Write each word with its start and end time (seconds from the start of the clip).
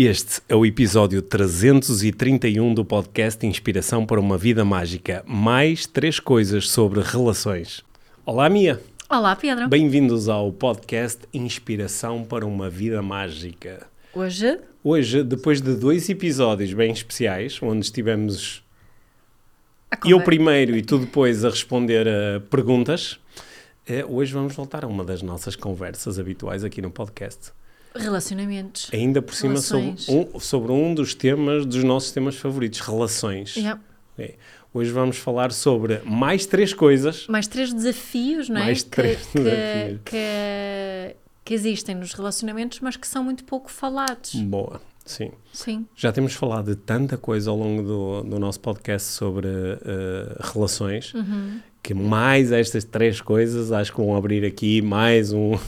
Este 0.00 0.40
é 0.48 0.54
o 0.54 0.64
episódio 0.64 1.20
331 1.20 2.72
do 2.72 2.84
podcast 2.84 3.44
Inspiração 3.44 4.06
para 4.06 4.20
uma 4.20 4.38
Vida 4.38 4.64
Mágica. 4.64 5.24
Mais 5.26 5.88
três 5.88 6.20
coisas 6.20 6.68
sobre 6.68 7.00
relações. 7.00 7.84
Olá, 8.24 8.48
Mia. 8.48 8.80
Olá, 9.10 9.34
Pedro. 9.34 9.66
Bem-vindos 9.66 10.28
ao 10.28 10.52
podcast 10.52 11.22
Inspiração 11.34 12.22
para 12.22 12.46
uma 12.46 12.70
Vida 12.70 13.02
Mágica. 13.02 13.88
Hoje? 14.14 14.60
Hoje, 14.84 15.24
depois 15.24 15.60
de 15.60 15.74
dois 15.74 16.08
episódios 16.08 16.72
bem 16.72 16.92
especiais, 16.92 17.58
onde 17.60 17.84
estivemos 17.84 18.62
eu 20.04 20.20
primeiro 20.20 20.76
e 20.76 20.82
tu 20.82 20.98
depois 21.00 21.44
a 21.44 21.50
responder 21.50 22.06
a 22.06 22.40
perguntas, 22.48 23.18
eh, 23.84 24.04
hoje 24.04 24.32
vamos 24.32 24.54
voltar 24.54 24.84
a 24.84 24.86
uma 24.86 25.04
das 25.04 25.22
nossas 25.22 25.56
conversas 25.56 26.20
habituais 26.20 26.62
aqui 26.62 26.80
no 26.80 26.92
podcast. 26.92 27.50
Relacionamentos. 27.98 28.88
Ainda 28.92 29.20
por 29.22 29.34
cima 29.34 29.56
sobre 29.58 29.94
um, 30.08 30.40
sobre 30.40 30.72
um 30.72 30.94
dos 30.94 31.14
temas, 31.14 31.64
dos 31.66 31.82
nossos 31.84 32.10
temas 32.10 32.36
favoritos, 32.36 32.80
relações. 32.80 33.56
Yeah. 33.56 33.80
Ok. 34.14 34.36
Hoje 34.74 34.90
vamos 34.90 35.16
falar 35.16 35.50
sobre 35.52 36.00
mais 36.04 36.44
três 36.46 36.74
coisas. 36.74 37.26
Mais 37.28 37.46
três 37.46 37.72
desafios, 37.72 38.48
não 38.48 38.60
é? 38.60 38.64
Mais 38.64 38.82
Que- 38.82 38.90
três 38.90 39.26
que, 39.26 39.38
desafios. 39.40 40.00
Que, 40.04 41.16
que 41.44 41.54
existem 41.54 41.94
nos 41.94 42.12
relacionamentos, 42.12 42.80
mas 42.80 42.96
que 42.96 43.06
são 43.08 43.24
muito 43.24 43.44
pouco 43.44 43.70
falados. 43.70 44.34
Boa, 44.34 44.80
sim. 45.06 45.30
Sim. 45.52 45.86
Já 45.96 46.12
temos 46.12 46.34
falado 46.34 46.66
de 46.66 46.76
tanta 46.76 47.16
coisa 47.16 47.50
ao 47.50 47.56
longo 47.56 47.82
do, 47.82 48.22
do 48.24 48.38
nosso 48.38 48.60
podcast 48.60 49.08
sobre 49.08 49.48
eh, 49.48 50.36
relações, 50.52 51.14
Uhum. 51.14 51.60
que 51.82 51.94
mais 51.94 52.52
estas 52.52 52.84
três 52.84 53.20
coisas 53.22 53.72
acho 53.72 53.90
que 53.90 53.98
vão 53.98 54.14
abrir 54.14 54.44
aqui 54.44 54.82
mais 54.82 55.32
um, 55.32 55.58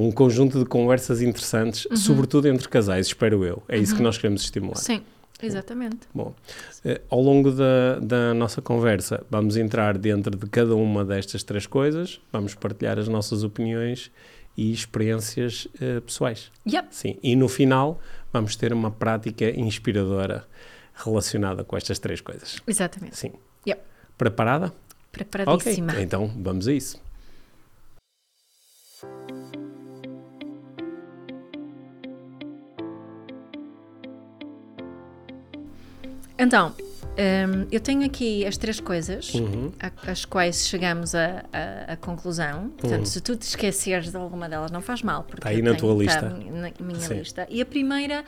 um 0.00 0.10
conjunto 0.12 0.58
de 0.58 0.64
conversas 0.64 1.20
interessantes, 1.22 1.86
Uhum. 1.86 1.96
sobretudo 1.96 2.48
entre 2.48 2.68
casais, 2.68 3.06
espero 3.08 3.44
eu. 3.44 3.62
É 3.68 3.78
isso 3.78 3.94
que 3.96 4.02
nós 4.02 4.16
queremos 4.16 4.42
estimular. 4.42 4.76
Sim, 4.76 5.02
exatamente. 5.42 5.98
Bom, 6.14 6.34
eh, 6.84 7.00
ao 7.10 7.20
longo 7.20 7.50
da, 7.50 7.98
da 8.00 8.34
nossa 8.34 8.60
conversa, 8.62 9.24
vamos 9.30 9.56
entrar 9.56 9.96
dentro 9.98 10.36
de 10.36 10.46
cada 10.46 10.74
uma 10.74 11.04
destas 11.04 11.42
três 11.42 11.66
coisas, 11.66 12.20
vamos 12.32 12.54
partilhar 12.54 12.98
as 12.98 13.08
nossas 13.08 13.42
opiniões 13.42 14.10
e 14.56 14.72
experiências 14.72 15.68
eh, 15.80 16.00
pessoais. 16.00 16.50
Yep. 16.66 16.88
Sim, 16.90 17.18
e 17.22 17.34
no 17.36 17.48
final 17.48 18.00
vamos 18.32 18.56
ter 18.56 18.72
uma 18.72 18.90
prática 18.90 19.48
inspiradora 19.58 20.44
relacionada 20.94 21.64
com 21.64 21.76
estas 21.76 21.98
três 21.98 22.20
coisas. 22.20 22.58
Exatamente. 22.66 23.16
Sim. 23.16 23.32
Yep. 23.66 23.80
Preparada? 24.18 24.72
Preparadíssima. 25.12 25.92
Ok, 25.92 26.02
então 26.04 26.30
vamos 26.38 26.68
a 26.68 26.72
isso. 26.72 27.00
Então, 36.42 36.74
hum, 36.78 37.66
eu 37.70 37.80
tenho 37.80 38.04
aqui 38.04 38.46
as 38.46 38.56
três 38.56 38.80
coisas 38.80 39.34
Uhum. 39.34 39.70
a- 39.78 40.10
às 40.10 40.24
quais 40.24 40.66
chegamos 40.66 41.14
à 41.14 41.44
a, 41.52 41.92
a 41.92 41.96
conclusão. 41.96 42.70
Portanto, 42.78 43.00
Uhum. 43.00 43.04
se 43.04 43.20
tu 43.20 43.36
te 43.36 43.42
esqueceres 43.42 44.10
de 44.10 44.16
alguma 44.16 44.48
delas, 44.48 44.70
não 44.70 44.80
faz 44.80 45.02
mal. 45.02 45.24
Porque 45.24 45.42
Tá 45.42 45.50
aí 45.50 45.60
na 45.60 45.74
tua 45.74 45.94
tá 45.94 46.00
lista. 46.02 46.22
na 46.22 46.34
minha- 46.34 46.52
na 46.52 46.86
minha 46.86 46.98
Sim. 47.00 47.14
lista. 47.14 47.46
E 47.50 47.60
a 47.60 47.66
primeira 47.66 48.24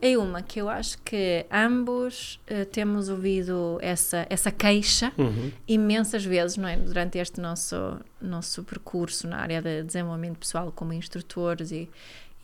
é 0.00 0.16
uma 0.16 0.40
que 0.40 0.60
eu 0.60 0.68
acho 0.68 0.98
que 1.02 1.44
ambos 1.50 2.38
eh, 2.46 2.64
temos 2.64 3.08
ouvido 3.08 3.78
essa, 3.82 4.24
essa 4.30 4.52
queixa 4.52 5.12
Uhum. 5.18 5.50
imensas 5.66 6.24
vezes, 6.24 6.56
não 6.56 6.68
é? 6.68 6.76
Durante 6.76 7.18
este 7.18 7.40
nosso, 7.40 7.98
nosso 8.22 8.62
percurso 8.62 9.26
na 9.26 9.38
área 9.38 9.60
de 9.60 9.82
desenvolvimento 9.82 10.38
pessoal 10.38 10.70
como 10.72 10.92
instrutores 10.92 11.72
e, 11.72 11.90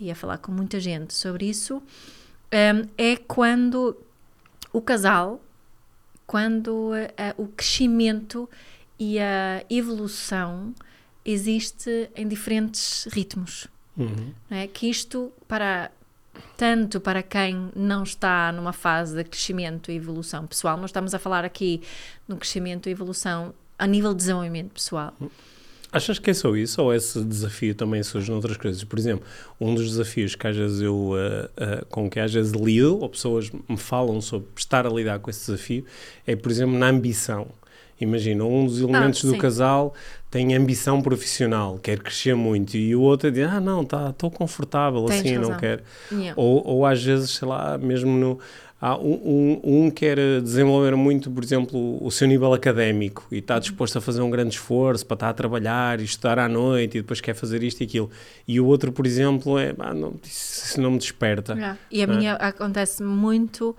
e 0.00 0.10
a 0.10 0.14
falar 0.16 0.38
com 0.38 0.50
muita 0.50 0.80
gente 0.80 1.14
sobre 1.14 1.46
isso, 1.46 1.76
hum, 2.52 2.88
é 2.98 3.14
quando 3.16 3.96
o 4.74 4.80
casal, 4.80 5.40
quando 6.26 6.92
eh, 6.94 7.32
o 7.38 7.46
crescimento 7.46 8.50
e 8.98 9.20
a 9.20 9.64
evolução 9.70 10.74
existe 11.24 12.10
em 12.16 12.26
diferentes 12.26 13.06
ritmos. 13.12 13.68
Uhum. 13.96 14.34
não 14.50 14.58
é? 14.58 14.66
Que 14.66 14.90
isto, 14.90 15.32
para 15.46 15.92
tanto 16.56 17.00
para 17.00 17.22
quem 17.22 17.70
não 17.76 18.02
está 18.02 18.50
numa 18.50 18.72
fase 18.72 19.14
de 19.14 19.22
crescimento 19.22 19.92
e 19.92 19.94
evolução 19.94 20.44
pessoal, 20.44 20.76
nós 20.76 20.90
estamos 20.90 21.14
a 21.14 21.18
falar 21.20 21.44
aqui 21.44 21.80
no 22.26 22.36
crescimento 22.36 22.88
e 22.88 22.92
evolução 22.92 23.54
a 23.78 23.86
nível 23.86 24.10
de 24.10 24.18
desenvolvimento 24.18 24.72
pessoal. 24.72 25.14
Achas 25.94 26.18
que 26.18 26.30
é 26.30 26.34
só 26.34 26.54
isso 26.56 26.82
ou 26.82 26.92
esse 26.92 27.22
desafio 27.22 27.74
também 27.74 28.02
surge 28.02 28.30
noutras 28.30 28.56
coisas? 28.56 28.82
Por 28.82 28.98
exemplo, 28.98 29.24
um 29.60 29.74
dos 29.74 29.90
desafios 29.90 30.34
que 30.34 30.46
às 30.46 30.56
vezes 30.56 30.80
eu, 30.80 31.12
ah, 31.16 31.50
ah, 31.56 31.84
com 31.88 32.10
que 32.10 32.18
às 32.18 32.34
vezes 32.34 32.52
lido, 32.52 32.98
ou 32.98 33.08
pessoas 33.08 33.50
me 33.68 33.76
falam 33.76 34.20
sobre 34.20 34.48
estar 34.56 34.86
a 34.86 34.90
lidar 34.90 35.20
com 35.20 35.30
esse 35.30 35.46
desafio, 35.46 35.84
é, 36.26 36.34
por 36.34 36.50
exemplo, 36.50 36.76
na 36.76 36.88
ambição. 36.88 37.46
Imagina, 38.00 38.44
um 38.44 38.66
dos 38.66 38.80
elementos 38.80 39.22
do 39.22 39.30
sim. 39.30 39.38
casal 39.38 39.94
tem 40.30 40.52
ambição 40.54 41.00
profissional, 41.00 41.78
quer 41.78 42.00
crescer 42.00 42.34
muito, 42.34 42.76
e 42.76 42.96
o 42.96 43.00
outro 43.00 43.30
diz, 43.30 43.46
ah 43.46 43.60
não, 43.60 43.84
tá, 43.84 44.10
estou 44.10 44.32
confortável 44.32 45.04
Tens 45.04 45.20
assim, 45.20 45.34
não 45.34 45.42
razão. 45.42 45.58
quero. 45.58 45.82
Yeah. 46.10 46.32
Ou, 46.34 46.66
ou 46.66 46.86
às 46.86 47.02
vezes, 47.02 47.30
sei 47.30 47.46
lá, 47.46 47.78
mesmo 47.78 48.10
no. 48.10 48.40
Há 48.86 48.98
um, 48.98 49.14
um, 49.64 49.86
um 49.86 49.90
quer 49.90 50.18
desenvolver 50.42 50.94
muito, 50.94 51.30
por 51.30 51.42
exemplo, 51.42 52.04
o 52.04 52.10
seu 52.10 52.28
nível 52.28 52.52
académico 52.52 53.26
e 53.32 53.38
está 53.38 53.58
disposto 53.58 53.96
a 53.96 54.00
fazer 54.02 54.20
um 54.20 54.28
grande 54.28 54.56
esforço 54.56 55.06
para 55.06 55.14
estar 55.14 55.30
a 55.30 55.32
trabalhar 55.32 56.00
e 56.00 56.04
estudar 56.04 56.38
à 56.38 56.46
noite 56.46 56.98
e 56.98 57.00
depois 57.00 57.18
quer 57.18 57.32
fazer 57.32 57.62
isto 57.62 57.80
e 57.80 57.84
aquilo. 57.84 58.10
E 58.46 58.60
o 58.60 58.66
outro, 58.66 58.92
por 58.92 59.06
exemplo, 59.06 59.58
é, 59.58 59.74
ah, 59.78 59.94
não, 59.94 60.12
isso 60.22 60.78
não 60.82 60.90
me 60.90 60.98
desperta. 60.98 61.54
Yeah. 61.54 61.78
E 61.90 62.02
a 62.02 62.06
não 62.06 62.12
é? 62.12 62.16
minha 62.18 62.34
acontece 62.34 63.02
muito 63.02 63.74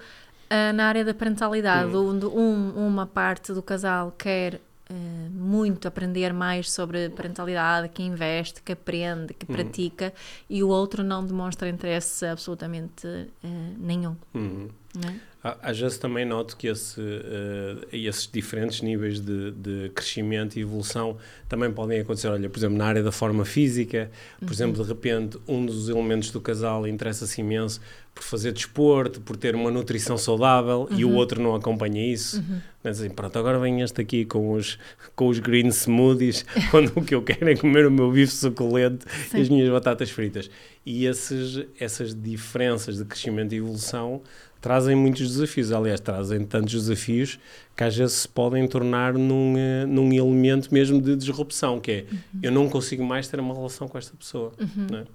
ah, 0.50 0.74
na 0.74 0.88
área 0.88 1.06
da 1.06 1.14
parentalidade, 1.14 1.96
Hum. 1.96 2.10
onde 2.10 2.26
um, 2.26 2.72
uma 2.76 3.06
parte 3.06 3.54
do 3.54 3.62
casal 3.62 4.12
quer 4.18 4.60
ah, 4.90 5.30
muito 5.32 5.88
aprender 5.88 6.34
mais 6.34 6.72
sobre 6.72 7.10
parentalidade, 7.10 7.90
que 7.90 8.04
investe, 8.04 8.62
que 8.62 8.74
aprende, 8.74 9.34
que 9.34 9.46
pratica, 9.46 10.14
e 10.50 10.64
o 10.64 10.70
outro 10.70 11.04
não 11.04 11.26
demonstra 11.26 11.68
interesse 11.70 12.26
absolutamente 12.26 13.08
ah, 13.08 13.48
nenhum. 13.78 14.16
Uhum. 14.34 14.70
não 14.96 15.10
é? 15.10 15.35
Á- 15.48 15.58
Às 15.62 15.80
vezes 15.80 15.98
também 16.00 16.26
noto 16.26 16.58
que 16.58 16.68
esse, 16.68 17.00
eh, 17.00 17.78
esses 17.92 18.28
diferentes 18.32 18.82
níveis 18.82 19.20
de, 19.20 19.52
de 19.52 19.90
crescimento 19.94 20.58
e 20.58 20.62
evolução 20.62 21.18
também 21.48 21.72
podem 21.72 22.00
acontecer. 22.00 22.30
Olha, 22.30 22.50
por 22.50 22.58
exemplo, 22.58 22.78
na 22.78 22.86
área 22.86 23.04
da 23.04 23.12
forma 23.12 23.46
física, 23.46 24.10
por 24.40 24.52
exemplo, 24.52 24.82
de 24.84 24.88
repente, 24.90 25.38
um 25.48 25.66
dos 25.66 25.88
elementos 25.90 26.32
do 26.32 26.42
casal 26.42 26.88
interessa-se 26.88 27.42
imenso 27.42 27.80
por 28.14 28.24
fazer 28.24 28.54
desporto, 28.54 29.20
por 29.22 29.36
ter 29.36 29.56
uma 29.56 29.70
nutrição 29.70 30.18
saudável 30.18 30.88
e 30.92 31.04
o 31.04 31.12
outro 31.14 31.42
não 31.44 31.54
acompanha 31.54 32.02
isso. 32.12 32.42
É 32.84 32.90
assim, 32.90 33.10
pronto, 33.10 33.38
agora 33.38 33.60
vem 33.60 33.82
este 33.82 34.00
aqui 34.02 34.24
com 34.26 34.54
os, 34.54 34.80
com 35.16 35.28
os 35.28 35.38
green 35.40 35.68
smoothies, 35.70 36.46
quando 36.72 36.94
o 36.96 37.04
que 37.04 37.14
eu 37.14 37.22
quero 37.22 37.50
é 37.50 37.56
comer 37.56 37.86
o 37.86 37.92
meu 37.92 38.10
bife 38.12 38.32
suculento 38.34 39.06
e 39.34 39.42
as 39.42 39.50
minhas 39.50 39.70
batatas 39.70 40.10
fritas. 40.10 40.50
E 40.86 41.06
esses, 41.06 41.66
essas 41.80 42.16
diferenças 42.16 42.98
de 42.98 43.06
crescimento 43.06 43.54
e 43.54 43.58
evolução 43.58 44.22
trazem 44.66 44.96
muitos 44.96 45.28
desafios. 45.32 45.72
Aliás, 45.72 46.00
trazem 46.00 46.44
tantos 46.44 46.74
desafios 46.74 47.40
que 47.78 47.84
às 47.84 47.96
vezes 47.96 48.16
se 48.16 48.28
podem 48.28 48.68
tornar 48.68 49.14
num, 49.14 49.54
eh, 49.56 49.86
num 49.86 50.12
elemento 50.12 50.74
mesmo 50.74 51.00
de 51.00 51.16
disrupção, 51.16 51.80
que 51.80 51.92
é 51.92 52.06
eu 52.42 52.52
não 52.52 52.68
consigo 52.68 53.04
mais 53.04 53.28
ter 53.28 53.40
uma 53.40 53.54
relação 53.54 53.88
com 53.88 53.96
esta 53.96 54.16
pessoa. 54.18 54.52
não 54.92 55.00
é? 55.00 55.06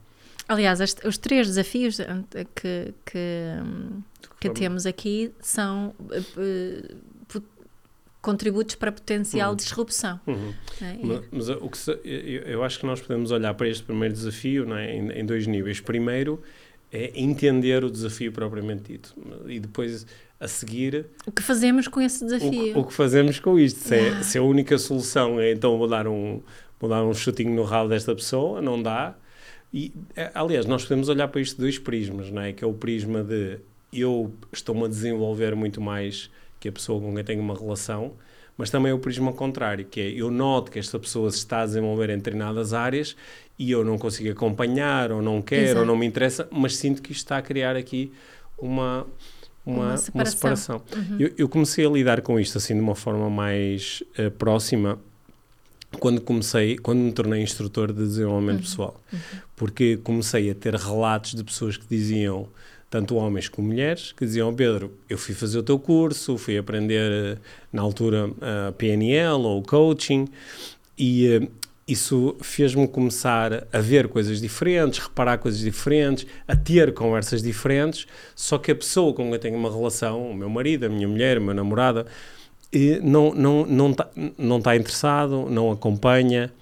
Aliás, 0.46 0.80
as- 0.80 0.96
os 1.04 1.18
três 1.18 1.48
desafios 1.48 1.98
eh, 1.98 2.06
que, 2.54 2.94
que, 3.04 3.20
que 4.38 4.50
temos 4.50 4.86
aqui 4.86 5.32
são 5.40 5.94
eh, 6.36 6.94
contributos 8.22 8.74
para 8.74 8.92
potencial 8.92 9.56
disrupção. 9.56 10.20
Uhum. 10.26 10.52
é? 10.82 10.94
E- 11.02 11.06
Ma- 11.06 11.22
Mas, 11.32 11.48
o 11.48 11.68
que 11.68 11.78
se- 11.78 11.98
eu, 12.04 12.42
eu 12.42 12.62
acho 12.64 12.78
que 12.78 12.86
nós 12.86 13.00
podemos 13.00 13.30
olhar 13.30 13.54
para 13.54 13.68
este 13.68 13.82
primeiro 13.82 14.14
desafio 14.14 14.66
não 14.66 14.76
é? 14.76 14.94
em, 14.94 15.10
em 15.12 15.24
dois 15.26 15.46
níveis. 15.46 15.80
Primeiro 15.80 16.40
é 16.92 17.12
entender 17.14 17.84
o 17.84 17.90
desafio 17.90 18.32
propriamente 18.32 18.92
dito 18.92 19.14
e 19.46 19.60
depois 19.60 20.06
a 20.40 20.48
seguir 20.48 21.06
O 21.26 21.30
que 21.32 21.42
fazemos 21.42 21.86
com 21.86 22.00
esse 22.00 22.24
o, 22.24 22.26
desafio? 22.26 22.50
que- 22.72 22.78
o 22.78 22.84
que 22.84 22.92
fazemos 22.94 23.38
com 23.38 23.58
isto. 23.58 23.78
Se, 23.80 23.94
é- 23.94 24.08
Ah. 24.10 24.22
se 24.22 24.38
a 24.38 24.42
única 24.42 24.76
solução 24.78 25.38
é 25.40 25.52
então 25.52 25.76
vou 25.78 25.86
dar 25.86 26.08
um, 26.08 26.40
vou 26.80 26.88
dar 26.90 27.04
um 27.04 27.12
chutinho 27.14 27.54
no 27.54 27.62
rabo 27.62 27.88
desta 27.90 28.14
pessoa, 28.14 28.60
não 28.62 28.82
dá. 28.82 29.14
E, 29.72 29.92
eh, 30.16 30.30
aliás, 30.34 30.66
nós 30.66 30.82
podemos 30.82 31.08
olhar 31.08 31.28
para 31.28 31.40
isto 31.40 31.54
de 31.56 31.60
dois 31.62 31.78
prismas, 31.78 32.30
não 32.30 32.42
é? 32.42 32.52
Que 32.52 32.64
é 32.64 32.66
o 32.66 32.72
prisma 32.72 33.22
de 33.22 33.58
eu 33.92 34.32
estou-me 34.52 34.84
a 34.84 34.88
desenvolver 34.88 35.54
muito 35.54 35.80
mais 35.80 36.30
que 36.58 36.68
a 36.68 36.72
pessoa 36.72 37.00
com 37.00 37.14
quem 37.14 37.22
tenho 37.24 37.40
uma 37.40 37.54
relação, 37.54 38.12
mas 38.60 38.68
também 38.68 38.92
é 38.92 38.94
o 38.94 38.98
prisma 38.98 39.32
contrário, 39.32 39.86
que 39.86 39.98
é 40.02 40.10
eu 40.10 40.30
noto 40.30 40.70
que 40.70 40.78
esta 40.78 40.98
pessoa 40.98 41.30
se 41.30 41.38
está 41.38 41.62
a 41.62 41.66
desenvolver 41.66 42.10
em 42.10 42.18
determinadas 42.18 42.74
áreas 42.74 43.16
e 43.58 43.70
eu 43.70 43.82
não 43.82 43.96
consigo 43.96 44.30
acompanhar, 44.30 45.10
ou 45.10 45.22
não 45.22 45.40
quero, 45.40 45.62
Exato. 45.62 45.80
ou 45.80 45.86
não 45.86 45.96
me 45.96 46.04
interessa, 46.04 46.46
mas 46.50 46.76
sinto 46.76 47.00
que 47.00 47.10
isto 47.10 47.20
está 47.20 47.38
a 47.38 47.42
criar 47.42 47.74
aqui 47.74 48.12
uma, 48.58 49.06
uma, 49.64 49.76
Uma 49.76 49.86
uma 49.86 49.96
separação. 49.96 50.78
separação. 50.78 50.82
Eu, 51.18 51.32
eu 51.38 51.48
comecei 51.48 51.86
a 51.86 51.88
lidar 51.88 52.20
com 52.20 52.38
isto 52.38 52.58
assim 52.58 52.74
de 52.74 52.80
uma 52.80 52.94
forma 52.94 53.30
mais 53.30 54.02
eh, 54.18 54.28
próxima 54.28 54.98
quando 55.98 56.20
comecei, 56.20 56.76
quando 56.76 56.98
me 56.98 57.12
tornei 57.12 57.42
instrutor 57.42 57.94
de 57.94 58.02
desenvolvimento 58.02 58.60
pessoal, 58.60 59.00
porque 59.56 59.96
comecei 59.96 60.50
a 60.50 60.54
ter 60.54 60.74
relatos 60.74 61.34
de 61.34 61.42
pessoas 61.42 61.78
que 61.78 61.86
diziam 61.88 62.46
tanto 62.90 63.14
homens 63.14 63.48
como 63.48 63.68
mulheres, 63.68 64.12
que 64.12 64.26
diziam: 64.26 64.52
Pedro, 64.52 64.92
eu 65.08 65.16
fui 65.16 65.34
fazer 65.34 65.58
o 65.58 65.62
teu 65.62 65.78
curso, 65.78 66.36
fui 66.36 66.58
aprender 66.58 67.10
eh, 67.10 67.38
na 67.72 67.80
altura 67.80 68.30
a 68.68 68.72
PNL 68.72 69.44
ou 69.44 69.62
coaching, 69.62 70.26
e 70.98 71.26
eh, 71.28 71.48
isso 71.86 72.36
fez-me 72.40 72.86
começar 72.88 73.66
a 73.72 73.78
ver 73.78 74.08
coisas 74.08 74.40
diferentes, 74.40 74.98
reparar 74.98 75.38
coisas 75.38 75.60
diferentes, 75.60 76.26
a 76.46 76.56
ter 76.56 76.92
conversas 76.92 77.42
diferentes. 77.42 78.06
Só 78.34 78.58
que 78.58 78.72
a 78.72 78.74
pessoa 78.76 79.14
com 79.14 79.24
quem 79.24 79.32
eu 79.32 79.38
tenho 79.38 79.56
uma 79.56 79.70
relação, 79.70 80.30
o 80.30 80.34
meu 80.34 80.50
marido, 80.50 80.86
a 80.86 80.88
minha 80.88 81.08
mulher, 81.08 81.36
a 81.36 81.40
minha 81.40 81.54
namorada, 81.54 82.06
não 83.02 83.34
não 83.34 83.66
não 83.66 83.90
está 83.90 84.08
não 84.38 84.60
tá 84.60 84.76
interessado, 84.76 85.48
não 85.50 85.70
acompanha, 85.70 86.52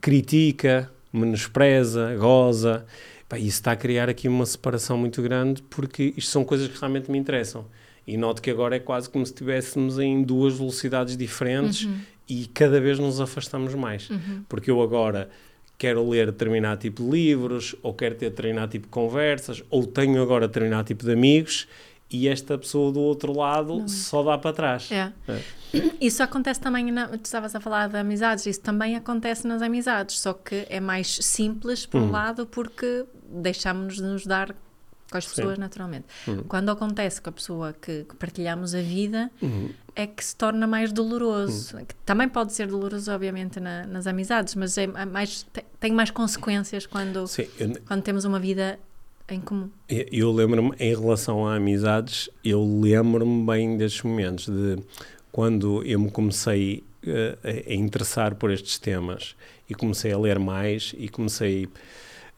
critica, 0.00 0.90
menospreza, 1.12 2.14
goza. 2.16 2.86
Pá, 3.30 3.38
isso 3.38 3.60
está 3.60 3.70
a 3.70 3.76
criar 3.76 4.08
aqui 4.08 4.26
uma 4.26 4.44
separação 4.44 4.98
muito 4.98 5.22
grande 5.22 5.62
porque 5.70 6.12
isto 6.16 6.32
são 6.32 6.44
coisas 6.44 6.66
que 6.66 6.76
realmente 6.76 7.08
me 7.08 7.16
interessam. 7.16 7.64
E 8.04 8.16
noto 8.16 8.42
que 8.42 8.50
agora 8.50 8.74
é 8.74 8.80
quase 8.80 9.08
como 9.08 9.24
se 9.24 9.30
estivéssemos 9.30 10.00
em 10.00 10.20
duas 10.20 10.58
velocidades 10.58 11.16
diferentes 11.16 11.84
uhum. 11.84 11.96
e 12.28 12.46
cada 12.46 12.80
vez 12.80 12.98
nos 12.98 13.20
afastamos 13.20 13.72
mais. 13.76 14.10
Uhum. 14.10 14.42
Porque 14.48 14.68
eu 14.68 14.82
agora 14.82 15.30
quero 15.78 16.06
ler 16.10 16.26
determinado 16.26 16.80
tipo 16.80 17.04
de 17.04 17.08
livros, 17.08 17.76
ou 17.84 17.94
quero 17.94 18.16
ter 18.16 18.30
determinado 18.30 18.72
tipo 18.72 18.86
de 18.86 18.90
conversas, 18.90 19.62
ou 19.70 19.86
tenho 19.86 20.20
agora 20.20 20.48
determinado 20.48 20.88
tipo 20.88 21.04
de 21.04 21.12
amigos 21.12 21.68
e 22.10 22.28
esta 22.28 22.58
pessoa 22.58 22.90
do 22.90 23.00
outro 23.00 23.36
lado 23.36 23.78
Não. 23.78 23.88
só 23.88 24.22
dá 24.22 24.36
para 24.36 24.52
trás. 24.52 24.90
É. 24.90 25.12
é. 25.28 25.40
Isso 26.00 26.22
acontece 26.22 26.60
também, 26.60 26.90
na, 26.90 27.06
tu 27.06 27.24
estavas 27.24 27.54
a 27.54 27.60
falar 27.60 27.88
de 27.88 27.96
amizades, 27.96 28.44
isso 28.46 28.60
também 28.60 28.96
acontece 28.96 29.46
nas 29.46 29.62
amizades, 29.62 30.18
só 30.18 30.32
que 30.32 30.66
é 30.68 30.80
mais 30.80 31.18
simples 31.22 31.86
por 31.86 32.00
um 32.00 32.06
uhum. 32.06 32.10
lado 32.10 32.46
porque 32.46 33.04
deixamos 33.28 33.96
de 33.96 34.02
nos 34.02 34.26
dar 34.26 34.52
com 35.10 35.18
as 35.18 35.26
pessoas 35.26 35.54
Sim. 35.54 35.60
naturalmente. 35.60 36.06
Uhum. 36.26 36.42
Quando 36.44 36.70
acontece 36.70 37.20
com 37.20 37.30
a 37.30 37.32
pessoa 37.32 37.72
que, 37.72 38.04
que 38.04 38.16
partilhamos 38.16 38.74
a 38.74 38.80
vida, 38.80 39.30
uhum. 39.42 39.70
é 39.94 40.06
que 40.06 40.24
se 40.24 40.34
torna 40.36 40.66
mais 40.66 40.92
doloroso. 40.92 41.76
Uhum. 41.76 41.86
Também 42.04 42.28
pode 42.28 42.52
ser 42.52 42.68
doloroso, 42.68 43.12
obviamente, 43.12 43.60
na, 43.60 43.86
nas 43.86 44.06
amizades, 44.06 44.54
mas 44.54 44.78
é 44.78 44.86
mais, 44.86 45.44
tem, 45.52 45.64
tem 45.78 45.92
mais 45.92 46.10
consequências 46.10 46.86
quando, 46.86 47.26
Sim, 47.26 47.46
quando 47.86 48.02
temos 48.02 48.24
uma 48.24 48.38
vida 48.38 48.78
em 49.34 49.40
comum. 49.40 49.70
Eu, 49.88 50.32
lembro-me, 50.32 50.74
em 50.78 50.94
relação 50.94 51.46
a 51.46 51.56
amizades, 51.56 52.28
eu 52.44 52.62
lembro-me 52.62 53.44
bem 53.44 53.76
destes 53.76 54.02
momentos 54.02 54.46
de 54.46 54.78
quando 55.32 55.82
eu 55.84 55.98
me 56.00 56.10
comecei 56.10 56.84
uh, 57.04 57.70
a 57.70 57.74
interessar 57.74 58.34
por 58.34 58.50
estes 58.50 58.78
temas 58.78 59.34
e 59.68 59.74
comecei 59.74 60.12
a 60.12 60.18
ler 60.18 60.38
mais 60.38 60.94
e 60.98 61.08
comecei 61.08 61.68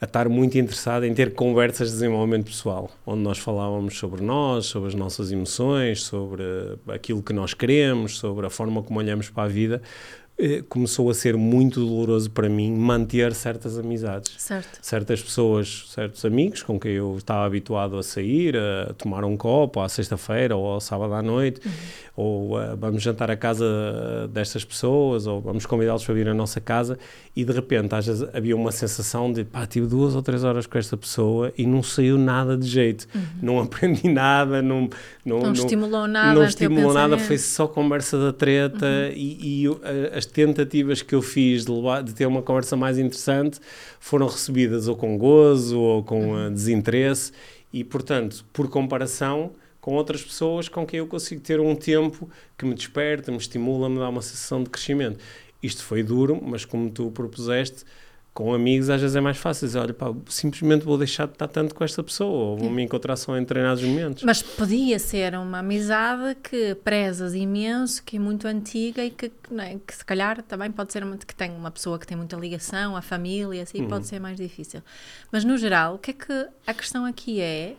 a 0.03 0.05
estar 0.05 0.29
muito 0.29 0.59
interessado 0.59 1.05
em 1.05 1.15
ter 1.15 1.33
conversas 1.33 1.89
de 1.89 1.95
desenvolvimento 1.95 2.47
pessoal, 2.47 2.91
onde 3.07 3.23
nós 3.23 3.39
falávamos 3.39 3.97
sobre 3.97 4.21
nós, 4.21 4.67
sobre 4.67 4.89
as 4.89 4.97
nossas 4.97 5.31
emoções, 5.31 6.03
sobre 6.03 6.43
aquilo 6.89 7.23
que 7.23 7.33
nós 7.33 7.55
queremos, 7.55 8.19
sobre 8.19 8.45
a 8.45 8.51
forma 8.51 8.83
como 8.83 8.99
olhamos 8.99 9.31
para 9.31 9.45
a 9.45 9.49
vida, 9.49 9.81
eh, 9.81 10.22
começou 10.69 11.09
a 11.11 11.15
ser 11.15 11.37
muito 11.37 11.81
doloroso 11.81 12.31
para 12.31 12.49
mim 12.49 12.73
manter 12.73 13.35
certas 13.35 13.79
amizades. 13.79 14.35
Certo. 14.39 14.79
Certas 14.81 15.23
pessoas, 15.23 15.87
certos 15.89 16.25
amigos 16.25 16.63
com 16.63 16.79
quem 16.79 16.93
eu 16.93 17.17
estava 17.17 17.45
habituado 17.47 17.97
a 17.97 18.03
sair, 18.03 18.57
a 18.57 18.93
tomar 18.95 19.25
um 19.25 19.37
copo 19.37 19.81
à 19.81 19.89
sexta-feira 19.89 20.57
ou 20.57 20.67
ao 20.67 20.81
sábado 20.81 21.15
à 21.15 21.23
noite, 21.23 21.61
uhum. 21.65 21.73
ou 22.17 22.59
uh, 22.59 22.77
vamos 22.77 23.03
jantar 23.03 23.31
à 23.31 23.37
casa 23.37 24.29
destas 24.33 24.65
pessoas, 24.65 25.27
ou 25.27 25.41
vamos 25.41 25.67
convidá-los 25.67 26.05
para 26.05 26.15
vir 26.15 26.29
à 26.29 26.35
nossa 26.35 26.61
casa, 26.61 26.99
e 27.35 27.45
de 27.45 27.53
repente 27.53 27.95
às 27.95 28.07
vezes 28.07 28.29
havia 28.35 28.57
uma 28.57 28.73
sensação 28.73 29.33
de 29.33 29.45
pá, 29.45 29.67
tive 29.67 29.87
duas 29.87 30.15
ou 30.15 30.23
três 30.23 30.45
horas 30.45 30.67
com 30.67 30.79
esta 30.79 30.97
pessoa 30.97 31.53
e 31.57 31.67
não 31.67 31.83
saiu 31.83 32.19
nada 32.19 32.57
de 32.57 32.67
jeito, 32.67 33.07
uhum. 33.15 33.23
não 33.41 33.61
aprendi 33.61 34.09
nada, 34.13 34.61
não, 34.61 34.89
não, 35.25 35.39
não, 35.39 35.41
não 35.41 35.53
estimulou 35.53 36.07
nada, 36.07 36.35
não 36.35 36.45
estimulou 36.45 36.93
nada, 36.93 37.19
foi 37.19 37.39
só 37.39 37.67
conversa 37.67 38.19
da 38.19 38.33
treta 38.33 38.87
uhum. 38.87 39.13
e, 39.15 39.65
e 39.65 39.69
as 40.17 40.27
tentativas 40.33 41.03
que 41.03 41.15
eu 41.15 41.23
fiz 41.23 41.65
de, 41.65 41.71
levar, 41.71 42.03
de 42.03 42.15
ter 42.15 42.27
uma 42.27 42.43
conversa 42.43 42.77
mais 42.77 42.99
interessante 42.99 43.61
foram 44.01 44.27
recebidas 44.27 44.89
ou 44.89 44.97
com 44.97 45.17
gozo 45.17 45.79
ou 45.79 46.03
com 46.03 46.33
uh, 46.33 46.51
desinteresse 46.51 47.33
e, 47.73 47.85
portanto, 47.85 48.45
por 48.53 48.69
comparação 48.69 49.53
com 49.81 49.95
outras 49.95 50.23
pessoas 50.23 50.69
com 50.69 50.87
quem 50.87 50.99
eu 50.99 51.07
consigo 51.07 51.41
ter 51.41 51.59
um 51.61 51.75
tempo 51.75 52.31
que 52.57 52.65
me 52.65 52.75
desperta, 52.75 53.33
me 53.33 53.39
estimula, 53.39 53.89
me 53.89 53.99
dá 53.99 54.09
uma 54.09 54.23
sensação 54.23 54.63
de 54.63 54.71
crescimento. 54.71 55.19
Isto 55.63 55.85
foi 55.85 56.03
duro, 56.03 56.41
mas 56.43 56.65
como 56.65 56.91
tu 56.91 57.11
propuseste, 57.11 57.85
com 58.35 58.55
amigos 58.55 58.89
às 58.89 59.01
vezes 59.01 59.15
é 59.15 59.21
mais 59.21 59.37
fácil 59.37 59.67
dizer, 59.67 59.79
olha 59.79 59.93
pá, 59.93 60.13
simplesmente 60.27 60.85
vou 60.85 60.97
deixar 60.97 61.27
de 61.27 61.35
estar 61.35 61.49
tanto 61.49 61.75
com 61.75 61.85
esta 61.85 62.03
pessoa 62.03 62.31
ou 62.31 62.57
vou 62.57 62.71
me 62.71 62.83
encontrar 62.83 63.17
só 63.17 63.37
em 63.37 63.41
determinados 63.41 63.83
momentos. 63.85 64.23
Mas 64.23 64.43
podia 64.43 64.99
ser 64.99 65.35
uma 65.35 65.59
amizade 65.59 66.37
que 66.43 66.75
prezas 66.77 67.35
imenso, 67.35 68.03
que 68.03 68.17
é 68.17 68.19
muito 68.19 68.49
antiga 68.49 69.05
e 69.05 69.11
que, 69.11 69.31
é, 69.59 69.79
que 69.87 69.95
se 69.95 70.05
calhar 70.05 70.43
também 70.43 70.71
pode 70.71 70.93
ser 70.93 71.05
uma, 71.05 71.17
que 71.19 71.35
tem 71.35 71.51
uma 71.51 71.71
pessoa 71.71 71.99
que 71.99 72.07
tem 72.07 72.17
muita 72.17 72.37
ligação, 72.37 72.97
a 72.97 73.03
família, 73.03 73.63
assim, 73.63 73.83
uhum. 73.83 73.89
pode 73.89 74.07
ser 74.07 74.19
mais 74.19 74.39
difícil. 74.39 74.83
Mas 75.31 75.45
no 75.45 75.59
geral, 75.59 75.97
o 75.97 75.99
que 75.99 76.13
é 76.13 76.15
que 76.15 76.49
a 76.67 76.73
questão 76.73 77.05
aqui 77.05 77.39
é 77.39 77.75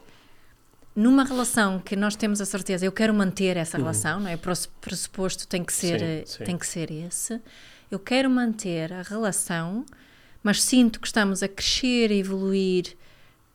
numa 0.95 1.23
relação 1.23 1.79
que 1.79 1.95
nós 1.95 2.15
temos 2.15 2.39
a 2.39 2.45
certeza, 2.45 2.85
eu 2.85 2.91
quero 2.91 3.11
manter 3.11 3.57
essa 3.57 3.77
uhum. 3.77 3.83
relação, 3.83 4.19
não 4.19 4.29
é? 4.29 4.35
O 4.35 4.39
pressuposto 4.79 5.47
tem 5.47 5.63
que 5.63 5.73
ser, 5.73 5.99
sim, 6.27 6.37
sim. 6.37 6.43
tem 6.43 6.57
que 6.57 6.67
ser 6.67 6.91
esse. 6.91 7.41
Eu 7.89 7.97
quero 7.97 8.29
manter 8.29 8.93
a 8.93 9.01
relação 9.01 9.83
mas 10.43 10.61
sinto 10.61 10.99
que 10.99 11.07
estamos 11.07 11.41
a 11.41 11.47
crescer 11.47 12.11
e 12.11 12.19
evoluir 12.19 12.95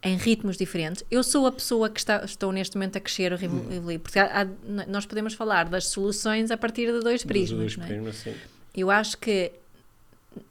em 0.02 0.16
ritmos 0.16 0.56
diferentes. 0.56 1.04
Eu 1.10 1.22
sou 1.22 1.46
a 1.46 1.52
pessoa 1.52 1.90
que 1.90 1.98
está, 1.98 2.24
estou 2.24 2.52
neste 2.52 2.76
momento 2.76 2.96
a 2.96 3.00
crescer 3.00 3.32
e 3.32 3.48
hum. 3.48 3.66
evoluir, 3.70 4.00
porque 4.00 4.18
há, 4.18 4.42
há, 4.42 4.46
nós 4.86 5.04
podemos 5.04 5.34
falar 5.34 5.68
das 5.68 5.86
soluções 5.86 6.50
a 6.50 6.56
partir 6.56 6.92
de 6.92 7.00
dois 7.00 7.24
prismas. 7.24 7.76
Dois 7.76 7.88
prismas 7.88 8.16
sim. 8.16 8.34
Eu 8.74 8.90
acho 8.90 9.18
que 9.18 9.52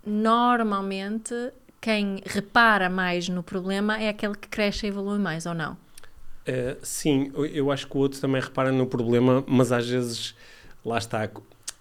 normalmente 0.06 1.34
quem 1.80 2.22
repara 2.25 2.90
mais 2.90 3.30
no 3.30 3.42
problema 3.42 3.98
é 4.01 4.10
aquele 4.10 4.36
que 4.36 4.48
cresce 4.48 4.86
e 4.86 4.90
evolui 4.90 5.18
mais, 5.18 5.45
ou 5.45 5.54
não? 5.54 5.74
Uh, 5.74 6.78
sim, 6.81 7.31
eu 7.54 7.72
acho 7.72 7.88
que 7.88 7.98
o 7.98 8.00
outro 8.00 8.19
também 8.19 8.42
repara 8.42 8.72
no 8.72 8.86
problema, 8.86 9.44
mas 9.48 9.72
às 9.72 9.88
vezes, 9.88 10.36
lá 10.83 10.98
está, 10.98 11.30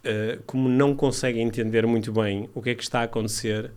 uh, 0.04 0.42
como 0.46 0.68
não 0.68 0.94
consegue 0.94 1.40
entender 1.40 1.86
muito 1.86 2.12
bem 2.12 2.48
o 2.54 2.62
que 2.62 2.70
é 2.70 2.74
que 2.74 2.82
está 2.82 3.00
a 3.00 3.02
acontecer, 3.04 3.70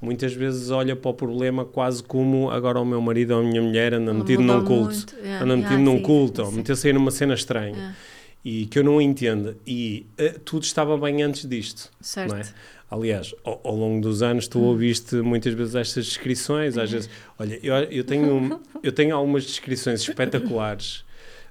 muitas 0.00 0.32
vezes 0.32 0.70
olha 0.70 0.94
para 0.94 1.10
o 1.10 1.14
problema 1.14 1.64
quase 1.64 2.02
como 2.02 2.50
agora 2.50 2.80
o 2.80 2.84
meu 2.84 3.00
marido 3.00 3.32
ou 3.34 3.40
a 3.40 3.42
minha 3.42 3.62
mulher 3.62 3.94
anda 3.94 4.12
metido 4.12 4.42
num 4.42 4.64
culto, 4.64 5.14
yeah. 5.16 5.44
anda 5.44 5.56
metido 5.56 5.74
yeah, 5.74 5.90
num 5.90 5.96
sim, 5.98 6.02
culto, 6.02 6.42
ou 6.42 6.52
meteu-se 6.52 6.86
aí 6.86 6.92
numa 6.92 7.10
cena 7.10 7.34
estranha. 7.34 7.74
Yeah. 7.74 7.96
E 8.44 8.66
que 8.66 8.78
eu 8.78 8.84
não 8.84 9.00
entendo. 9.00 9.56
E 9.66 10.06
uh, 10.20 10.38
tudo 10.40 10.64
estava 10.64 10.98
bem 10.98 11.22
antes 11.22 11.48
disto. 11.48 11.90
Certo. 11.98 12.34
É? 12.34 12.42
Aliás, 12.90 13.34
ao, 13.42 13.58
ao, 13.64 13.74
longo 13.74 14.02
dos 14.02 14.22
anos 14.22 14.46
tu 14.46 14.60
ouviste 14.60 15.16
muitas 15.16 15.54
vezes 15.54 15.74
estas 15.74 16.04
descrições, 16.04 16.76
às 16.76 16.90
vezes, 16.90 17.08
olha, 17.38 17.58
eu, 17.62 17.74
eu, 17.74 18.04
tenho, 18.04 18.60
eu 18.82 18.92
tenho 18.92 19.16
algumas 19.16 19.46
descrições 19.46 20.06
espetaculares 20.06 21.04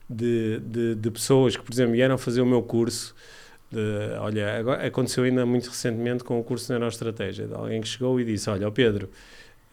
de, 0.09 0.59
de, 0.59 0.95
de 0.95 1.11
pessoas 1.11 1.57
que, 1.57 1.63
por 1.63 1.73
exemplo, 1.73 1.93
vieram 1.93 2.17
fazer 2.17 2.41
o 2.41 2.45
meu 2.45 2.61
curso 2.61 3.15
de, 3.73 4.17
olha, 4.19 4.59
agora, 4.59 4.87
aconteceu 4.87 5.23
ainda 5.23 5.45
muito 5.45 5.67
recentemente 5.67 6.23
com 6.23 6.39
o 6.39 6.43
curso 6.43 6.67
de 6.67 6.71
Neuroestratégia, 6.73 7.47
de 7.47 7.53
alguém 7.53 7.81
que 7.81 7.87
chegou 7.87 8.19
e 8.19 8.23
disse, 8.23 8.49
olha, 8.49 8.69
Pedro, 8.71 9.09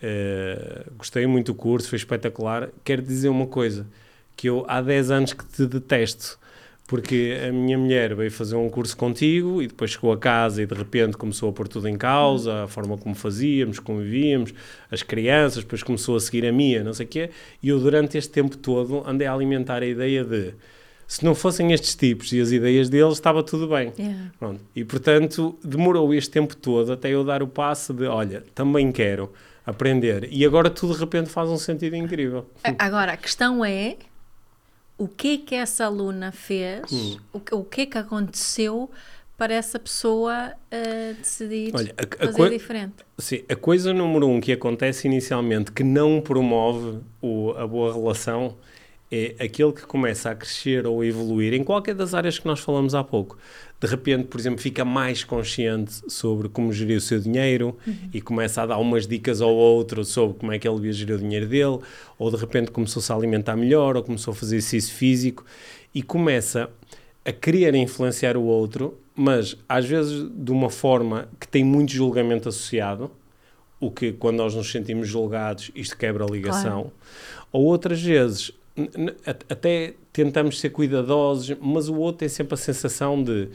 eh, 0.03 0.85
gostei 0.97 1.27
muito 1.27 1.53
do 1.53 1.55
curso, 1.55 1.89
foi 1.89 1.97
espetacular, 1.97 2.71
quero 2.83 3.03
dizer 3.03 3.29
uma 3.29 3.47
coisa, 3.47 3.87
que 4.37 4.49
eu 4.49 4.65
há 4.67 4.81
10 4.81 5.11
anos 5.11 5.33
que 5.33 5.45
te 5.45 5.67
detesto, 5.67 6.39
porque 6.87 7.39
a 7.49 7.53
minha 7.53 7.79
mulher 7.79 8.15
veio 8.17 8.33
fazer 8.33 8.57
um 8.57 8.69
curso 8.69 8.97
contigo 8.97 9.63
e 9.63 9.69
depois 9.69 9.93
chegou 9.93 10.13
a 10.13 10.19
casa 10.19 10.63
e 10.63 10.67
de 10.67 10.75
repente 10.75 11.17
começou 11.17 11.51
a 11.51 11.53
pôr 11.53 11.69
tudo 11.69 11.87
em 11.89 11.97
causa, 11.97 12.65
a 12.65 12.67
forma 12.67 12.99
como 12.99 13.15
fazíamos, 13.15 13.79
convivíamos, 13.79 14.53
as 14.91 15.03
crianças, 15.03 15.63
depois 15.63 15.83
começou 15.83 16.17
a 16.17 16.21
seguir 16.21 16.45
a 16.47 16.53
minha, 16.53 16.83
não 16.83 16.93
sei 16.93 17.07
o 17.07 17.09
quê, 17.09 17.31
e 17.63 17.69
eu 17.69 17.79
durante 17.79 18.19
este 18.19 18.33
tempo 18.33 18.57
todo 18.57 19.07
andei 19.07 19.27
a 19.29 19.33
alimentar 19.33 19.83
a 19.83 19.87
ideia 19.87 20.25
de 20.25 20.55
se 21.11 21.25
não 21.25 21.35
fossem 21.35 21.73
estes 21.73 21.97
tipos 21.97 22.33
e 22.33 22.41
as 22.41 22.53
ideias 22.53 22.89
deles, 22.89 23.15
estava 23.15 23.43
tudo 23.43 23.67
bem. 23.67 23.93
Yeah. 23.99 24.31
Pronto. 24.39 24.61
E, 24.77 24.85
portanto, 24.85 25.59
demorou 25.61 26.15
este 26.15 26.31
tempo 26.31 26.55
todo 26.55 26.93
até 26.93 27.09
eu 27.09 27.25
dar 27.25 27.43
o 27.43 27.49
passo 27.49 27.93
de, 27.93 28.07
olha, 28.07 28.45
também 28.55 28.93
quero 28.93 29.33
aprender. 29.67 30.29
E 30.31 30.47
agora 30.47 30.71
tudo 30.71 30.95
de 30.95 31.01
repente 31.01 31.29
faz 31.29 31.51
um 31.51 31.59
sentido 31.59 31.97
incrível. 31.97 32.49
Agora, 32.79 33.15
a 33.15 33.17
questão 33.17 33.65
é 33.65 33.97
o 34.97 35.09
que 35.09 35.35
é 35.35 35.39
que 35.39 35.55
essa 35.57 35.87
aluna 35.87 36.31
fez, 36.31 36.93
hum. 36.93 37.19
o, 37.33 37.57
o 37.57 37.65
que 37.65 37.81
é 37.81 37.87
que 37.87 37.99
aconteceu 37.99 38.89
para 39.37 39.53
essa 39.53 39.81
pessoa 39.81 40.53
uh, 40.53 41.15
decidir 41.15 41.73
Olha, 41.75 41.93
a, 41.99 42.25
a 42.25 42.27
fazer 42.29 42.51
diferente. 42.51 42.95
Sim, 43.19 43.43
a 43.49 43.57
coisa 43.57 43.93
número 43.93 44.29
um 44.29 44.41
que 44.41 44.53
acontece 44.53 45.09
inicialmente 45.09 45.73
que 45.73 45.83
não 45.83 46.21
promove 46.21 47.01
o, 47.21 47.51
a 47.57 47.67
boa 47.67 47.93
relação 47.93 48.55
é 49.11 49.35
aquele 49.41 49.73
que 49.73 49.83
começa 49.83 50.31
a 50.31 50.35
crescer 50.35 50.87
ou 50.87 51.01
a 51.01 51.07
evoluir 51.07 51.53
em 51.53 51.65
qualquer 51.65 51.95
das 51.95 52.15
áreas 52.15 52.39
que 52.39 52.47
nós 52.47 52.61
falamos 52.61 52.95
há 52.95 53.03
pouco. 53.03 53.37
De 53.81 53.87
repente, 53.89 54.25
por 54.25 54.39
exemplo, 54.39 54.61
fica 54.61 54.85
mais 54.85 55.25
consciente 55.25 56.03
sobre 56.07 56.49
como 56.49 56.73
gerir 56.73 56.99
o 56.99 57.01
seu 57.01 57.19
dinheiro 57.19 57.77
uhum. 57.87 57.95
e 58.13 58.21
começa 58.21 58.63
a 58.63 58.67
dar 58.67 58.79
umas 58.79 59.07
dicas 59.07 59.41
ao 59.41 59.53
outro 59.53 60.05
sobre 60.05 60.39
como 60.39 60.53
é 60.53 60.59
que 60.59 60.69
ele 60.69 60.77
devia 60.77 60.93
gerir 60.93 61.17
o 61.17 61.19
dinheiro 61.19 61.47
dele, 61.47 61.79
ou 62.19 62.31
de 62.31 62.37
repente 62.37 62.71
começou-se 62.71 63.11
a 63.11 63.17
alimentar 63.17 63.57
melhor, 63.57 63.97
ou 63.97 64.03
começou 64.03 64.33
a 64.33 64.35
fazer 64.35 64.57
exercício 64.57 64.95
físico 64.95 65.45
e 65.95 66.03
começa 66.03 66.71
a 67.25 67.33
querer 67.33 67.75
influenciar 67.75 68.37
o 68.37 68.43
outro, 68.43 68.97
mas 69.15 69.57
às 69.69 69.87
vezes 69.87 70.31
de 70.31 70.53
uma 70.53 70.71
forma 70.71 71.29
que 71.41 71.49
tem 71.49 71.65
muito 71.65 71.91
julgamento 71.91 72.49
associado, 72.49 73.11
o 73.81 73.91
que 73.91 74.13
quando 74.13 74.37
nós 74.37 74.55
nos 74.55 74.71
sentimos 74.71 75.09
julgados, 75.09 75.71
isto 75.75 75.97
quebra 75.97 76.25
a 76.25 76.29
ligação. 76.29 76.83
Claro. 76.83 76.93
Ou 77.51 77.65
outras 77.65 78.01
vezes 78.01 78.53
até 79.49 79.95
tentamos 80.13 80.61
ser 80.61 80.71
cuidadosos, 80.71 81.57
mas 81.61 81.89
o 81.89 81.97
outro 81.97 82.21
tem 82.21 82.29
sempre 82.29 82.55
a 82.55 82.57
sensação 82.57 83.23
de 83.23 83.49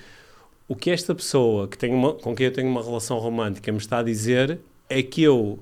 o 0.68 0.76
que 0.76 0.90
esta 0.90 1.14
pessoa 1.14 1.68
que 1.68 1.78
tem 1.78 1.94
uma, 1.94 2.14
com 2.14 2.36
quem 2.36 2.48
eu 2.48 2.54
tenho 2.54 2.70
uma 2.70 2.84
relação 2.84 3.18
romântica 3.20 3.72
me 3.72 3.78
está 3.78 4.00
a 4.00 4.04
dizer 4.04 4.60
é 4.90 5.02
que 5.04 5.22
eu 5.22 5.60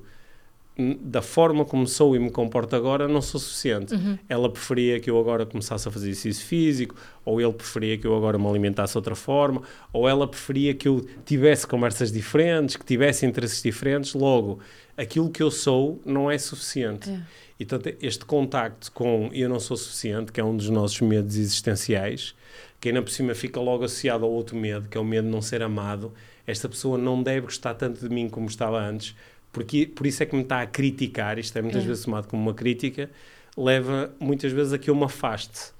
da 0.75 1.21
forma 1.21 1.63
como 1.63 1.87
sou 1.87 2.15
e 2.15 2.19
me 2.19 2.31
comporto 2.31 2.75
agora, 2.75 3.07
não 3.07 3.21
sou 3.21 3.39
suficiente. 3.39 3.93
Uhum. 3.93 4.17
Ela 4.27 4.49
preferia 4.49 4.99
que 4.99 5.09
eu 5.09 5.19
agora 5.19 5.45
começasse 5.45 5.87
a 5.87 5.91
fazer 5.91 6.09
exercício 6.09 6.45
físico, 6.45 6.95
ou 7.23 7.39
ele 7.39 7.53
preferia 7.53 7.97
que 7.97 8.07
eu 8.07 8.15
agora 8.15 8.39
me 8.39 8.47
alimentasse 8.47 8.93
de 8.93 8.97
outra 8.97 9.13
forma, 9.13 9.61
ou 9.91 10.09
ela 10.09 10.27
preferia 10.27 10.73
que 10.73 10.87
eu 10.87 11.05
tivesse 11.25 11.67
conversas 11.67 12.11
diferentes, 12.11 12.75
que 12.75 12.85
tivesse 12.85 13.23
interesses 13.25 13.61
diferentes. 13.61 14.15
Logo, 14.15 14.59
aquilo 14.97 15.29
que 15.29 15.43
eu 15.43 15.51
sou 15.51 16.01
não 16.03 16.29
é 16.29 16.39
suficiente. 16.39 17.09
É. 17.11 17.21
E, 17.63 17.65
portanto, 17.65 17.95
este 18.01 18.25
contacto 18.25 18.91
com 18.91 19.29
eu 19.31 19.47
não 19.47 19.57
sou 19.57 19.77
suficiente, 19.77 20.33
que 20.33 20.41
é 20.41 20.43
um 20.43 20.55
dos 20.55 20.69
nossos 20.69 20.99
medos 20.99 21.37
existenciais, 21.37 22.35
que 22.81 22.89
ainda 22.89 23.01
por 23.01 23.09
cima 23.09 23.33
fica 23.33 23.57
logo 23.57 23.85
associado 23.85 24.25
ao 24.25 24.31
outro 24.31 24.57
medo, 24.57 24.89
que 24.89 24.97
é 24.97 24.99
o 24.99 25.05
medo 25.05 25.27
de 25.27 25.31
não 25.31 25.41
ser 25.41 25.63
amado, 25.63 26.11
esta 26.45 26.67
pessoa 26.67 26.97
não 26.97 27.23
deve 27.23 27.45
gostar 27.45 27.73
tanto 27.75 28.05
de 28.05 28.13
mim 28.13 28.27
como 28.27 28.47
estava 28.47 28.81
antes, 28.81 29.15
porque 29.49 29.85
por 29.85 30.05
isso 30.05 30.21
é 30.21 30.25
que 30.25 30.35
me 30.35 30.41
está 30.41 30.61
a 30.61 30.67
criticar, 30.67 31.39
isto 31.39 31.57
é 31.57 31.61
muitas 31.61 31.85
é. 31.85 31.87
vezes 31.87 32.03
tomado 32.03 32.27
como 32.27 32.43
uma 32.43 32.53
crítica, 32.53 33.09
leva 33.55 34.13
muitas 34.19 34.51
vezes 34.51 34.73
a 34.73 34.77
que 34.77 34.89
eu 34.89 34.95
me 34.95 35.05
afaste 35.05 35.71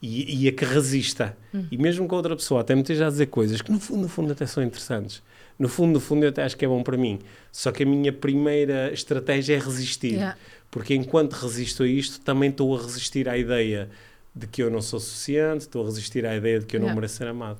e, 0.00 0.44
e 0.44 0.48
a 0.48 0.52
que 0.52 0.64
resista. 0.64 1.36
Hum. 1.54 1.66
E 1.70 1.76
mesmo 1.76 2.08
com 2.08 2.16
outra 2.16 2.34
pessoa, 2.34 2.62
até 2.62 2.74
me 2.74 2.80
esteja 2.80 3.06
a 3.06 3.10
dizer 3.10 3.26
coisas 3.26 3.60
que 3.60 3.70
no 3.70 3.78
fundo, 3.78 4.00
no 4.00 4.08
fundo 4.08 4.32
até 4.32 4.46
são 4.46 4.62
interessantes. 4.62 5.22
No 5.58 5.68
fundo, 5.68 5.94
no 5.94 6.00
fundo, 6.00 6.24
eu 6.24 6.28
até 6.28 6.44
acho 6.44 6.56
que 6.56 6.64
é 6.64 6.68
bom 6.68 6.82
para 6.84 6.96
mim. 6.96 7.18
Só 7.50 7.72
que 7.72 7.82
a 7.82 7.86
minha 7.86 8.12
primeira 8.12 8.92
estratégia 8.92 9.56
é 9.56 9.58
resistir. 9.58 10.12
Yeah. 10.12 10.38
Porque 10.70 10.94
enquanto 10.94 11.32
resisto 11.34 11.82
a 11.82 11.86
isto, 11.86 12.20
também 12.20 12.50
estou 12.50 12.76
a 12.76 12.82
resistir 12.82 13.28
à 13.28 13.36
ideia 13.36 13.90
de 14.34 14.46
que 14.46 14.62
eu 14.62 14.70
não 14.70 14.80
sou 14.80 15.00
suficiente, 15.00 15.62
estou 15.62 15.82
a 15.82 15.86
resistir 15.86 16.26
à 16.26 16.36
ideia 16.36 16.60
de 16.60 16.66
que 16.66 16.76
eu 16.76 16.80
yeah. 16.80 16.92
não 16.92 17.00
mereço 17.00 17.16
ser 17.16 17.26
amado. 17.26 17.58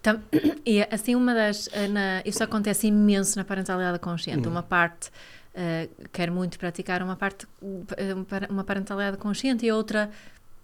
Então, 0.00 0.20
e 0.64 0.82
assim, 0.90 1.14
uma 1.14 1.34
das. 1.34 1.68
Eh, 1.72 1.88
na, 1.88 2.22
isso 2.24 2.42
acontece 2.42 2.86
imenso 2.86 3.36
na 3.38 3.44
parentalidade 3.44 3.98
consciente. 3.98 4.46
Uhum. 4.46 4.52
Uma 4.52 4.62
parte 4.62 5.08
uh, 5.08 6.08
quer 6.12 6.30
muito 6.30 6.58
praticar 6.58 7.02
uma 7.02 7.16
parte, 7.16 7.46
eh, 7.96 8.14
uma 8.48 8.64
parentalidade 8.64 9.16
consciente 9.18 9.66
e 9.66 9.72
outra 9.72 10.10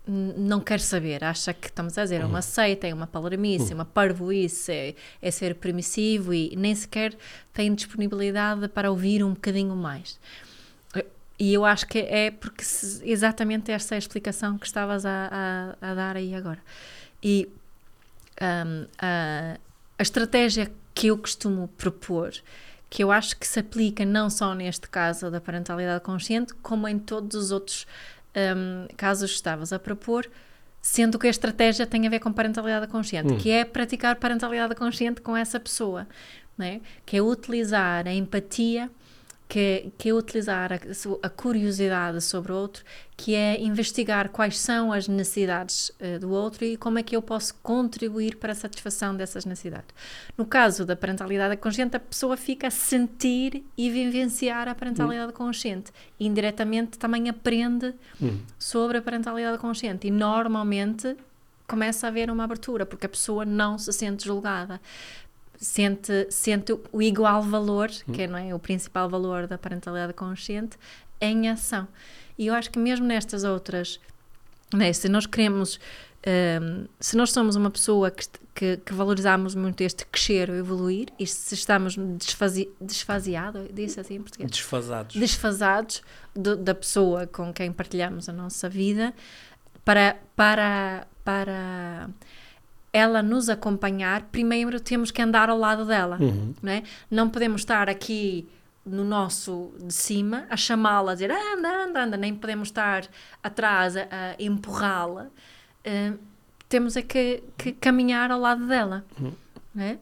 não 0.06 0.60
quer 0.60 0.80
saber, 0.80 1.24
acha 1.24 1.54
que 1.54 1.68
estamos 1.68 1.96
a 1.96 2.02
dizer 2.02 2.20
é 2.20 2.26
uma 2.26 2.36
uhum. 2.36 2.42
seita, 2.42 2.86
é 2.86 2.92
uma 2.92 3.06
palermice, 3.06 3.72
é 3.72 3.74
uma 3.74 3.86
parvoíce, 3.86 4.70
é, 4.70 4.94
é 5.22 5.30
ser 5.30 5.54
permissivo 5.54 6.34
e 6.34 6.54
nem 6.56 6.74
sequer 6.74 7.16
tem 7.54 7.74
disponibilidade 7.74 8.68
para 8.68 8.90
ouvir 8.90 9.24
um 9.24 9.32
bocadinho 9.32 9.74
mais. 9.74 10.20
E 11.38 11.52
eu 11.52 11.64
acho 11.64 11.86
que 11.86 11.98
é 11.98 12.30
porque 12.30 12.64
se, 12.64 13.02
exatamente 13.08 13.72
esta 13.72 13.94
é 13.94 13.96
a 13.96 13.98
explicação 13.98 14.56
que 14.56 14.66
estavas 14.66 15.04
a, 15.04 15.76
a, 15.80 15.90
a 15.90 15.94
dar 15.94 16.16
aí 16.16 16.34
agora. 16.34 16.60
E 17.22 17.48
um, 18.40 18.86
a, 18.98 19.58
a 19.98 20.02
estratégia 20.02 20.70
que 20.94 21.08
eu 21.08 21.18
costumo 21.18 21.68
propor, 21.76 22.32
que 22.88 23.02
eu 23.02 23.10
acho 23.10 23.36
que 23.36 23.46
se 23.46 23.58
aplica 23.58 24.04
não 24.04 24.30
só 24.30 24.54
neste 24.54 24.88
caso 24.88 25.30
da 25.30 25.40
parentalidade 25.40 26.04
consciente, 26.04 26.54
como 26.62 26.86
em 26.86 26.98
todos 26.98 27.36
os 27.36 27.50
outros 27.50 27.86
um, 28.36 28.86
casos 28.96 29.30
que 29.30 29.36
estavas 29.36 29.72
a 29.72 29.78
propor, 29.78 30.30
sendo 30.80 31.18
que 31.18 31.26
a 31.26 31.30
estratégia 31.30 31.86
tem 31.86 32.06
a 32.06 32.10
ver 32.10 32.20
com 32.20 32.32
parentalidade 32.32 32.86
consciente, 32.86 33.32
hum. 33.32 33.38
que 33.38 33.50
é 33.50 33.64
praticar 33.64 34.16
parentalidade 34.16 34.74
consciente 34.74 35.20
com 35.20 35.36
essa 35.36 35.58
pessoa, 35.58 36.06
né? 36.56 36.80
que 37.04 37.16
é 37.16 37.22
utilizar 37.22 38.06
a 38.06 38.12
empatia 38.12 38.90
que, 39.48 39.92
que 39.98 40.08
é 40.08 40.14
utilizar 40.14 40.72
a, 40.72 40.78
a, 41.22 41.28
curiosidade 41.28 42.20
sobre 42.20 42.52
o 42.52 42.56
outro, 42.56 42.82
que 43.16 43.34
é 43.34 43.60
investigar 43.60 44.30
quais 44.30 44.58
são 44.58 44.92
as 44.92 45.06
necessidades 45.06 45.90
uh, 45.90 46.18
do 46.18 46.30
outro 46.30 46.64
e 46.64 46.76
como 46.76 46.98
é 46.98 47.02
que 47.02 47.14
eu 47.14 47.22
posso 47.22 47.54
contribuir 47.62 48.36
para 48.36 48.52
a 48.52 48.54
satisfação 48.54 49.14
dessas 49.14 49.44
necessidades. 49.44 49.88
No 50.36 50.46
caso 50.46 50.84
da 50.84 50.96
parentalidade 50.96 51.56
consciente, 51.58 51.96
a 51.96 52.00
pessoa 52.00 52.36
fica 52.36 52.68
a 52.68 52.70
sentir 52.70 53.64
e 53.76 53.90
vivenciar 53.90 54.66
a 54.66 54.74
parentalidade 54.74 55.30
hum. 55.30 55.36
consciente. 55.36 55.92
Indiretamente 56.18 56.98
também 56.98 57.28
aprende 57.28 57.94
hum. 58.20 58.38
sobre 58.58 58.98
a 58.98 59.02
parentalidade 59.02 59.58
consciente. 59.58 60.08
E 60.08 60.10
normalmente 60.10 61.16
começa 61.66 62.06
a 62.06 62.08
haver 62.08 62.30
uma 62.30 62.44
abertura, 62.44 62.84
porque 62.84 63.06
a 63.06 63.08
pessoa 63.08 63.44
não 63.44 63.78
se 63.78 63.92
sente 63.92 64.24
julgada 64.24 64.80
sente, 65.56 66.26
sente 66.30 66.73
o 66.92 67.02
igual 67.02 67.42
valor, 67.42 67.90
hum. 68.08 68.12
que 68.12 68.23
é, 68.23 68.26
não 68.26 68.38
é 68.38 68.54
o 68.54 68.58
principal 68.58 69.08
valor 69.08 69.46
da 69.46 69.58
parentalidade 69.58 70.12
consciente, 70.12 70.76
em 71.20 71.49
ação. 71.49 71.88
E 72.38 72.49
eu 72.49 72.54
acho 72.54 72.70
que 72.70 72.78
mesmo 72.78 73.06
nestas 73.06 73.44
outras, 73.44 74.00
né, 74.73 74.92
se 74.92 75.08
nós 75.08 75.26
queremos, 75.26 75.78
um, 76.61 76.87
se 76.99 77.16
nós 77.16 77.30
somos 77.30 77.54
uma 77.56 77.70
pessoa 77.70 78.11
que, 78.11 78.26
que, 78.54 78.76
que, 78.78 78.92
valorizamos 78.92 79.54
muito 79.54 79.80
este 79.82 80.04
crescer 80.06 80.50
ou 80.50 80.56
evoluir, 80.56 81.08
e 81.18 81.26
se 81.26 81.54
estamos 81.54 81.96
desfazi, 82.18 82.68
desfaseados, 82.80 83.68
disse 83.73 84.00
assim 84.00 84.16
em 84.16 84.23
português? 84.23 84.50
Desfasados. 84.50 85.16
Desfasados 85.16 86.02
do, 86.34 86.56
da 86.56 86.75
pessoa 86.75 87.26
com 87.26 87.52
quem 87.52 87.73
partilhamos 87.73 88.28
a 88.28 88.32
nossa 88.32 88.68
vida, 88.68 89.14
para, 89.84 90.16
para, 90.34 91.06
para 91.23 92.08
ela 92.94 93.20
nos 93.20 93.48
acompanhar, 93.48 94.22
primeiro 94.30 94.78
temos 94.78 95.10
que 95.10 95.20
andar 95.20 95.50
ao 95.50 95.58
lado 95.58 95.84
dela, 95.84 96.16
uhum. 96.20 96.54
né? 96.62 96.84
não 97.10 97.28
podemos 97.28 97.62
estar 97.62 97.90
aqui 97.90 98.48
no 98.86 99.02
nosso 99.02 99.72
de 99.82 99.92
cima 99.92 100.46
a 100.48 100.56
chamá-la, 100.56 101.10
a 101.10 101.14
dizer 101.14 101.32
ah, 101.32 101.54
anda, 101.58 101.68
anda, 101.68 102.04
anda, 102.04 102.16
nem 102.16 102.32
podemos 102.36 102.68
estar 102.68 103.04
atrás 103.42 103.96
a, 103.96 104.02
a 104.02 104.36
empurrá-la. 104.38 105.26
Uh, 105.84 106.18
temos 106.68 106.96
é 106.96 107.02
que, 107.02 107.42
que, 107.58 107.72
caminhar 107.72 108.30
ao 108.30 108.38
lado 108.38 108.66
dela, 108.66 109.04
uhum. 109.20 109.32
né? 109.74 109.98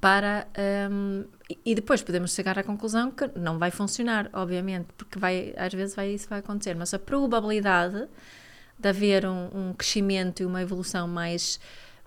Para 0.00 0.46
um, 0.90 1.24
e 1.64 1.74
depois 1.74 2.02
podemos 2.02 2.32
chegar 2.32 2.58
à 2.58 2.62
conclusão 2.62 3.10
que 3.10 3.28
não 3.36 3.58
vai 3.58 3.70
funcionar, 3.70 4.28
obviamente, 4.32 4.86
porque 4.96 5.18
vai, 5.18 5.52
às 5.56 5.72
vezes 5.72 5.96
vai, 5.96 6.10
isso 6.10 6.28
vai 6.28 6.38
acontecer, 6.38 6.74
mas 6.74 6.94
a 6.94 6.98
probabilidade 6.98 8.06
de 8.78 8.88
haver 8.88 9.26
um, 9.26 9.48
um 9.52 9.72
crescimento 9.72 10.42
e 10.42 10.46
uma 10.46 10.62
evolução 10.62 11.08
mais 11.08 11.60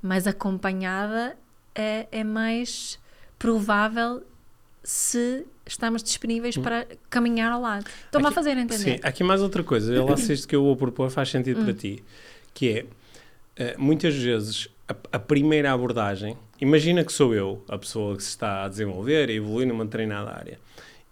mais 0.07 0.25
acompanhada 0.25 1.37
é, 1.75 2.07
é 2.11 2.23
mais 2.23 2.97
provável 3.37 4.23
se 4.83 5.45
estamos 5.65 6.01
disponíveis 6.01 6.57
hum. 6.57 6.61
para 6.61 6.87
caminhar 7.09 7.51
ao 7.51 7.61
lado. 7.61 7.85
Estou-me 8.05 8.27
a 8.27 8.31
fazer 8.31 8.51
entender. 8.51 8.77
Sim, 8.77 8.99
aqui 9.03 9.23
mais 9.23 9.41
outra 9.41 9.61
coisa. 9.63 9.93
Eu 9.93 10.15
sei 10.17 10.35
isto 10.35 10.47
que 10.47 10.55
eu 10.55 10.63
vou 10.63 10.75
propor 10.75 11.09
faz 11.09 11.29
sentido 11.29 11.61
hum. 11.61 11.65
para 11.65 11.73
ti, 11.73 12.03
que 12.53 12.69
é, 12.69 13.75
uh, 13.75 13.81
muitas 13.81 14.15
vezes, 14.15 14.69
a, 14.87 14.95
a, 15.11 15.19
primeira 15.19 15.71
abordagem, 15.71 16.37
imagina 16.59 17.03
que 17.03 17.11
sou 17.11 17.35
eu, 17.35 17.63
a 17.67 17.77
pessoa 17.77 18.15
que 18.15 18.23
se 18.23 18.29
está 18.29 18.63
a 18.63 18.69
desenvolver 18.69 19.29
e 19.29 19.35
evoluir 19.35 19.67
numa 19.67 19.83
determinada 19.83 20.31
área, 20.31 20.57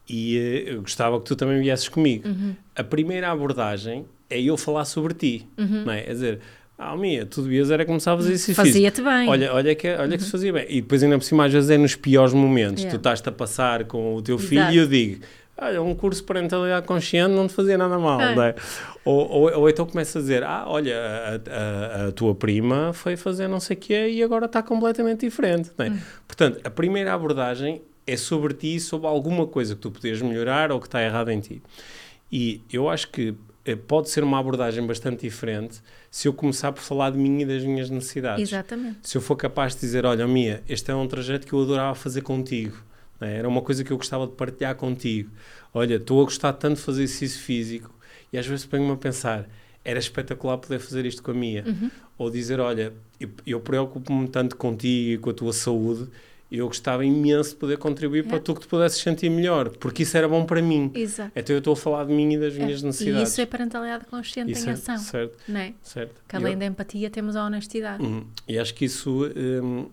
e 0.07 0.37
uh, 0.37 0.69
eu 0.69 0.81
gostava 0.81 1.19
que 1.19 1.25
tu 1.25 1.35
também 1.35 1.61
viesses 1.61 1.89
comigo. 1.89 2.27
Uhum. 2.27 2.55
A 2.75 2.83
primeira 2.83 3.29
abordagem 3.29 4.05
é 4.29 4.41
eu 4.41 4.55
falar 4.55 4.85
sobre 4.85 5.13
ti, 5.13 5.47
uhum. 5.57 5.83
não 5.83 5.91
é? 5.91 6.01
É 6.01 6.13
dizer, 6.13 6.39
ah, 6.77 6.95
minha, 6.97 7.25
tu 7.25 7.41
devias 7.41 7.71
era 7.71 7.85
começar 7.85 8.13
a 8.13 8.17
fazer 8.17 8.33
isso 8.33 8.53
Fazia-te 8.53 9.01
bem. 9.01 9.29
Olha, 9.29 9.53
olha, 9.53 9.73
que, 9.73 9.87
olha 9.87 10.03
uhum. 10.03 10.17
que 10.17 10.23
se 10.23 10.31
fazia 10.31 10.51
bem. 10.51 10.65
E 10.67 10.81
depois 10.81 11.01
ainda 11.01 11.17
por 11.17 11.23
cima 11.23 11.45
às 11.45 11.53
vezes 11.53 11.69
é 11.69 11.77
nos 11.77 11.95
piores 11.95 12.33
momentos. 12.33 12.83
Yeah. 12.83 12.97
Tu 12.97 12.99
estás-te 12.99 13.29
a 13.29 13.31
passar 13.31 13.85
com 13.85 14.15
o 14.15 14.21
teu 14.21 14.35
Exato. 14.35 14.49
filho 14.49 14.71
e 14.71 14.77
eu 14.77 14.87
digo, 14.87 15.25
olha, 15.57 15.81
um 15.81 15.95
curso 15.95 16.19
de 16.19 16.27
parentalidade 16.27 16.85
consciente 16.85 17.33
não 17.33 17.47
te 17.47 17.53
fazia 17.53 17.77
nada 17.77 17.97
mal, 17.97 18.19
é. 18.19 18.35
não 18.35 18.43
é? 18.43 18.55
Ou, 19.05 19.29
ou, 19.29 19.59
ou, 19.59 19.69
então 19.69 19.85
começa 19.85 20.19
a 20.19 20.21
dizer, 20.21 20.43
ah, 20.43 20.65
olha, 20.67 20.97
a, 20.97 22.03
a, 22.03 22.07
a, 22.07 22.11
tua 22.11 22.35
prima 22.35 22.91
foi 22.91 23.15
fazer 23.15 23.47
não 23.47 23.61
sei 23.61 23.77
o 23.77 23.79
quê 23.79 24.09
e 24.09 24.21
agora 24.21 24.45
está 24.45 24.61
completamente 24.61 25.21
diferente, 25.21 25.71
não 25.77 25.85
é? 25.85 25.89
Uhum. 25.89 25.99
Portanto, 26.27 26.59
a 26.61 26.69
primeira 26.69 27.13
abordagem 27.13 27.81
é 28.05 28.17
sobre 28.17 28.53
ti, 28.53 28.79
sobre 28.81 29.07
alguma 29.07 29.47
coisa 29.47 29.75
que 29.75 29.81
tu 29.81 29.91
podes 29.91 30.21
melhorar 30.21 30.73
ou 30.73 30.79
que 30.81 30.87
está 30.87 31.01
errado 31.01 31.29
em 31.29 31.39
ti. 31.39 31.61
E 32.29 32.61
eu 32.71 32.89
acho 32.89 33.07
que 33.09 33.33
pode 33.73 34.09
ser 34.09 34.23
uma 34.23 34.37
abordagem 34.37 34.85
bastante 34.85 35.21
diferente 35.21 35.81
se 36.11 36.27
eu 36.27 36.33
começar 36.33 36.71
por 36.71 36.81
falar 36.81 37.09
de 37.09 37.17
mim 37.17 37.41
e 37.41 37.45
das 37.45 37.63
minhas 37.63 37.89
necessidades. 37.89 38.49
Exatamente. 38.49 38.99
Se 39.01 39.17
eu 39.17 39.21
for 39.21 39.35
capaz 39.35 39.73
de 39.73 39.81
dizer, 39.81 40.05
olha, 40.05 40.27
Mia, 40.27 40.61
este 40.69 40.91
é 40.91 40.95
um 40.95 41.07
trajeto 41.07 41.47
que 41.47 41.53
eu 41.53 41.61
adorava 41.61 41.95
fazer 41.95 42.21
contigo. 42.21 42.77
É? 43.19 43.37
Era 43.37 43.47
uma 43.47 43.61
coisa 43.61 43.83
que 43.83 43.91
eu 43.91 43.97
gostava 43.97 44.27
de 44.27 44.33
partilhar 44.33 44.75
contigo. 44.75 45.31
Olha, 45.73 45.95
estou 45.95 46.21
a 46.21 46.25
gostar 46.25 46.53
tanto 46.53 46.75
de 46.75 46.81
fazer 46.81 47.03
exercício 47.03 47.41
físico 47.41 47.89
e 48.31 48.37
às 48.37 48.45
vezes 48.45 48.65
ponho-me 48.65 48.91
a 48.91 48.97
pensar, 48.97 49.47
era 49.83 49.97
espetacular 49.97 50.57
poder 50.57 50.79
fazer 50.79 51.05
isto 51.05 51.23
com 51.23 51.31
a 51.31 51.33
Mia. 51.33 51.63
Ou 52.17 52.29
dizer, 52.29 52.59
olha, 52.59 52.93
eu, 53.19 53.29
eu 53.47 53.59
preocupo-me 53.59 54.27
tanto 54.27 54.55
contigo 54.55 55.11
e 55.13 55.17
com 55.17 55.29
a 55.29 55.33
tua 55.33 55.53
saúde, 55.53 56.07
eu 56.57 56.67
gostava 56.67 57.03
imenso 57.05 57.51
de 57.51 57.55
poder 57.57 57.77
contribuir 57.77 58.25
para 58.25 58.39
tu 58.39 58.53
que 58.53 58.61
te 58.61 58.67
pudesses 58.67 58.99
sentir 59.01 59.29
melhor, 59.29 59.69
porque 59.69 60.03
isso 60.03 60.15
era 60.17 60.27
bom 60.27 60.45
para 60.45 60.61
mim. 60.61 60.91
Exato. 60.93 61.31
Então 61.35 61.55
eu 61.55 61.59
estou 61.59 61.73
a 61.73 61.75
falar 61.75 62.05
de 62.05 62.13
mim 62.13 62.33
e 62.33 62.37
das 62.37 62.53
minhas 62.55 62.81
E 62.81 62.85
necessidades. 62.85 63.29
isso 63.31 63.41
é 63.41 63.45
parentalidade 63.45 64.05
consciente 64.05 64.51
Isso 64.51 64.65
em 64.67 64.69
é- 64.69 64.73
ação. 64.73 64.97
certo, 64.97 65.37
Não 65.47 65.59
é? 65.59 65.73
certo. 65.81 66.15
Que 66.27 66.35
além 66.35 66.53
Eu- 66.53 66.59
da 66.59 66.65
empatia 66.65 67.09
temos 67.09 67.35
a 67.35 67.45
honestidade. 67.45 68.03
Uhum. 68.03 68.25
E 68.47 68.57
acho 68.59 68.73
que 68.73 68.85
isso 68.85 69.25
hum, 69.63 69.87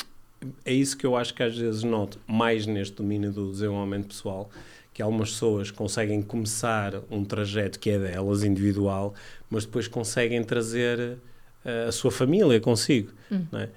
é 0.64 0.72
isso 0.72 0.96
que 0.96 1.06
eu 1.06 1.16
acho 1.16 1.32
que 1.34 1.42
às 1.42 1.56
vezes 1.56 1.82
noto 1.82 2.18
mais 2.26 2.66
neste 2.66 2.96
domínio 2.96 3.30
do 3.32 3.50
desenvolvimento 3.50 4.08
pessoal, 4.08 4.50
que 4.92 5.00
algumas 5.00 5.30
pessoas 5.30 5.70
conseguem 5.70 6.20
começar 6.20 6.94
um 7.10 7.24
trajeto 7.24 7.78
que 7.78 7.88
é 7.90 7.98
delas, 7.98 8.44
individual, 8.44 9.14
mas 9.48 9.64
depois 9.64 9.88
conseguem 9.88 10.42
trazer 10.44 11.16
eh, 11.64 11.86
a 11.88 11.92
sua 11.92 12.10
família 12.10 12.60
consigo. 12.60 13.10
não 13.50 13.60
é? 13.60 13.68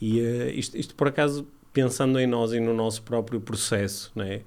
E 0.00 0.18
eh, 0.18 0.52
isto, 0.56 0.76
isto, 0.76 0.94
por 0.96 1.06
acaso, 1.06 1.46
pensando 1.74 2.18
em 2.18 2.26
nós 2.26 2.52
e 2.54 2.60
no 2.60 2.72
nosso 2.72 3.02
próprio 3.02 3.38
processo, 3.40 4.10
não 4.14 4.24
é? 4.24 4.40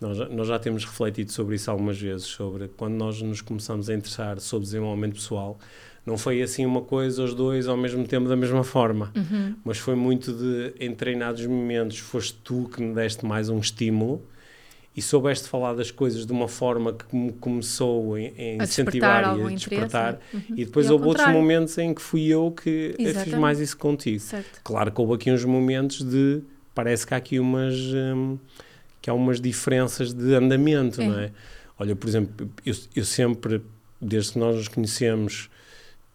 Nós, 0.00 0.16
já- 0.16 0.28
nós 0.28 0.48
já 0.48 0.58
temos 0.58 0.84
refletido 0.84 1.30
sobre 1.30 1.54
isso 1.54 1.70
algumas 1.70 1.96
vezes, 2.00 2.26
sobre 2.26 2.66
quando 2.76 2.94
nós 2.94 3.22
nos 3.22 3.40
começamos 3.40 3.88
a 3.88 3.94
interessar 3.94 4.40
sobre 4.40 4.64
desenvolvimento 4.64 5.14
pessoal, 5.14 5.56
não 6.04 6.18
foi 6.18 6.42
assim 6.42 6.66
uma 6.66 6.80
coisa, 6.82 7.22
os 7.22 7.32
dois 7.34 7.68
ao 7.68 7.76
mesmo 7.76 8.04
tempo 8.08 8.28
da 8.28 8.34
mesma 8.34 8.64
forma, 8.64 9.12
Uhum. 9.14 9.54
mas 9.64 9.78
foi 9.78 9.94
muito 9.94 10.32
de, 10.32 10.74
em 10.84 10.92
treinados 10.92 11.46
momentos, 11.46 11.98
foste 11.98 12.36
tu 12.42 12.68
que 12.74 12.82
me 12.82 12.92
deste 12.92 13.24
mais 13.24 13.48
um 13.48 13.60
estímulo 13.60 14.20
e 14.96 15.00
soubeste 15.00 15.48
falar 15.48 15.74
das 15.74 15.92
coisas 15.92 16.26
de 16.26 16.32
uma 16.32 16.48
forma 16.48 16.92
que 16.92 17.14
me 17.16 17.32
começou 17.34 18.16
a, 18.16 18.18
a 18.18 18.20
A 18.22 18.64
incentivar 18.64 19.22
e 19.22 19.26
algum 19.26 19.46
a 19.46 19.50
despertar. 19.50 20.18
Uhum. 20.34 20.40
E 20.56 20.64
depois 20.64 20.86
E 20.88 20.92
houve 20.92 21.04
outros 21.06 21.24
contrário. 21.24 21.40
momentos 21.40 21.78
em 21.78 21.94
que 21.94 22.02
fui 22.02 22.26
eu 22.26 22.50
que 22.50 22.90
eh, 22.94 22.96
fiz 22.96 23.06
Exatamente. 23.10 23.40
mais 23.40 23.60
isso 23.60 23.76
contigo. 23.78 24.18
Certo. 24.18 24.60
Claro 24.64 24.90
que 24.90 25.00
houve 25.00 25.14
aqui 25.14 25.30
uns 25.30 25.44
momentos 25.44 26.02
de. 26.02 26.42
Parece 26.74 27.06
que 27.06 27.14
há 27.14 27.16
aqui 27.16 27.38
umas. 27.38 27.74
hum, 27.76 28.38
que 29.00 29.10
há 29.10 29.14
umas 29.14 29.40
diferenças 29.40 30.12
de 30.12 30.32
andamento, 30.34 31.00
É. 31.02 31.06
não 31.08 31.18
é? 31.18 31.30
Olha, 31.78 31.96
por 31.96 32.08
exemplo, 32.08 32.48
eu, 32.64 32.74
eu 32.94 33.04
sempre, 33.04 33.60
desde 34.00 34.32
que 34.34 34.38
nós 34.38 34.54
nos 34.54 34.68
conhecemos, 34.68 35.50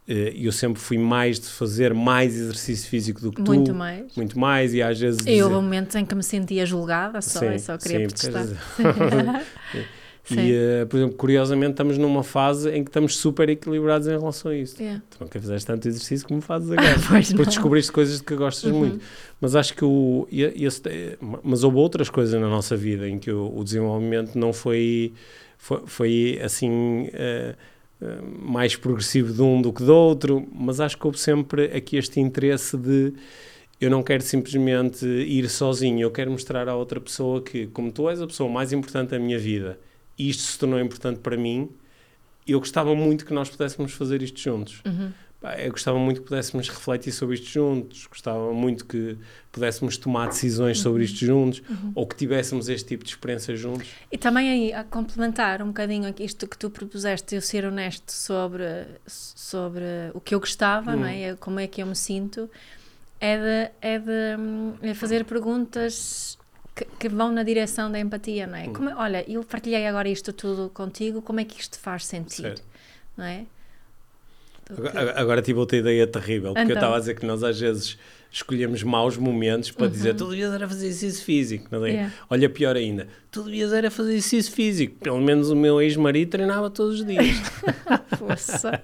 eh, 0.08 0.32
eu 0.38 0.54
sempre 0.54 0.80
fui 0.82 0.98
mais 0.98 1.38
de 1.38 1.48
fazer 1.48 1.94
mais 1.94 2.34
exercício 2.34 2.90
físico 2.90 3.20
do 3.20 3.32
que 3.34 3.42
tu. 3.44 3.52
Muito 3.54 3.74
mais. 3.74 4.16
Muito 4.16 4.40
mais, 4.40 4.74
e 4.74 4.82
às 4.82 4.98
vezes. 4.98 5.20
E 5.22 5.26
dizer- 5.26 5.44
houve 5.44 5.56
momentos 5.56 5.96
em 5.98 6.06
que 6.06 6.16
me 6.16 6.24
sentia 6.24 6.66
julgada 6.66 7.22
só 7.22 7.40
Sim, 7.42 7.58
só 7.60 7.78
queria 7.78 8.10
sim, 8.10 8.32
protestar. 8.32 8.48
Sim. 10.28 10.40
E, 10.42 10.54
eh, 10.54 10.86
por 10.86 10.98
exemplo, 10.98 11.16
curiosamente, 11.16 11.72
estamos 11.72 11.98
numa 11.98 12.22
fase 12.24 12.70
em 12.72 12.84
que 12.84 12.90
estamos 12.90 13.16
super 13.18 13.48
equilibrados 13.50 14.08
em 14.08 14.12
relação 14.18 14.52
a 14.52 14.56
isso. 14.58 14.82
Yeah. 14.82 15.02
Tu 15.10 15.18
nunca 15.24 15.40
fizeste 15.40 15.66
tanto 15.68 15.88
exercício 15.88 16.28
como 16.28 16.42
fazes 16.42 16.70
agora. 16.72 16.96
Pois 17.08 17.28
porque 17.28 17.34
não. 17.44 17.44
descobriste 17.46 17.92
coisas 17.92 18.18
de 18.18 18.24
que 18.24 18.36
gostas 18.36 18.72
Uhum. 18.72 18.80
muito. 18.80 19.00
Mas 19.40 19.56
acho 19.56 19.74
que 19.74 19.86
o. 19.86 20.28
esse- 20.32 20.82
eh, 20.86 21.18
mas 21.44 21.64
houve 21.64 21.78
outras 21.78 22.10
coisas 22.10 22.40
na 22.40 22.48
nossa 22.50 22.76
vida 22.76 23.08
em 23.08 23.18
que 23.20 23.32
o, 23.32 23.58
o 23.58 23.64
desenvolvimento 23.64 24.36
não 24.38 24.52
foi. 24.52 25.14
Foi, 25.58 25.82
foi 25.86 26.40
assim. 26.44 27.10
eh, 27.14 27.56
mais 28.40 28.76
progressivo 28.76 29.34
de 29.34 29.42
um 29.42 29.60
do 29.60 29.74
que 29.74 29.82
do 29.84 29.92
outro, 29.96 30.48
mas 30.54 30.80
acho 30.80 30.96
que 30.98 31.06
houve 31.08 31.20
sempre 31.20 31.66
aqui 31.76 31.98
este 31.98 32.20
interesse 32.20 32.78
de 32.78 33.12
eu 33.82 33.90
não 33.90 34.04
quero 34.04 34.22
simplesmente 34.22 35.04
ir 35.06 35.50
sozinho, 35.50 36.02
eu 36.02 36.12
quero 36.12 36.30
mostrar 36.30 36.68
à 36.70 36.76
outra 36.76 37.00
pessoa 37.02 37.42
que, 37.42 37.66
como 37.68 37.92
tu 37.92 38.08
és 38.08 38.22
a 38.22 38.28
pessoa 38.28 38.48
mais 38.50 38.72
importante 38.72 39.10
da 39.10 39.20
minha 39.20 39.40
vida, 39.40 39.80
e 40.18 40.30
isto 40.30 40.44
se 40.44 40.58
tornou 40.58 40.80
importante 40.80 41.20
para 41.20 41.38
mim, 41.38 41.70
eu 42.48 42.60
gostava 42.60 42.96
muito 42.96 43.26
que 43.26 43.34
nós 43.34 43.50
pudéssemos 43.50 43.92
fazer 43.94 44.22
isto 44.22 44.40
juntos. 44.40 44.82
Uhum. 44.86 45.12
Eu 45.60 45.72
gostava 45.72 46.00
muito 46.00 46.22
que 46.22 46.28
pudéssemos 46.28 46.68
refletir 46.68 47.12
sobre 47.12 47.36
isto 47.36 47.48
juntos, 47.48 48.08
gostava 48.08 48.52
muito 48.54 48.84
que 48.86 49.16
pudéssemos 49.52 49.96
tomar 49.96 50.28
decisões 50.30 50.80
sobre 50.80 51.04
isto 51.04 51.24
juntos, 51.24 51.62
ou 51.94 52.08
que 52.08 52.16
tivéssemos 52.16 52.68
este 52.70 52.88
tipo 52.88 53.04
de 53.04 53.12
experiência 53.12 53.56
juntos. 53.56 53.88
E 54.12 54.18
também 54.18 54.50
aí, 54.50 54.74
a 54.74 54.84
complementar 54.84 55.62
um 55.62 55.68
bocadinho 55.68 56.14
isto 56.20 56.48
que 56.48 56.58
tu 56.58 56.72
propuseste, 56.72 57.36
eu 57.36 57.42
ser 57.42 57.66
honesto 57.66 58.12
sobre, 58.12 58.66
sobre 59.06 59.84
o 60.14 60.20
que 60.20 60.34
eu 60.34 60.40
gostava, 60.40 60.94
Hum. 60.94 61.02
não 61.02 61.06
é? 61.06 61.36
Como 61.36 61.60
é 61.60 61.68
que 61.68 61.84
eu 61.84 61.86
me 61.86 61.96
sinto, 61.96 62.50
é 63.20 63.38
de, 63.38 63.72
é 63.80 64.00
de 64.00 64.42
hum, 64.42 64.74
é 64.82 64.94
fazer 64.96 65.24
perguntas 65.24 66.38
que, 67.00 67.08
vão 67.10 67.32
na 67.32 67.44
direção 67.44 67.92
da 67.92 68.00
empatia, 68.00 68.48
não 68.48 68.58
Hum. 68.58 68.62
é? 68.62 68.68
Como, 68.70 68.90
olha, 68.98 69.26
eu 69.32 69.44
partilhei 69.44 69.86
agora 69.88 70.08
isto 70.10 70.32
tudo 70.34 70.70
contigo, 70.74 71.22
como 71.22 71.40
é 71.40 71.46
que 71.46 71.60
isto 71.60 71.74
te 71.74 71.80
faz 71.80 72.06
sentir, 72.06 72.42
Certo. 72.42 72.64
não 73.16 73.26
é? 73.26 73.46
Agora, 74.70 75.20
agora 75.22 75.42
tive 75.42 75.60
outra 75.60 75.78
ideia 75.78 76.06
terrível, 76.06 76.54
porque 76.54 76.60
eu 76.60 76.66
Então. 76.66 76.76
estava 76.76 76.96
a 76.98 77.00
dizer 77.00 77.16
que 77.18 77.26
nós 77.26 77.42
às 77.44 77.58
vezes 77.60 77.98
escolhemos 78.38 78.84
maus 78.84 79.18
momentos 79.18 79.72
para 79.72 79.88
dizer 79.88 80.12
Uhum. 80.12 80.18
tu 80.18 80.30
devias 80.30 80.54
era 80.54 80.68
fazer 80.68 80.88
exercício 80.88 81.26
físico. 81.26 81.68
Não 81.72 81.86
é? 81.86 81.90
Yeah. 81.90 82.14
Olha, 82.30 82.50
pior 82.50 82.76
ainda, 82.76 83.08
tu 83.32 83.44
devias 83.44 83.74
era 83.74 83.90
fazer 83.90 84.12
exercício 84.12 84.52
físico. 84.54 84.96
Pelo 85.00 85.20
menos 85.20 85.50
o 85.50 85.56
meu 85.56 85.82
ex-marido 85.82 86.30
treinava 86.32 86.70
todos 86.70 87.00
os 87.00 87.06
dias. 87.06 87.26
Força. 88.18 88.82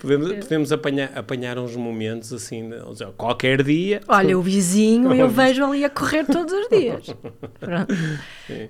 podemos 0.00 0.32
podemos 0.32 0.72
apanhar, 0.72 1.10
apanhar 1.14 1.58
uns 1.58 1.76
momentos 1.76 2.32
assim, 2.32 2.70
seja, 2.94 3.10
qualquer 3.16 3.62
dia. 3.62 4.00
Olha, 4.08 4.38
o 4.38 4.42
vizinho 4.42 5.12
eu 5.14 5.28
vejo 5.30 5.64
ali 5.64 5.84
a 5.84 5.90
correr 5.90 6.24
todos 6.24 6.52
os 6.52 6.68
dias. 6.68 7.14
Pronto. 7.60 7.94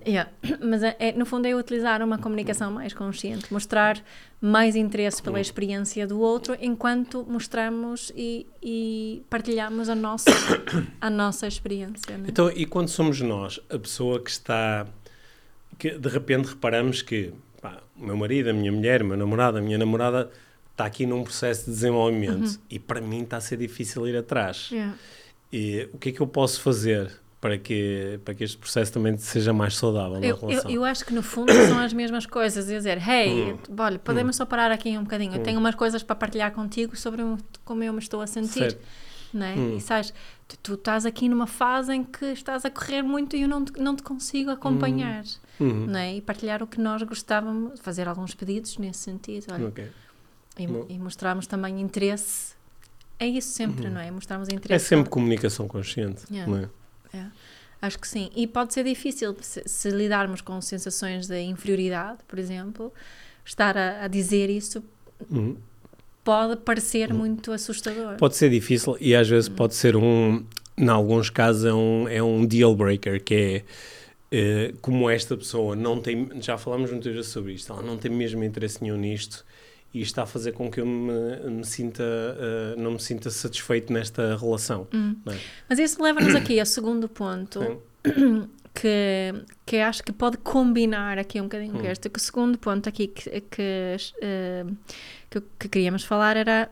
Yeah. 0.06 0.30
Mas 0.64 0.82
é, 0.82 0.96
é, 0.98 1.12
no 1.12 1.26
fundo 1.26 1.46
é 1.46 1.54
utilizar 1.54 2.00
uma 2.02 2.16
comunicação 2.16 2.70
mais 2.70 2.94
consciente, 2.94 3.52
mostrar 3.52 4.02
mais 4.40 4.76
interesse 4.76 5.22
pela 5.22 5.40
experiência 5.40 6.06
do 6.06 6.20
outro 6.20 6.56
enquanto 6.60 7.24
mostramos 7.28 8.12
e, 8.14 8.46
e 8.62 9.22
partilhamos 9.30 9.88
a 9.88 9.94
nossa, 9.94 10.30
a 11.00 11.08
nossa 11.08 11.46
experiência. 11.46 12.18
Né? 12.18 12.26
Então, 12.28 12.50
e 12.50 12.66
quando 12.66 12.88
somos 12.88 13.20
nós, 13.20 13.60
a 13.70 13.78
pessoa 13.78 14.20
que 14.20 14.30
está. 14.30 14.86
que 15.78 15.98
de 15.98 16.08
repente 16.08 16.48
reparamos 16.48 17.02
que 17.02 17.32
pá, 17.60 17.82
o 17.96 18.06
meu 18.06 18.16
marido, 18.16 18.50
a 18.50 18.52
minha 18.52 18.72
mulher, 18.72 19.02
o 19.02 19.06
meu 19.06 19.16
namorado, 19.16 19.58
a 19.58 19.62
minha 19.62 19.78
namorada 19.78 20.30
está 20.70 20.84
aqui 20.84 21.06
num 21.06 21.24
processo 21.24 21.64
de 21.64 21.70
desenvolvimento 21.70 22.60
e 22.68 22.78
para 22.78 23.00
mim 23.00 23.22
está 23.22 23.38
a 23.38 23.40
ser 23.40 23.56
difícil 23.56 24.06
ir 24.06 24.16
atrás. 24.16 24.68
Yeah. 24.70 24.94
E 25.50 25.88
o 25.94 25.98
que 25.98 26.10
é 26.10 26.12
que 26.12 26.20
eu 26.20 26.26
posso 26.26 26.60
fazer 26.60 27.10
para 27.46 27.58
que, 27.58 28.18
para 28.24 28.34
que 28.34 28.42
este 28.42 28.56
processo 28.58 28.92
também 28.92 29.16
seja 29.16 29.52
mais 29.52 29.76
saudável 29.76 30.18
na 30.18 30.26
Eu, 30.26 30.30
eu, 30.36 30.48
relação? 30.48 30.70
eu 30.70 30.84
acho 30.84 31.04
que 31.04 31.14
no 31.14 31.22
fundo 31.22 31.52
são 31.68 31.78
as 31.78 31.92
mesmas 31.92 32.26
coisas. 32.26 32.68
É 32.68 32.76
dizer, 32.76 32.98
hey, 33.08 33.52
Hum. 33.52 33.58
olha, 33.78 33.98
podemos 34.00 34.34
só 34.34 34.44
parar 34.44 34.72
aqui 34.72 34.98
um 34.98 35.02
bocadinho. 35.04 35.34
Eu 35.36 35.42
tenho 35.44 35.60
umas 35.60 35.76
coisas 35.76 36.02
para 36.02 36.16
partilhar 36.16 36.50
contigo 36.52 36.96
sobre 36.96 37.22
como 37.64 37.84
eu 37.84 37.92
me 37.92 38.00
estou 38.00 38.20
a 38.20 38.26
sentir. 38.26 38.72
Certo. 38.72 38.80
Não 39.32 39.46
é? 39.46 39.54
Hum. 39.54 39.76
E 39.76 39.80
sabes, 39.80 40.12
tu, 40.48 40.56
tu 40.62 40.74
estás 40.74 41.06
aqui 41.06 41.28
numa 41.28 41.46
fase 41.46 41.92
em 41.94 42.02
que 42.02 42.24
estás 42.26 42.64
a 42.64 42.70
correr 42.70 43.02
muito 43.02 43.36
e 43.36 43.42
eu 43.42 43.48
não 43.48 43.64
te, 43.64 43.78
não 43.80 43.94
te 43.94 44.02
consigo 44.02 44.50
acompanhar. 44.50 45.22
Uhum. 45.60 45.86
Não 45.86 45.98
é? 46.00 46.16
E 46.16 46.20
partilhar 46.20 46.62
o 46.64 46.66
que 46.66 46.80
nós 46.80 47.00
gostávamos, 47.04 47.78
fazer 47.80 48.08
alguns 48.08 48.34
pedidos 48.34 48.76
nesse 48.78 49.00
sentido. 49.00 49.46
Olha, 49.52 49.68
Ok. 49.68 49.88
e, 50.58 50.66
Bom. 50.66 50.86
e 50.88 50.98
mostrarmos 50.98 51.46
também 51.46 51.80
interesse. 51.80 52.54
É 53.18 53.26
isso 53.26 53.50
sempre, 53.52 53.88
não 53.88 54.00
é? 54.00 54.10
Mostrarmos 54.10 54.48
interesse. 54.48 54.84
É 54.84 54.88
sempre 54.96 55.10
comunicação 55.10 55.66
consciente. 55.68 56.24
Yeah. 56.30 56.50
Não 56.52 56.58
é? 56.64 56.68
É, 57.16 57.26
acho 57.82 57.98
que 57.98 58.06
sim. 58.08 58.30
E 58.34 58.46
pode 58.46 58.74
ser 58.74 58.84
difícil 58.84 59.34
se, 59.40 59.62
se 59.66 59.90
lidarmos 59.90 60.40
com 60.40 60.60
sensações 60.60 61.26
de 61.26 61.40
inferioridade, 61.40 62.18
por 62.28 62.38
exemplo, 62.38 62.92
estar 63.44 63.76
a, 63.76 64.04
a 64.04 64.08
dizer 64.08 64.50
isso 64.50 64.82
Uhum. 65.30 65.56
pode 66.22 66.60
parecer 66.60 67.12
muito 67.12 67.52
assustador. 67.52 68.16
Pode 68.16 68.36
ser 68.36 68.50
difícil 68.50 68.96
e 69.00 69.14
às 69.14 69.28
vezes 69.28 69.48
pode 69.48 69.74
ser 69.74 69.96
um, 69.96 70.44
em 70.76 70.88
alguns 70.88 71.30
casos 71.30 71.64
é 71.64 71.72
um, 71.72 72.08
é 72.08 72.22
um 72.22 72.44
deal 72.44 72.74
breaker, 72.74 73.22
que 73.22 73.34
é 73.34 73.64
eh, 74.30 74.74
como 74.82 75.08
esta 75.08 75.36
pessoa 75.36 75.74
não 75.74 76.00
tem, 76.00 76.28
já 76.42 76.58
falámos 76.58 76.90
muitas 76.90 77.14
vezes 77.14 77.30
sobre 77.30 77.52
isto, 77.54 77.72
ela 77.72 77.80
não 77.82 77.96
tem 77.96 78.10
mesmo 78.10 78.44
interesse 78.44 78.82
nenhum 78.82 78.98
nisto 78.98 79.44
e 79.98 80.02
está 80.02 80.22
a 80.22 80.26
fazer 80.26 80.52
com 80.52 80.70
que 80.70 80.80
eu 80.80 80.86
me, 80.86 81.12
me 81.50 81.64
sinta, 81.64 82.02
eh, 82.04 82.74
não 82.76 82.92
me 82.92 83.00
sinta 83.00 83.30
satisfeito 83.30 83.92
nesta 83.92 84.36
relação. 84.36 84.86
não 84.92 85.32
é? 85.32 85.38
Mas 85.68 85.78
isso 85.78 86.02
leva-nos 86.02 86.34
aqui 86.34 86.58
ao 86.60 86.66
segundo 86.66 87.08
ponto, 87.08 87.60
Sim. 88.04 88.48
que, 88.74 89.34
que 89.64 89.76
acho 89.78 90.02
que 90.02 90.12
pode 90.12 90.36
combinar 90.38 91.18
aqui 91.18 91.40
um 91.40 91.44
bocadinho 91.44 91.72
com 91.72 91.78
Hum. 91.78 91.90
este, 91.90 92.08
que 92.10 92.18
o 92.18 92.22
segundo 92.22 92.58
ponto 92.58 92.88
aqui 92.88 93.06
que, 93.08 93.40
que, 93.40 93.96
eh, 94.20 94.64
que, 95.30 95.40
que 95.58 95.68
queríamos 95.68 96.04
falar 96.04 96.36
era 96.36 96.68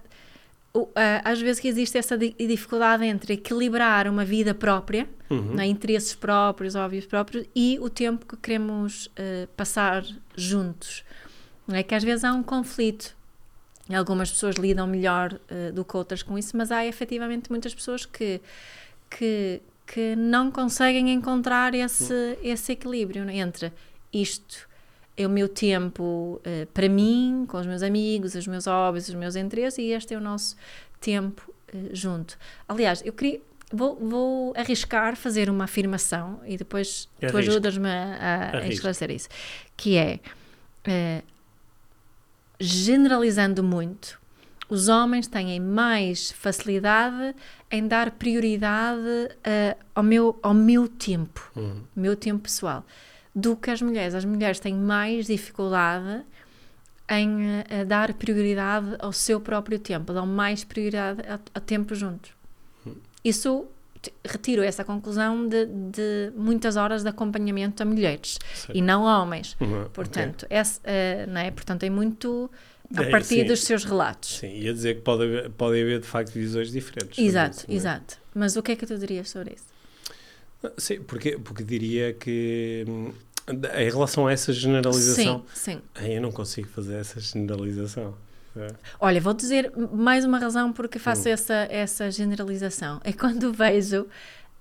a- 0.97 1.31
às 1.31 1.41
vezes 1.41 1.61
que 1.61 1.69
existe 1.69 1.97
essa 1.97 2.19
di- 2.19 2.35
dificuldade 2.39 3.05
entre 3.05 3.35
equilibrar 3.35 4.07
uma 4.09 4.25
vida 4.25 4.55
própria, 4.55 5.09
Uhum. 5.31 5.55
né, 5.55 5.67
interesses 5.67 6.15
próprios, 6.15 6.75
óbvios 6.75 7.07
próprios, 7.07 7.47
e 7.57 7.79
o 7.81 7.89
tempo 7.89 8.27
que 8.27 8.37
queremos 8.37 9.11
eh, 9.17 9.49
passar 9.57 10.05
juntos. 10.37 11.03
Não 11.67 11.77
é 11.77 11.83
que 11.83 11.95
às 11.95 12.05
vezes 12.05 12.25
há 12.25 12.33
um 12.33 12.43
conflito. 12.43 13.17
E 13.89 13.95
Algumas 13.95 14.31
pessoas 14.31 14.57
lidam 14.57 14.87
melhor 14.87 15.39
eh, 15.49 15.71
do 15.71 15.85
que 15.85 15.97
outras 15.97 16.23
com 16.23 16.39
isso, 16.39 16.57
mas 16.57 16.73
há 16.73 16.87
efetivamente 16.87 17.51
muitas 17.51 17.75
pessoas 17.75 18.07
que, 18.07 18.41
que, 19.11 19.61
que 19.87 20.17
não 20.17 20.51
conseguem 20.51 21.11
encontrar 21.11 21.75
esse, 21.75 22.39
esse 22.43 22.73
equilíbrio 22.73 23.29
entre 23.29 23.71
isto 24.13 24.67
é 25.17 25.27
o 25.27 25.31
meu 25.31 25.49
tempo 25.49 26.41
uh, 26.41 26.67
para 26.73 26.89
mim, 26.89 27.45
com 27.47 27.59
os 27.59 27.67
meus 27.67 27.83
amigos, 27.83 28.35
os 28.35 28.47
meus 28.47 28.67
hobbies, 28.67 29.09
os 29.09 29.15
meus 29.15 29.37
interesses, 29.37 29.79
e 29.79 29.93
este 29.93 30.15
é 30.15 30.17
o 30.17 30.21
nosso 30.21 30.57
tempo 31.01 31.53
uh, 31.73 31.91
junto. 31.93 32.37
Aliás, 32.69 33.03
eu 33.05 33.13
queria. 33.13 33.41
Vou, 33.73 33.97
vou, 33.97 34.53
arriscar 34.57 35.17
fazer 35.17 35.51
uma 35.51 35.65
afirmação 35.65 36.41
e 36.47 36.57
depois 36.57 37.09
tu 37.19 37.37
ajudas-me 37.37 37.89
a, 37.89 38.59
a, 38.59 38.69
esclarecer 38.69 39.11
isso. 39.11 39.29
Que 39.77 39.97
é, 39.97 40.21
uh, 40.87 41.25
generalizando 42.65 43.63
muito, 43.63 44.21
os 44.69 44.89
homens 44.89 45.27
têm 45.27 45.61
mais 45.61 46.33
facilidade 46.33 47.35
em 47.71 47.87
dar 47.87 48.11
prioridade 48.13 49.29
ao, 49.95 50.03
meu, 50.03 50.39
ao 50.43 50.55
meu 50.55 50.89
tempo, 50.89 51.53
uhum. 51.55 51.83
meu 51.95 52.17
tempo 52.17 52.43
pessoal 52.43 52.85
do 53.35 53.57
que 53.57 53.71
as 53.71 53.83
mulheres. 53.83 54.15
As 54.15 54.25
mulheres 54.25 54.61
têm 54.61 54.75
mais 54.75 55.27
dificuldade 55.27 56.25
em 57.09 57.61
uh, 57.61 57.85
dar 57.87 58.15
prioridade 58.15 58.97
ao 58.99 59.13
seu 59.13 59.41
próprio 59.41 59.79
tempo, 59.79 60.13
dão 60.13 60.27
mais 60.27 60.65
prioridade 60.65 61.21
a, 61.29 61.39
a 61.55 61.61
tempo 61.61 61.95
juntos. 61.95 62.33
Hum. 62.87 62.95
Isso 63.23 63.67
retiro 64.25 64.63
essa 64.63 64.85
conclusão 64.85 65.47
de, 65.49 65.67
de, 65.67 66.33
muitas 66.37 66.77
horas 66.77 67.03
de 67.03 67.09
acompanhamento 67.09 67.83
a 67.83 67.87
mulheres 67.87 68.39
e 68.73 68.81
não 68.81 69.09
a 69.09 69.23
homens. 69.23 69.57
Uhum, 69.61 69.89
Portanto, 69.93 70.45
okay. 70.45 70.59
esse, 70.59 70.79
uh, 70.81 71.31
não 71.31 71.41
é? 71.41 71.51
Portanto, 71.51 71.81
tem 71.81 71.91
muito 71.91 72.51
a 72.97 73.03
é, 73.03 73.11
partir 73.11 73.41
sim, 73.41 73.45
dos 73.45 73.65
seus 73.65 73.85
relatos. 73.85 74.39
Sim, 74.39 74.49
ia 74.49 74.73
dizer 74.73 74.97
que 74.97 75.01
pode 75.03 75.25
haver, 75.25 75.51
pode 75.51 75.81
haver 75.81 76.01
de 76.01 76.07
facto 76.07 76.33
visões 76.33 76.71
diferentes. 76.71 77.19
Exato, 77.19 77.59
isso, 77.59 77.71
é? 77.71 77.75
exato. 77.75 78.19
Mas 78.35 78.57
o 78.57 78.63
que 78.63 78.73
é 78.73 78.77
que 78.77 78.87
tu 78.87 78.99
dirias 78.99 79.31
sobre 79.31 79.55
isso? 79.55 79.75
Sim, 80.79 81.01
porque, 81.03 81.39
porque 81.39 81.63
diria 81.63 82.13
que 82.13 82.85
hum, 82.89 83.13
em 83.49 83.91
relação 83.91 84.27
a 84.27 84.33
essa 84.33 84.53
generalização, 84.53 85.45
sim, 85.53 85.81
sim. 85.97 86.13
eu 86.13 86.21
não 86.21 86.33
consigo 86.33 86.69
fazer 86.69 86.97
essa 86.97 87.21
generalização. 87.21 88.15
É. 88.57 88.69
Olha, 89.01 89.21
vou 89.21 89.35
dizer 89.35 89.73
mais 89.93 90.25
uma 90.25 90.39
razão 90.39 90.73
porque 90.73 90.99
faço 90.99 91.29
hum. 91.29 91.33
essa, 91.33 91.67
essa 91.71 92.11
generalização. 92.11 93.01
É 93.05 93.13
quando 93.13 93.53
vejo. 93.53 94.07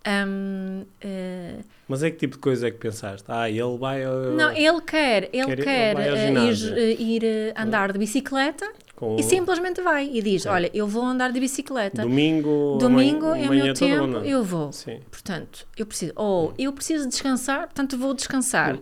Um, 0.05 0.81
uh, 0.81 0.87
eh, 0.99 1.59
Mas 1.87 2.03
é 2.03 2.11
que 2.11 2.17
tipo 2.17 2.35
de 2.35 2.41
coisa 2.41 2.67
é 2.67 2.71
que 2.71 2.77
pensaste? 2.77 3.23
Ah, 3.29 3.49
ele 3.49 3.77
vai. 3.77 4.05
Uh, 4.05 4.35
não, 4.35 4.51
ele 4.51 4.81
quer, 4.81 5.29
ele 5.31 5.55
quer, 5.55 5.95
quer 5.95 5.95
uh, 5.95 6.77
ir, 6.77 7.23
ir 7.23 7.53
andar 7.55 7.93
de 7.93 7.99
bicicleta 7.99 8.69
com... 8.95 9.15
E 9.17 9.23
simplesmente 9.23 9.81
vai 9.81 10.09
e 10.11 10.21
diz: 10.21 10.45
Olha, 10.45 10.69
eu 10.73 10.87
vou 10.87 11.03
andar 11.03 11.31
de 11.31 11.39
bicicleta. 11.39 12.03
Domingo, 12.03 12.77
Domingo 12.79 13.27
é 13.33 13.47
o 13.47 13.49
meu 13.49 13.73
tempo, 13.73 14.17
eu 14.19 14.43
vou. 14.43 14.71
Sim. 14.71 14.99
Portanto, 15.09 15.67
eu 15.75 15.85
preciso. 15.85 16.13
Ou 16.15 16.49
hum. 16.49 16.53
eu 16.57 16.71
preciso 16.71 17.07
descansar, 17.07 17.61
portanto 17.61 17.97
vou 17.97 18.13
descansar. 18.13 18.75
Hum. 18.75 18.81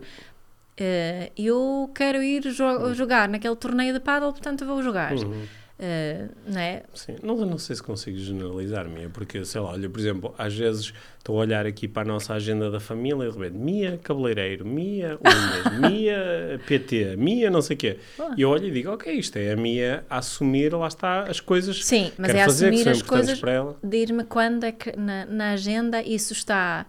Uh, 0.80 1.30
eu 1.36 1.90
quero 1.94 2.22
ir 2.22 2.42
jo 2.50 2.64
hum. 2.64 2.94
jogar 2.94 3.28
naquele 3.28 3.56
torneio 3.56 3.92
de 3.92 4.00
paddle, 4.00 4.32
portanto 4.32 4.64
vou 4.64 4.82
jogar. 4.82 5.12
Uhum. 5.12 5.46
Uh, 5.82 6.30
não 6.46 6.60
é? 6.60 6.84
Sim, 6.94 7.16
não, 7.24 7.36
não 7.44 7.58
sei 7.58 7.74
se 7.74 7.82
consigo 7.82 8.16
generalizar, 8.16 8.88
Mia, 8.88 9.10
porque, 9.10 9.44
sei 9.44 9.60
lá, 9.60 9.70
olha, 9.70 9.90
por 9.90 9.98
exemplo, 9.98 10.34
às 10.38 10.54
vezes 10.54 10.94
estou 11.18 11.36
a 11.36 11.40
olhar 11.40 11.66
aqui 11.66 11.88
para 11.88 12.02
a 12.02 12.04
nossa 12.04 12.34
agenda 12.34 12.70
da 12.70 12.78
família 12.78 13.24
e 13.24 13.32
de 13.32 13.36
repente, 13.36 13.58
Mia 13.58 13.98
cabeleireiro, 14.00 14.64
Mia 14.64 15.18
unhas, 15.20 15.80
Mia 15.90 16.60
PT, 16.68 17.16
Mia 17.16 17.50
não 17.50 17.60
sei 17.60 17.74
o 17.74 17.78
quê. 17.78 17.98
Ah. 18.18 18.32
E 18.36 18.42
eu 18.42 18.50
olho 18.50 18.68
e 18.68 18.70
digo, 18.70 18.92
ok, 18.92 19.12
isto 19.12 19.36
é 19.38 19.52
a 19.52 19.56
Mia 19.56 20.04
a 20.08 20.18
assumir, 20.18 20.72
lá 20.72 20.86
está, 20.86 21.24
as 21.24 21.40
coisas 21.40 21.84
Sim, 21.84 22.12
mas 22.16 22.32
é 22.32 22.44
fazer, 22.44 22.68
assumir 22.68 22.88
as 22.88 23.02
coisas, 23.02 23.40
para 23.40 23.50
ela. 23.50 23.76
dir-me 23.82 24.22
quando 24.22 24.64
é 24.64 24.72
que 24.72 24.96
na, 24.96 25.26
na 25.26 25.50
agenda 25.52 26.00
isso 26.00 26.32
está... 26.32 26.86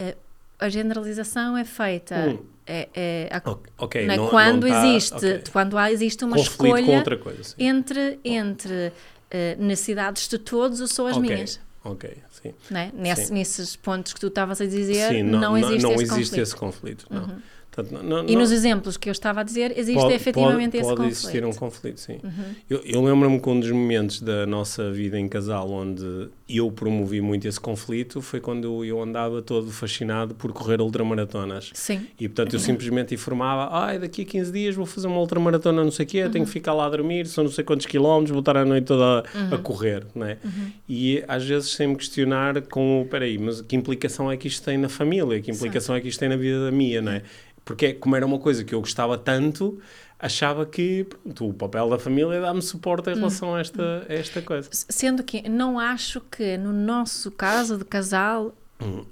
Uh, 0.00 0.16
a 0.58 0.68
generalização 0.68 1.56
é 1.56 1.64
feita... 1.64 2.14
Hum 2.14 2.59
é, 2.70 2.88
é 2.94 3.28
a, 3.32 3.84
okay, 3.84 4.06
não, 4.06 4.26
é? 4.26 4.30
quando 4.30 4.66
não 4.66 4.70
tá, 4.70 4.86
existe 4.86 5.14
okay. 5.16 5.42
quando 5.50 5.76
há, 5.76 5.90
existe 5.90 6.24
uma 6.24 6.36
Conflito 6.36 6.76
escolha 6.76 7.18
coisa, 7.18 7.54
entre 7.58 8.18
entre 8.24 8.88
uh, 8.88 9.62
necessidades 9.62 10.28
de 10.28 10.38
todos 10.38 10.80
ou 10.80 10.86
só 10.86 11.08
as 11.08 11.16
okay. 11.16 11.34
minhas 11.34 11.60
ok 11.84 12.16
sim, 12.30 12.54
né? 12.70 12.92
Nesse, 12.94 13.26
sim. 13.26 13.34
nesses 13.34 13.74
pontos 13.76 14.12
que 14.12 14.20
tu 14.20 14.28
estavas 14.28 14.60
a 14.60 14.66
dizer 14.66 15.08
sim, 15.08 15.22
não, 15.22 15.40
não, 15.40 15.58
existe, 15.58 15.82
não 15.82 15.92
esse, 15.94 16.02
existe 16.02 16.14
conflito. 16.16 16.42
esse 16.42 16.56
conflito 16.56 17.06
não. 17.10 17.22
Uhum. 17.24 17.42
Portanto, 17.82 18.08
não, 18.08 18.28
e 18.28 18.36
nos 18.36 18.50
exemplos 18.50 18.96
que 18.96 19.08
eu 19.08 19.12
estava 19.12 19.40
a 19.40 19.42
dizer, 19.42 19.76
existe 19.76 20.00
pode, 20.00 20.14
efetivamente 20.14 20.72
pode, 20.72 20.76
esse 20.78 20.88
pode 20.88 20.96
conflito. 20.96 20.96
Pode 20.96 21.08
existir 21.08 21.44
um 21.44 21.52
conflito, 21.52 22.00
sim. 22.00 22.18
Uhum. 22.22 22.54
Eu, 22.68 22.80
eu 22.84 23.02
lembro-me 23.02 23.40
que 23.40 23.48
um 23.48 23.60
dos 23.60 23.70
momentos 23.70 24.20
da 24.20 24.46
nossa 24.46 24.90
vida 24.90 25.18
em 25.18 25.28
casal 25.28 25.70
onde 25.70 26.28
eu 26.48 26.70
promovi 26.70 27.20
muito 27.20 27.46
esse 27.46 27.60
conflito 27.60 28.20
foi 28.20 28.40
quando 28.40 28.84
eu 28.84 29.00
andava 29.00 29.40
todo 29.40 29.70
fascinado 29.70 30.34
por 30.34 30.52
correr 30.52 30.80
ultramaratonas. 30.80 31.70
Sim. 31.74 32.06
E, 32.18 32.28
portanto, 32.28 32.54
eu 32.54 32.58
uhum. 32.58 32.66
simplesmente 32.66 33.14
informava, 33.14 33.68
ai, 33.72 33.98
daqui 33.98 34.22
a 34.22 34.24
15 34.24 34.52
dias 34.52 34.74
vou 34.74 34.86
fazer 34.86 35.06
uma 35.06 35.18
ultramaratona 35.18 35.84
não 35.84 35.90
sei 35.90 36.04
o 36.04 36.08
quê, 36.08 36.24
uhum. 36.24 36.30
tenho 36.30 36.44
que 36.44 36.50
ficar 36.50 36.74
lá 36.74 36.86
a 36.86 36.90
dormir, 36.90 37.26
são 37.26 37.44
não 37.44 37.50
sei 37.50 37.64
quantos 37.64 37.86
quilómetros, 37.86 38.30
vou 38.30 38.40
estar 38.40 38.56
a 38.56 38.64
noite 38.64 38.84
toda 38.84 39.04
a, 39.04 39.18
a 39.18 39.56
uhum. 39.56 39.62
correr, 39.62 40.04
não 40.14 40.26
é? 40.26 40.38
Uhum. 40.44 40.72
E 40.88 41.24
às 41.28 41.44
vezes 41.44 41.70
sem 41.70 41.86
me 41.86 41.96
questionar 41.96 42.60
com, 42.62 43.06
peraí, 43.10 43.38
mas 43.38 43.60
que 43.60 43.76
implicação 43.76 44.30
é 44.30 44.36
que 44.36 44.48
isto 44.48 44.64
tem 44.64 44.76
na 44.76 44.88
família? 44.88 45.40
Que 45.40 45.50
implicação 45.50 45.94
Sim. 45.94 45.98
é 45.98 46.02
que 46.02 46.08
isto 46.08 46.18
tem 46.18 46.28
na 46.28 46.36
vida 46.36 46.64
da 46.64 46.70
minha, 46.70 47.00
não 47.00 47.12
é? 47.12 47.22
Porque 47.64 47.94
como 47.94 48.16
era 48.16 48.26
uma 48.26 48.38
coisa 48.38 48.64
que 48.64 48.74
eu 48.74 48.80
gostava 48.80 49.16
tanto, 49.16 49.80
achava 50.18 50.66
que 50.66 51.04
pronto, 51.04 51.48
o 51.48 51.54
papel 51.54 51.88
da 51.88 51.98
família 51.98 52.40
dá-me 52.40 52.62
suporte 52.62 53.10
em 53.10 53.14
relação 53.14 53.54
a, 53.54 53.60
esta, 53.60 54.06
a 54.08 54.12
esta 54.12 54.42
coisa. 54.42 54.68
Sendo 54.72 55.22
que 55.22 55.48
não 55.48 55.78
acho 55.78 56.20
que 56.20 56.56
no 56.58 56.72
nosso 56.72 57.30
caso 57.30 57.78
de 57.78 57.84
casal, 57.84 58.54
hum. 58.80 59.04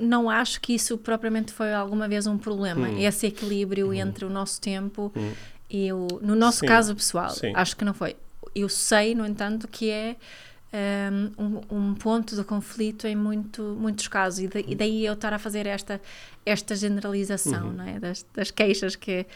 não 0.00 0.28
acho 0.28 0.60
que 0.60 0.74
isso 0.74 0.98
propriamente 0.98 1.52
foi 1.52 1.72
alguma 1.72 2.08
vez 2.08 2.26
um 2.26 2.36
problema. 2.36 2.88
Hum. 2.88 2.98
Esse 2.98 3.26
equilíbrio 3.26 3.88
hum. 3.88 3.94
entre 3.94 4.24
o 4.24 4.30
nosso 4.30 4.60
tempo 4.60 5.12
hum. 5.16 5.32
e 5.70 5.92
o. 5.92 6.06
No 6.20 6.34
nosso 6.34 6.60
sim, 6.60 6.66
caso 6.66 6.94
pessoal, 6.94 7.30
sim. 7.30 7.52
acho 7.54 7.76
que 7.76 7.84
não 7.84 7.94
foi. 7.94 8.16
Eu 8.54 8.68
sei, 8.68 9.14
no 9.14 9.24
entanto, 9.24 9.68
que 9.68 9.90
é 9.90 10.16
um, 10.72 11.60
um, 11.70 11.94
ponto 11.94 12.36
de 12.36 12.44
conflito 12.44 13.06
em 13.06 13.16
muito, 13.16 13.62
muitos 13.80 14.06
casos 14.08 14.40
e, 14.40 14.48
de, 14.48 14.64
e, 14.68 14.74
daí 14.74 15.04
eu 15.04 15.14
estar 15.14 15.32
a 15.32 15.38
fazer 15.38 15.66
esta, 15.66 16.00
esta 16.44 16.76
generalização 16.76 17.68
uhum. 17.68 17.72
não 17.72 17.84
é? 17.84 17.98
das, 17.98 18.26
das 18.34 18.50
queixas 18.50 18.94
que, 18.94 19.26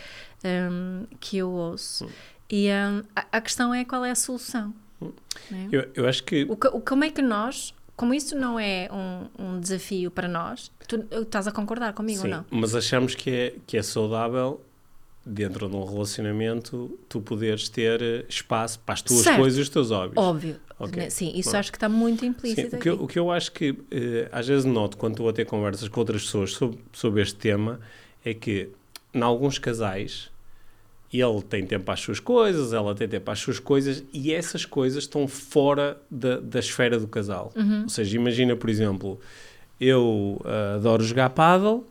um, 0.45 1.07
que 1.19 1.39
eu 1.39 1.51
ouço. 1.51 2.05
Uhum. 2.05 2.11
E 2.51 2.69
um, 2.69 3.03
a, 3.17 3.27
a, 3.33 3.41
questão 3.41 3.73
é 3.73 3.85
qual 3.85 4.05
é 4.05 4.11
a 4.11 4.15
solução. 4.15 4.75
Uhum. 5.01 5.13
É? 5.51 5.69
Eu, 5.73 5.91
eu 5.95 6.09
acho 6.09 6.23
que... 6.23 6.45
O, 6.45 6.53
o, 6.53 6.81
como 6.81 7.05
é 7.05 7.11
que 7.11 7.23
nós, 7.23 7.75
como 7.97 8.13
isso 8.13 8.37
não 8.37 8.61
é 8.61 8.89
um, 9.39 9.59
desafio 9.59 10.11
para 10.11 10.29
nós, 10.29 10.71
tu 10.87 11.03
estás 11.13 11.47
a 11.47 11.53
concordar 11.53 11.95
comigo 11.95 12.21
Sim, 12.21 12.27
ou 12.27 12.31
não? 12.31 12.45
mas 12.51 12.75
achamos 12.75 13.15
que 13.15 13.31
é, 13.31 13.55
que 13.67 13.79
é 13.79 13.83
saudável 13.83 14.61
dentro 15.25 15.69
de 15.69 15.77
um 15.77 15.85
relacionamento, 15.85 16.99
tu 17.09 17.21
poderes 17.21 17.69
ter 17.69 18.03
eh, 18.03 18.25
espaço 18.29 18.81
para 18.81 18.95
as 18.95 19.03
tuas 19.03 19.21
certo. 19.21 19.39
coisas 19.39 19.59
e 19.59 19.63
os 19.63 19.69
teus 19.69 19.91
hobbies. 19.91 20.17
Óbvio. 20.17 20.61
Okay. 20.83 21.11
Sim, 21.11 21.33
isso 21.35 21.53
Bom. 21.53 21.59
acho 21.59 21.71
que 21.71 21.77
está 21.77 21.89
muito 21.89 22.25
implícito 22.25 22.71
Sim, 22.71 22.77
o, 22.77 22.81
que 22.81 22.89
eu, 22.89 23.03
o 23.03 23.07
que 23.07 23.19
eu 23.19 23.31
acho 23.31 23.53
que 23.53 23.77
eh, 23.89 24.29
às 24.33 24.49
vezes 24.49 24.65
noto 24.65 24.97
quando 24.97 25.13
estou 25.13 25.29
a 25.29 25.33
ter 25.33 25.45
conversas 25.45 25.89
com 25.89 26.01
outras 26.01 26.25
pessoas 26.25 26.53
sobre, 26.53 26.79
sobre 26.93 27.23
este 27.23 27.37
tema 27.37 27.79
é 28.25 28.35
que, 28.35 28.69
em 29.15 29.21
alguns 29.21 29.59
casais, 29.59 30.31
ele 31.13 31.43
tem 31.43 31.65
tempo 31.65 31.85
para 31.85 31.95
as 31.95 32.01
suas 32.01 32.19
coisas, 32.19 32.73
ela 32.73 32.95
tem 32.95 33.07
tempo 33.07 33.25
para 33.25 33.33
as 33.33 33.39
suas 33.39 33.61
coisas 33.61 34.03
e 34.13 34.33
essas 34.33 34.65
coisas 34.65 35.05
estão 35.05 35.29
fora 35.29 36.01
da, 36.11 36.41
da 36.41 36.59
esfera 36.59 36.99
do 36.99 37.07
casal. 37.07 37.53
Uhum. 37.55 37.83
Ou 37.83 37.89
seja, 37.89 38.17
imagina, 38.17 38.57
por 38.57 38.71
exemplo, 38.71 39.21
eu 39.81 40.41
uh, 40.45 40.77
adoro 40.77 41.05
jogar 41.05 41.31
paddle, 41.31 41.87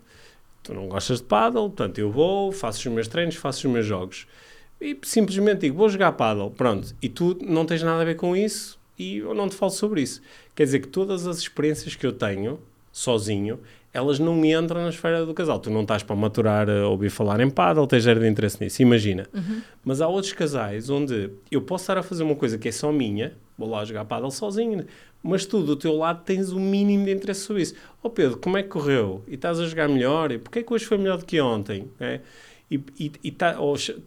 tu 0.63 0.73
não 0.73 0.87
gostas 0.87 1.19
de 1.19 1.25
paddle, 1.25 1.69
portanto 1.69 1.99
eu 1.99 2.11
vou, 2.11 2.51
faço 2.51 2.79
os 2.79 2.93
meus 2.93 3.07
treinos, 3.07 3.35
faço 3.35 3.67
os 3.67 3.73
meus 3.73 3.85
jogos. 3.85 4.27
E 4.79 4.97
simplesmente 5.03 5.61
digo, 5.61 5.77
vou 5.77 5.87
jogar 5.87 6.11
paddle, 6.13 6.49
pronto. 6.49 6.95
E 7.01 7.07
tu 7.07 7.37
não 7.41 7.65
tens 7.65 7.83
nada 7.83 8.01
a 8.01 8.05
ver 8.05 8.15
com 8.15 8.35
isso 8.35 8.80
e 9.01 9.17
eu 9.17 9.33
não 9.33 9.49
te 9.49 9.55
falo 9.55 9.71
sobre 9.71 10.01
isso. 10.01 10.21
Quer 10.55 10.65
dizer 10.65 10.79
que 10.79 10.87
todas 10.87 11.25
as 11.25 11.39
experiências 11.39 11.95
que 11.95 12.05
eu 12.05 12.13
tenho, 12.13 12.59
sozinho, 12.91 13.59
elas 13.93 14.19
não 14.19 14.45
entram 14.45 14.83
na 14.83 14.89
esfera 14.89 15.25
do 15.25 15.33
casal. 15.33 15.59
Tu 15.59 15.69
não 15.69 15.81
estás 15.81 16.03
para 16.03 16.15
maturar 16.15 16.69
a 16.69 16.87
ouvir 16.87 17.09
falar 17.09 17.39
em 17.39 17.49
paddle, 17.49 17.87
tens 17.87 18.03
de 18.03 18.27
interesse 18.27 18.63
nisso, 18.63 18.81
imagina. 18.81 19.27
Uhum. 19.33 19.61
Mas 19.83 20.01
há 20.01 20.07
outros 20.07 20.33
casais 20.33 20.89
onde 20.89 21.31
eu 21.49 21.61
posso 21.61 21.83
estar 21.83 21.97
a 21.97 22.03
fazer 22.03 22.23
uma 22.23 22.35
coisa 22.35 22.57
que 22.57 22.69
é 22.69 22.71
só 22.71 22.91
minha, 22.91 23.33
vou 23.57 23.69
lá 23.69 23.83
jogar 23.83 24.05
paddle 24.05 24.31
sozinho, 24.31 24.85
mas 25.23 25.45
tu 25.45 25.61
do 25.61 25.75
teu 25.75 25.93
lado 25.97 26.23
tens 26.23 26.51
o 26.51 26.59
mínimo 26.59 27.05
de 27.05 27.11
interesse 27.11 27.41
sobre 27.41 27.63
isso. 27.63 27.75
Ó 28.03 28.07
oh 28.07 28.09
Pedro, 28.09 28.37
como 28.37 28.57
é 28.57 28.63
que 28.63 28.69
correu? 28.69 29.23
E 29.27 29.33
estás 29.33 29.59
a 29.59 29.65
jogar 29.65 29.89
melhor? 29.89 30.31
E 30.31 30.37
porquê 30.37 30.59
é 30.59 30.63
que 30.63 30.73
hoje 30.73 30.85
foi 30.85 30.97
melhor 30.97 31.17
do 31.17 31.25
que 31.25 31.41
ontem? 31.41 31.89
É? 31.99 32.21
E, 32.71 33.31
tá, 33.31 33.57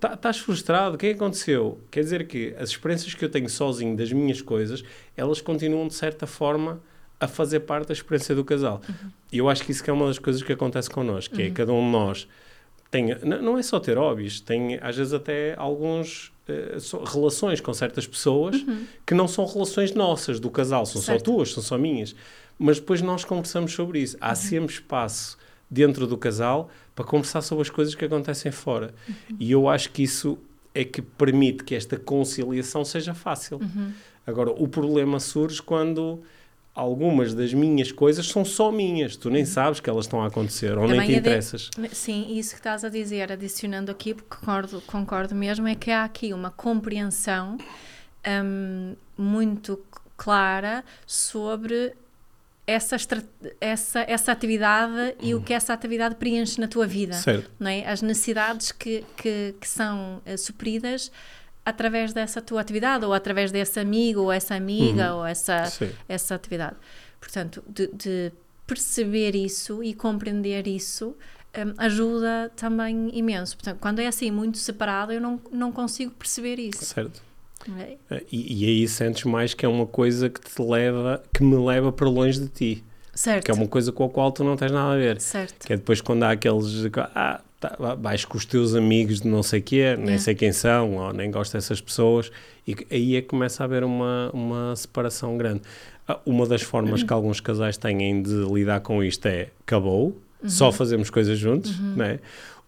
tá, 0.00 0.14
estás 0.14 0.38
frustrado? 0.38 0.94
O 0.94 0.98
que 0.98 1.06
é 1.06 1.10
que 1.10 1.16
aconteceu? 1.16 1.78
Quer 1.90 2.00
dizer 2.00 2.26
que 2.26 2.54
as 2.58 2.70
experiências 2.70 3.12
que 3.12 3.22
eu 3.22 3.28
tenho 3.28 3.48
sozinho 3.48 3.94
das 3.94 4.10
minhas 4.10 4.40
coisas, 4.40 4.82
elas 5.14 5.42
continuam 5.42 5.86
de 5.86 5.94
certa 5.94 6.26
forma 6.26 6.80
a 7.20 7.28
fazer 7.28 7.60
parte 7.60 7.88
da 7.88 7.92
experiência 7.92 8.34
do 8.34 8.42
casal. 8.42 8.80
Uhum. 8.88 9.10
E 9.30 9.38
eu 9.38 9.48
acho 9.50 9.62
que 9.64 9.70
isso 9.70 9.84
que 9.84 9.90
é 9.90 9.92
uma 9.92 10.06
das 10.06 10.18
coisas 10.18 10.42
que 10.42 10.52
acontece 10.52 10.88
connosco, 10.88 11.34
que 11.34 11.42
é 11.42 11.44
uhum. 11.44 11.50
é 11.50 11.54
cada 11.54 11.72
um 11.74 11.84
de 11.84 11.92
nós 11.92 12.28
tem, 12.94 13.06
não 13.24 13.58
é 13.58 13.62
só 13.62 13.80
ter 13.80 13.98
hobbies, 13.98 14.40
tem 14.40 14.78
às 14.80 14.96
vezes 14.96 15.12
até 15.12 15.56
alguns 15.58 16.32
uh, 16.48 17.04
relações 17.04 17.60
com 17.60 17.74
certas 17.74 18.06
pessoas 18.06 18.54
uhum. 18.62 18.86
que 19.04 19.14
não 19.14 19.26
são 19.26 19.44
relações 19.44 19.92
nossas, 19.92 20.38
do 20.38 20.48
casal, 20.48 20.86
são 20.86 21.02
certo. 21.02 21.18
só 21.18 21.24
tuas, 21.24 21.52
são 21.52 21.62
só 21.62 21.76
minhas. 21.76 22.14
Mas 22.56 22.78
depois 22.78 23.02
nós 23.02 23.24
conversamos 23.24 23.72
sobre 23.72 23.98
isso. 23.98 24.16
Há 24.20 24.28
uhum. 24.28 24.36
sempre 24.36 24.74
espaço 24.74 25.36
dentro 25.74 26.06
do 26.06 26.16
casal 26.16 26.70
para 26.94 27.04
conversar 27.04 27.42
sobre 27.42 27.62
as 27.62 27.70
coisas 27.70 27.94
que 27.94 28.04
acontecem 28.04 28.52
fora. 28.52 28.94
Uhum. 29.08 29.36
E 29.40 29.50
eu 29.50 29.68
acho 29.68 29.90
que 29.90 30.04
isso 30.04 30.38
é 30.72 30.84
que 30.84 31.02
permite 31.02 31.64
que 31.64 31.74
esta 31.74 31.98
conciliação 31.98 32.84
seja 32.84 33.12
fácil. 33.12 33.58
Uhum. 33.58 33.92
Agora, 34.26 34.50
o 34.50 34.68
problema 34.68 35.18
surge 35.18 35.60
quando 35.60 36.22
algumas 36.74 37.34
das 37.34 37.52
minhas 37.52 37.92
coisas 37.92 38.26
são 38.26 38.44
só 38.44 38.72
minhas, 38.72 39.16
tu 39.16 39.30
nem 39.30 39.42
uhum. 39.42 39.48
sabes 39.48 39.80
que 39.80 39.90
elas 39.90 40.06
estão 40.06 40.22
a 40.22 40.26
acontecer 40.26 40.76
ou 40.78 40.86
Também 40.86 40.98
nem 40.98 41.08
te 41.08 41.14
interessas. 41.16 41.70
De... 41.76 41.94
Sim, 41.94 42.36
isso 42.36 42.50
que 42.50 42.60
estás 42.60 42.84
a 42.84 42.88
dizer, 42.88 43.30
adicionando 43.30 43.90
aqui, 43.90 44.14
porque 44.14 44.36
concordo, 44.36 44.80
concordo 44.86 45.34
mesmo, 45.34 45.66
é 45.66 45.74
que 45.74 45.90
há 45.90 46.04
aqui 46.04 46.32
uma 46.32 46.50
compreensão 46.50 47.58
um, 48.26 48.94
muito 49.16 49.78
clara 50.16 50.84
sobre 51.06 51.92
essa, 52.66 52.96
essa, 53.60 54.00
essa 54.08 54.32
atividade 54.32 55.16
e 55.20 55.34
o 55.34 55.42
que 55.42 55.52
essa 55.52 55.72
atividade 55.72 56.14
preenche 56.14 56.60
na 56.60 56.68
tua 56.68 56.86
vida. 56.86 57.14
Certo. 57.14 57.50
Não 57.58 57.70
é? 57.70 57.86
As 57.86 58.00
necessidades 58.02 58.72
que, 58.72 59.04
que, 59.16 59.54
que 59.60 59.68
são 59.68 60.22
uh, 60.26 60.38
supridas 60.38 61.12
através 61.64 62.12
dessa 62.12 62.42
tua 62.42 62.60
atividade, 62.60 63.04
ou 63.04 63.12
através 63.12 63.50
desse 63.50 63.80
amigo, 63.80 64.22
ou 64.22 64.32
essa 64.32 64.54
amiga, 64.54 65.12
uhum. 65.12 65.20
ou 65.20 65.26
essa, 65.26 65.72
essa 66.08 66.34
atividade. 66.34 66.76
Portanto, 67.18 67.64
de, 67.66 67.86
de 67.88 68.32
perceber 68.66 69.34
isso 69.34 69.82
e 69.82 69.94
compreender 69.94 70.66
isso 70.66 71.16
um, 71.56 71.74
ajuda 71.78 72.50
também 72.56 73.10
imenso. 73.16 73.56
Portanto, 73.56 73.78
quando 73.80 74.00
é 74.00 74.06
assim 74.06 74.30
muito 74.30 74.58
separado, 74.58 75.12
eu 75.12 75.20
não, 75.20 75.40
não 75.50 75.72
consigo 75.72 76.10
perceber 76.12 76.58
isso. 76.58 76.84
Certo. 76.84 77.22
É. 78.10 78.22
E, 78.30 78.64
e, 78.64 78.68
aí 78.68 78.88
sentes 78.88 79.24
mais 79.24 79.54
que 79.54 79.64
é 79.64 79.68
uma 79.68 79.86
coisa 79.86 80.28
que 80.28 80.40
te 80.40 80.62
leva, 80.62 81.22
que 81.32 81.42
me 81.42 81.56
leva 81.56 81.90
para 81.92 82.08
longe 82.08 82.40
de 82.40 82.48
ti. 82.48 82.84
Certo. 83.14 83.44
Que 83.44 83.50
é 83.50 83.54
uma 83.54 83.68
coisa 83.68 83.92
com 83.92 84.04
a 84.04 84.08
qual 84.08 84.32
tu 84.32 84.42
não 84.42 84.56
tens 84.56 84.72
nada 84.72 84.94
a 84.94 84.96
ver. 84.96 85.20
Certo. 85.20 85.66
Que 85.66 85.72
é 85.72 85.76
depois 85.76 86.00
quando 86.00 86.24
há 86.24 86.32
aqueles. 86.32 86.86
Ah, 87.14 87.40
tá, 87.60 87.94
vais 87.94 88.24
com 88.24 88.36
os 88.36 88.44
teus 88.44 88.74
amigos 88.74 89.20
de 89.20 89.28
não 89.28 89.42
sei 89.42 89.60
quê, 89.60 89.96
nem 89.96 90.16
é. 90.16 90.18
sei 90.18 90.34
quem 90.34 90.52
são, 90.52 90.96
ou 90.96 91.12
nem 91.12 91.30
gosto 91.30 91.52
dessas 91.52 91.80
pessoas, 91.80 92.30
e 92.66 92.76
aí 92.90 93.16
é 93.16 93.22
que 93.22 93.28
começa 93.28 93.62
a 93.62 93.64
haver 93.64 93.84
uma, 93.84 94.30
uma 94.32 94.76
separação 94.76 95.36
grande. 95.38 95.62
Ah, 96.06 96.18
uma 96.26 96.46
das 96.46 96.62
formas 96.62 97.02
que 97.02 97.12
alguns 97.12 97.40
casais 97.40 97.76
têm 97.76 98.22
de 98.22 98.44
lidar 98.52 98.80
com 98.80 99.02
isto 99.02 99.26
é 99.26 99.48
acabou, 99.60 100.20
uhum. 100.42 100.48
só 100.48 100.70
fazemos 100.70 101.08
coisas 101.08 101.38
juntos, 101.38 101.78
uhum. 101.78 101.94
né? 101.96 102.18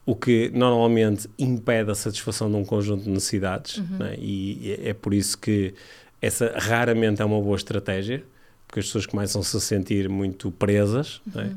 O 0.06 0.14
que 0.14 0.50
normalmente 0.54 1.28
impede 1.36 1.90
a 1.90 1.94
satisfação 1.94 2.48
de 2.48 2.56
um 2.56 2.64
conjunto 2.64 3.02
de 3.02 3.10
necessidades, 3.10 3.78
uhum. 3.78 3.98
né? 3.98 4.14
e 4.16 4.78
é 4.84 4.94
por 4.94 5.12
isso 5.12 5.36
que 5.36 5.74
essa 6.22 6.54
raramente 6.56 7.20
é 7.20 7.24
uma 7.24 7.40
boa 7.40 7.56
estratégia, 7.56 8.22
porque 8.66 8.78
as 8.78 8.86
pessoas 8.86 9.04
começam-se 9.04 9.56
a 9.56 9.60
sentir 9.60 10.08
muito 10.08 10.50
presas, 10.52 11.20
né? 11.26 11.42
uhum. 11.42 11.48
né? 11.48 11.56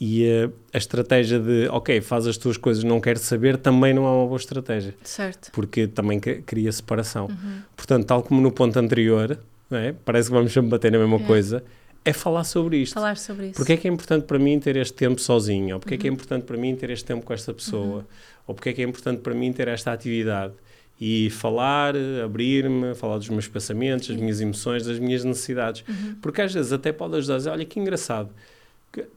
e 0.00 0.26
a, 0.26 0.50
a, 0.74 0.78
estratégia 0.78 1.38
de, 1.38 1.68
ok, 1.68 2.00
faz 2.00 2.26
as 2.26 2.36
tuas 2.38 2.56
coisas, 2.56 2.82
não 2.82 3.00
quero 3.00 3.18
saber, 3.18 3.58
também 3.58 3.92
não 3.92 4.04
é 4.04 4.10
uma 4.10 4.26
boa 4.26 4.38
estratégia. 4.38 4.94
Certo. 5.04 5.52
Porque 5.52 5.86
também 5.86 6.18
cria 6.18 6.72
separação. 6.72 7.26
Uhum. 7.26 7.58
Portanto, 7.76 8.06
tal 8.06 8.22
como 8.22 8.40
no 8.40 8.50
ponto 8.50 8.76
anterior, 8.78 9.38
é? 9.70 9.94
parece 10.04 10.28
que 10.28 10.34
vamos 10.34 10.52
sempre 10.52 10.70
bater 10.70 10.90
na 10.90 10.98
mesma 10.98 11.18
é. 11.18 11.24
coisa, 11.24 11.62
é 12.04 12.12
falar 12.12 12.44
sobre 12.44 12.78
isto. 12.78 12.94
Falar 12.94 13.16
sobre 13.16 13.46
isso. 13.48 13.56
Porque 13.56 13.72
é 13.72 13.76
que 13.76 13.86
é 13.86 13.90
importante 13.90 14.24
para 14.24 14.38
mim 14.38 14.58
ter 14.58 14.76
este 14.76 14.94
tempo 14.94 15.20
sozinho? 15.20 15.74
Ou 15.74 15.80
porque 15.80 15.94
uhum. 15.94 15.98
é 15.98 16.00
que 16.00 16.06
é 16.06 16.10
uhum. 16.10 16.14
importante 16.14 16.44
para 16.44 16.56
mim 16.56 16.74
ter 16.74 16.90
este 16.90 17.04
tempo 17.04 17.24
com 17.24 17.32
esta 17.32 17.54
pessoa? 17.54 17.98
Uhum. 17.98 18.04
Ou 18.48 18.54
porque 18.54 18.70
é 18.70 18.72
que 18.72 18.82
é 18.82 18.84
importante 18.84 19.20
para 19.20 19.34
mim 19.34 19.52
ter 19.52 19.68
esta 19.68 19.92
atividade? 19.92 20.54
E 21.00 21.30
falar, 21.30 21.94
abrir-me, 22.24 22.94
falar 22.94 23.18
dos 23.18 23.28
meus 23.28 23.48
pensamentos, 23.48 24.08
das 24.08 24.16
minhas 24.16 24.40
emoções, 24.40 24.84
das 24.84 24.98
minhas 24.98 25.24
necessidades. 25.24 25.84
Uhum. 25.88 26.16
Porque 26.20 26.42
às 26.42 26.52
vezes 26.52 26.72
até 26.72 26.92
pode 26.92 27.16
ajudar 27.16 27.34
a 27.34 27.38
dizer, 27.38 27.50
olha 27.50 27.64
que 27.64 27.78
engraçado, 27.80 28.30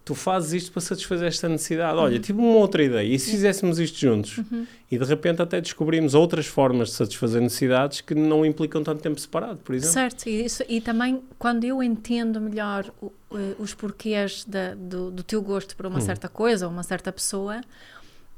tu 0.06 0.16
fazes 0.16 0.54
isto 0.54 0.72
para 0.72 0.82
satisfazer 0.82 1.28
esta 1.28 1.50
necessidade. 1.50 1.98
Olha, 1.98 2.16
uhum. 2.16 2.22
tive 2.22 2.40
uma 2.40 2.56
outra 2.56 2.82
ideia, 2.82 3.06
e 3.06 3.20
se 3.20 3.32
fizéssemos 3.32 3.78
isto 3.80 4.00
juntos? 4.00 4.38
Uhum. 4.38 4.66
E 4.90 4.98
de 4.98 5.04
repente 5.04 5.42
até 5.42 5.60
descobrimos 5.60 6.14
outras 6.14 6.46
formas 6.46 6.90
de 6.90 6.94
satisfazer 6.96 7.42
necessidades 7.42 8.02
que 8.02 8.16
não 8.16 8.46
implicam 8.46 8.84
tanto 8.84 9.02
tempo 9.02 9.20
separado, 9.20 9.58
por 9.58 9.76
exemplo. 9.76 9.94
Certo, 9.94 10.28
e, 10.28 10.46
isso, 10.46 10.64
e 10.70 10.80
também 10.80 11.22
quando 11.38 11.66
eu 11.66 11.84
entendo 11.84 12.40
melhor 12.40 12.90
o, 13.02 13.12
os 13.60 13.74
porquês 13.74 14.46
da, 14.46 14.76
do, 14.76 15.12
do, 15.12 15.24
teu 15.24 15.42
gosto 15.42 15.76
por 15.76 15.86
uma 15.86 15.96
uhum. 15.96 16.02
certa 16.02 16.30
coisa 16.30 16.68
ou 16.68 16.72
uma 16.72 16.84
certa 16.84 17.12
pessoa, 17.12 17.62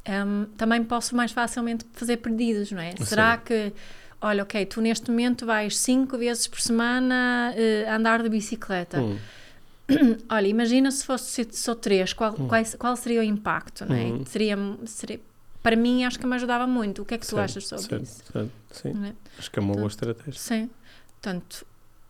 um, 0.08 0.46
também 0.58 0.84
posso 0.84 1.16
mais 1.16 1.32
facilmente 1.32 1.86
fazer 1.94 2.18
pedidos, 2.18 2.72
não 2.72 2.82
é? 2.82 2.96
Será 3.04 3.38
que 3.38 3.74
olha, 4.20 4.42
ok, 4.42 4.66
tu 4.66 4.82
neste 4.82 5.12
momento 5.12 5.46
vais 5.46 5.78
cinco 5.78 6.18
vezes 6.18 6.48
por 6.48 6.60
semana 6.60 7.54
uh, 7.54 7.92
andar 7.92 8.24
de 8.24 8.30
bicicleta. 8.30 9.00
Hum. 9.00 9.18
Olha, 10.30 10.48
imagina 10.48 10.92
se 10.92 11.06
fosse 11.06 11.48
só 11.52 11.74
três, 11.74 12.14
qual, 12.14 12.34
hum. 12.34 12.48
qual, 12.48 12.62
qual 12.78 12.96
seria 12.96 13.22
o 13.22 13.24
impacto, 13.24 13.86
não 13.86 13.96
é? 13.96 14.06
Hum. 14.06 14.26
Seria, 14.26 14.58
seria, 14.86 15.20
para 15.64 15.76
mim, 15.76 16.04
acho 16.04 16.20
que 16.20 16.26
me 16.26 16.36
ajudava 16.36 16.68
muito. 16.68 17.02
O 17.02 17.06
que 17.06 17.14
é 17.14 17.18
que 17.18 17.28
tu 17.28 17.38
achas 17.38 17.68
sobre 17.68 17.86
certo, 17.86 18.04
isso? 18.04 18.24
Certo, 18.32 18.52
sim, 18.72 19.06
é? 19.06 19.14
acho 19.38 19.52
que 19.52 19.60
é 19.60 19.62
uma 19.62 19.74
boa 19.74 19.88
estratégia. 19.88 20.34
Sim, 20.34 20.70
portanto, 21.14 21.66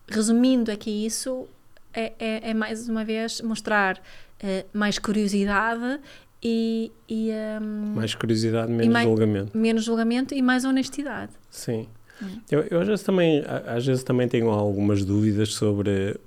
resumindo 0.07 0.71
aqui 0.71 1.05
isso, 1.05 1.47
é, 1.93 2.13
é, 2.19 2.49
é 2.49 2.53
mais 2.53 2.87
uma 2.87 3.03
vez 3.03 3.41
mostrar 3.41 3.97
uh, 3.97 4.65
mais 4.73 4.97
curiosidade 4.99 5.99
e, 6.43 6.91
e 7.09 7.31
um, 7.61 7.93
mais 7.95 8.13
curiosidade, 8.15 8.71
menos 8.71 8.93
mais, 8.93 9.07
julgamento. 9.07 9.57
Menos 9.57 9.83
julgamento 9.83 10.33
e 10.33 10.41
mais 10.41 10.65
honestidade. 10.65 11.31
Sim. 11.49 11.87
Hum. 12.21 12.41
Eu, 12.49 12.61
eu 12.71 12.81
às 12.81 12.87
vezes 12.87 13.03
também 13.03 13.43
às 13.67 13.85
vezes 13.85 14.03
também 14.03 14.27
tenho 14.27 14.49
algumas 14.49 15.05
dúvidas 15.05 15.53
sobre 15.53 16.19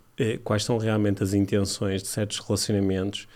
quais 0.44 0.64
são 0.64 0.78
realmente 0.78 1.22
as 1.22 1.34
intenções 1.34 2.02
de 2.02 2.08
certos 2.08 2.38
relacionamentos 2.38 3.26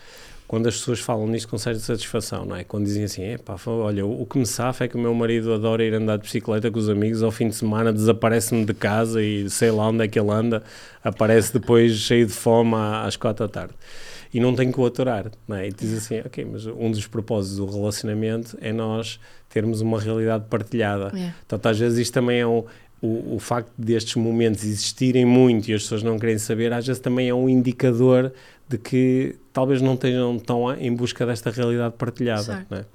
quando 0.47 0.67
as 0.69 0.77
pessoas 0.77 1.01
falam 1.01 1.27
nisto 1.27 1.49
com 1.49 1.59
certa 1.59 1.81
satisfação, 1.81 2.45
não 2.45 2.55
é? 2.55 2.65
Quando 2.65 2.85
dizem 2.85 3.05
assim, 3.05 3.25
epá, 3.25 3.57
olha, 3.67 4.05
o 4.05 4.27
que 4.27 4.39
me 4.39 4.47
safa 4.47 4.85
é 4.85 4.89
que 4.89 4.95
o 4.95 4.99
meu 4.99 5.15
marido 5.15 5.53
adora 5.53 5.83
ir 5.83 5.95
andar 5.95 6.17
de 6.17 6.25
bicicleta 6.25 6.71
com 6.71 6.79
os 6.79 6.89
amigos, 6.89 7.23
ao 7.23 7.31
fim 7.31 7.49
de 7.49 7.57
semana 7.57 7.93
desaparece-me 7.93 8.65
de 8.65 8.75
casa 8.75 9.23
e 9.23 9.49
sei 9.49 9.71
lá 9.71 9.89
onde 9.89 10.05
é 10.05 10.09
que 10.09 10.19
ele 10.19 10.31
anda, 10.31 10.63
aparece 11.03 11.53
depois 11.53 11.95
cheio 11.97 12.27
de 12.27 12.33
fome 12.33 12.75
às 12.75 13.17
quatro 13.17 13.47
da 13.47 13.53
tarde. 13.53 13.75
E 14.35 14.41
não 14.41 14.55
tem 14.55 14.71
que 14.71 14.81
o 14.81 14.85
aturar, 14.85 15.31
não 15.47 15.57
é? 15.57 15.69
E 15.69 15.73
diz 15.73 15.93
assim, 15.97 16.19
ok, 16.19 16.45
mas 16.45 16.67
um 16.67 16.91
dos 16.91 17.07
propósitos 17.07 17.57
do 17.57 17.67
relacionamento 17.67 18.59
é 18.61 18.73
nós 18.73 19.21
termos 19.49 19.81
uma 19.81 20.01
realidade 20.01 20.47
partilhada. 20.51 21.13
Yeah. 21.15 21.29
É. 21.29 21.35
Então, 21.47 21.71
às 21.71 21.79
vezes, 21.79 21.99
isto 21.99 22.13
também 22.13 22.41
é 22.41 22.47
um, 22.47 22.65
o, 23.05 23.35
o 23.35 23.39
facto 23.39 23.71
destes 23.77 24.15
momentos 24.17 24.65
existirem 24.65 25.27
muito 25.27 25.71
e 25.71 25.75
as 25.75 25.83
pessoas 25.83 26.03
não 26.03 26.19
querem 26.19 26.39
saber, 26.39 26.73
às 26.73 26.87
vezes 26.87 27.01
também 27.01 27.29
é 27.29 27.35
um 27.35 27.51
indicador 27.51 28.33
de 28.67 28.79
que 28.79 29.37
talvez 29.53 29.83
não 29.83 29.93
estejam 29.93 30.39
tão 30.39 30.73
em 30.73 30.95
busca 30.95 31.27
desta 31.27 31.51
realidade 31.51 31.95
partilhada. 31.99 32.67
Não 32.71 32.79
é? 32.79 32.87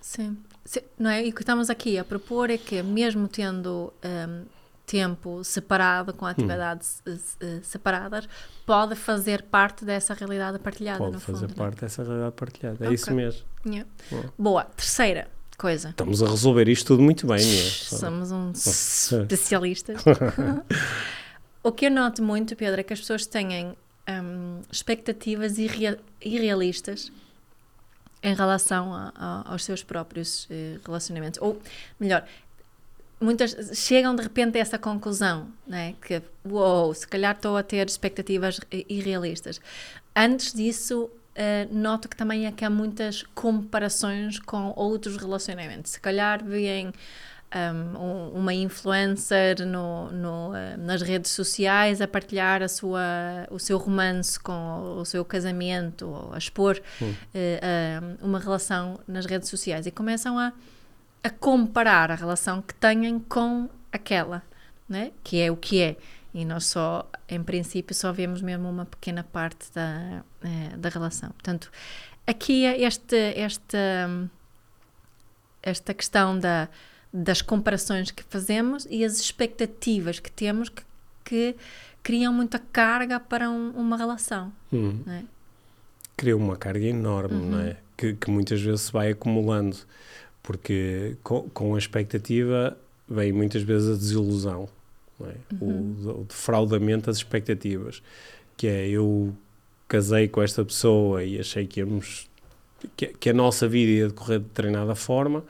Sim. 0.00 0.36
Sim. 0.64 0.80
Não 0.96 1.10
é? 1.10 1.26
E 1.26 1.30
o 1.30 1.34
que 1.34 1.42
estamos 1.42 1.68
aqui 1.68 1.98
a 1.98 2.04
propor 2.04 2.50
é 2.50 2.58
que, 2.58 2.82
mesmo 2.82 3.26
tendo 3.26 3.92
um, 4.04 4.44
tempo 4.86 5.42
separado, 5.42 6.14
com 6.14 6.24
atividades 6.24 7.02
hum. 7.06 7.60
separadas, 7.62 8.28
pode 8.64 8.94
fazer 8.94 9.42
parte 9.42 9.84
dessa 9.84 10.14
realidade 10.14 10.60
partilhada. 10.60 10.98
Pode 10.98 11.18
fazer 11.18 11.48
fundo, 11.48 11.52
é? 11.52 11.56
parte 11.56 11.80
dessa 11.80 12.04
realidade 12.04 12.34
partilhada. 12.36 12.76
É 12.80 12.86
okay. 12.86 12.94
isso 12.94 13.12
mesmo. 13.12 13.42
Yeah. 13.66 13.88
Boa. 14.38 14.64
Terceira 14.64 15.28
coisa. 15.58 15.90
Estamos 15.90 16.22
a 16.22 16.28
resolver 16.28 16.68
isto 16.68 16.86
tudo 16.86 17.02
muito 17.02 17.26
bem, 17.26 17.40
é? 17.40 17.70
Somos 17.90 18.30
uns 18.30 18.64
especialistas. 19.10 20.00
o 21.62 21.72
que 21.72 21.86
eu 21.86 21.90
noto 21.90 22.22
muito, 22.22 22.54
Pedro, 22.54 22.80
é 22.80 22.84
que 22.84 22.92
as 22.92 23.00
pessoas 23.00 23.26
têm 23.26 23.76
um, 24.08 24.60
expectativas 24.70 25.58
irre 25.58 25.98
irrealistas 26.24 27.12
em 28.22 28.34
relação 28.34 28.94
a, 28.94 29.12
a, 29.14 29.52
aos 29.52 29.64
seus 29.64 29.82
próprios 29.82 30.44
uh, 30.46 30.80
relacionamentos. 30.84 31.40
Ou, 31.42 31.60
melhor, 32.00 32.24
muitas 33.20 33.78
chegam 33.78 34.14
de 34.14 34.22
repente 34.22 34.58
a 34.58 34.60
essa 34.60 34.78
conclusão, 34.78 35.48
né? 35.66 35.94
que, 36.00 36.22
uou, 36.44 36.86
wow, 36.86 36.94
se 36.94 37.06
calhar 37.06 37.34
estou 37.34 37.56
a 37.56 37.62
ter 37.62 37.86
expectativas 37.86 38.60
irrealistas. 38.88 39.60
Antes 40.14 40.52
disso, 40.52 41.10
uh, 41.38 41.74
noto 41.74 42.08
que 42.08 42.16
também 42.16 42.46
é 42.46 42.52
que 42.52 42.64
há 42.64 42.70
muitas 42.70 43.22
comparações 43.34 44.38
com 44.38 44.72
outros 44.76 45.16
relacionamentos. 45.16 45.92
Se 45.92 46.00
calhar 46.00 46.44
veem 46.44 46.92
um, 47.54 48.38
uma 48.38 48.52
influencer 48.52 49.66
no, 49.66 50.10
no, 50.10 50.50
uh, 50.50 50.76
nas 50.78 51.00
redes 51.00 51.30
sociais 51.30 52.00
a 52.00 52.08
partilhar 52.08 52.62
a 52.62 52.68
sua, 52.68 53.46
o 53.50 53.58
seu 53.58 53.78
romance 53.78 54.38
com 54.38 54.98
o, 54.98 55.04
seu 55.04 55.24
casamento, 55.24 56.08
ou 56.08 56.34
a 56.34 56.38
expor 56.38 56.80
uh, 57.00 57.04
uh, 57.04 58.18
uma 58.20 58.38
relação 58.38 59.00
nas 59.06 59.24
redes 59.24 59.48
sociais 59.48 59.86
e 59.86 59.90
começam 59.90 60.38
a, 60.38 60.52
a 61.22 61.30
comparar 61.30 62.10
a 62.10 62.14
relação 62.14 62.60
que 62.60 62.74
têm 62.74 63.18
com 63.20 63.68
aquela, 63.90 64.42
né? 64.88 65.12
que 65.24 65.40
é 65.40 65.50
o 65.50 65.56
que 65.56 65.80
é 65.80 65.96
e 66.38 66.44
nós 66.44 66.66
só, 66.66 67.10
em 67.28 67.42
princípio, 67.42 67.92
só 67.92 68.12
vemos 68.12 68.40
mesmo 68.40 68.68
uma 68.68 68.86
pequena 68.86 69.24
parte 69.24 69.72
da, 69.74 70.22
é, 70.40 70.76
da 70.76 70.88
relação. 70.88 71.30
Portanto, 71.30 71.68
aqui 72.24 72.64
é 72.64 72.80
este, 72.80 73.16
esta, 73.34 74.30
esta 75.60 75.92
questão 75.92 76.38
da, 76.38 76.68
das 77.12 77.42
comparações 77.42 78.12
que 78.12 78.22
fazemos 78.22 78.86
e 78.88 79.04
as 79.04 79.18
expectativas 79.18 80.20
que 80.20 80.30
temos 80.30 80.68
que, 80.68 80.84
que 81.24 81.56
criam 82.04 82.32
muita 82.32 82.60
carga 82.60 83.18
para 83.18 83.50
um, 83.50 83.70
uma 83.70 83.96
relação. 83.96 84.52
Uhum. 84.70 85.02
É? 85.08 85.24
Cria 86.16 86.36
uma 86.36 86.56
carga 86.56 86.86
enorme, 86.86 87.34
uhum. 87.34 87.50
não 87.50 87.60
é? 87.62 87.78
que, 87.96 88.14
que, 88.14 88.30
muitas 88.30 88.62
vezes 88.62 88.82
se 88.82 88.92
vai 88.92 89.10
acumulando, 89.10 89.76
porque 90.40 91.16
com, 91.24 91.50
com 91.50 91.74
a 91.74 91.78
expectativa 91.78 92.78
vem 93.08 93.32
muitas 93.32 93.62
vezes 93.62 93.88
a 93.88 93.98
desilusão, 93.98 94.68
é? 95.26 95.34
uhum. 95.60 95.96
o, 96.04 96.20
o 96.20 96.24
defraudamento 96.24 97.06
das 97.06 97.16
expectativas, 97.16 98.02
que 98.56 98.66
é 98.66 98.88
eu 98.88 99.34
casei 99.88 100.28
com 100.28 100.42
esta 100.42 100.64
pessoa 100.64 101.24
e 101.24 101.40
achei 101.40 101.66
que 101.66 101.80
íamos 101.80 102.28
que, 102.96 103.06
que 103.06 103.30
a 103.30 103.32
nossa 103.32 103.66
vida 103.66 103.90
ia 103.90 104.08
decorrer 104.08 104.38
de 104.38 104.44
determinada 104.44 104.94
forma. 104.94 105.44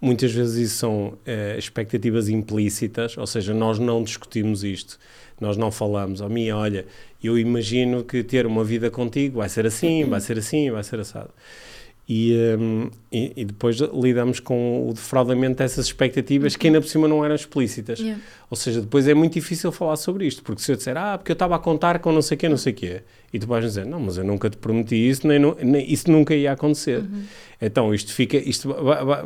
Muitas 0.00 0.32
vezes 0.32 0.70
isso 0.70 0.78
são 0.78 1.18
eh, 1.24 1.56
expectativas 1.58 2.28
implícitas, 2.28 3.16
ou 3.16 3.26
seja, 3.26 3.54
nós 3.54 3.78
não 3.78 4.02
discutimos 4.02 4.62
isto, 4.62 4.98
nós 5.40 5.56
não 5.56 5.70
falamos, 5.70 6.20
a 6.20 6.26
oh, 6.26 6.28
mim, 6.28 6.50
olha, 6.50 6.84
eu 7.22 7.38
imagino 7.38 8.04
que 8.04 8.22
ter 8.22 8.46
uma 8.46 8.62
vida 8.62 8.90
contigo 8.90 9.38
vai 9.38 9.48
ser 9.48 9.66
assim, 9.66 10.04
vai 10.04 10.20
ser 10.20 10.38
assim, 10.38 10.70
vai 10.70 10.84
ser 10.84 11.00
assado. 11.00 11.30
E, 12.08 12.36
um, 12.56 12.88
e, 13.10 13.32
e, 13.36 13.44
depois 13.44 13.78
lidamos 13.78 14.38
com 14.38 14.88
o 14.88 14.92
defraudamento 14.92 15.56
dessas 15.56 15.86
expectativas 15.86 16.54
que 16.54 16.68
ainda 16.68 16.80
por 16.80 16.86
cima 16.86 17.08
não 17.08 17.24
eram 17.24 17.34
explícitas. 17.34 17.98
Yeah. 17.98 18.22
Ou 18.48 18.56
seja, 18.56 18.80
depois 18.80 19.08
é 19.08 19.14
muito 19.14 19.32
difícil 19.32 19.72
falar 19.72 19.96
sobre 19.96 20.24
isto, 20.24 20.40
porque 20.44 20.62
se 20.62 20.70
eu 20.70 20.76
disser, 20.76 20.96
ah, 20.96 21.18
porque 21.18 21.32
eu 21.32 21.34
estava 21.34 21.56
a 21.56 21.58
contar 21.58 21.98
com 21.98 22.12
não 22.12 22.22
sei 22.22 22.36
o 22.36 22.38
quê, 22.38 22.48
não 22.48 22.56
sei 22.56 22.72
o 22.72 22.76
quê, 22.76 23.02
e 23.32 23.40
tu 23.40 23.48
vais 23.48 23.64
dizer, 23.64 23.84
não, 23.84 23.98
mas 23.98 24.18
eu 24.18 24.24
nunca 24.24 24.48
te 24.48 24.56
prometi 24.56 24.94
isso, 24.94 25.26
nem, 25.26 25.40
nem 25.40 25.92
isso 25.92 26.08
nunca 26.08 26.32
ia 26.32 26.52
acontecer. 26.52 27.00
Uhum. 27.00 27.24
Então 27.60 27.92
isto 27.92 28.12
fica, 28.12 28.36
isto 28.36 28.72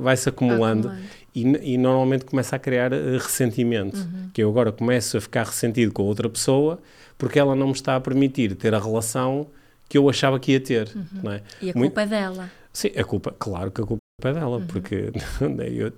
vai-se 0.00 0.30
acumulando, 0.30 0.88
acumulando. 0.88 1.10
E, 1.34 1.74
e, 1.74 1.78
normalmente 1.78 2.24
começa 2.24 2.56
a 2.56 2.58
criar 2.58 2.94
uh, 2.94 3.18
ressentimento, 3.18 3.98
uhum. 3.98 4.30
que 4.32 4.42
eu 4.42 4.48
agora 4.48 4.72
começo 4.72 5.18
a 5.18 5.20
ficar 5.20 5.44
ressentido 5.44 5.92
com 5.92 6.02
outra 6.04 6.30
pessoa 6.30 6.80
porque 7.20 7.38
ela 7.38 7.54
não 7.54 7.66
me 7.66 7.72
está 7.74 7.96
a 7.96 8.00
permitir 8.00 8.54
ter 8.54 8.74
a 8.74 8.78
relação 8.78 9.46
que 9.86 9.98
eu 9.98 10.08
achava 10.08 10.40
que 10.40 10.52
ia 10.52 10.60
ter. 10.60 10.88
Uhum. 10.96 11.30
É? 11.30 11.42
E 11.60 11.70
a 11.70 11.74
muito, 11.74 11.90
culpa 11.90 12.02
é 12.02 12.06
dela. 12.06 12.50
Sim, 12.72 12.88
a 12.96 13.04
culpa, 13.04 13.34
claro 13.38 13.70
que 13.70 13.80
a 13.80 13.86
culpa 13.86 14.00
é 14.22 14.32
dela, 14.32 14.58
uhum. 14.58 14.66
porque 14.66 15.12
eu, 15.74 15.92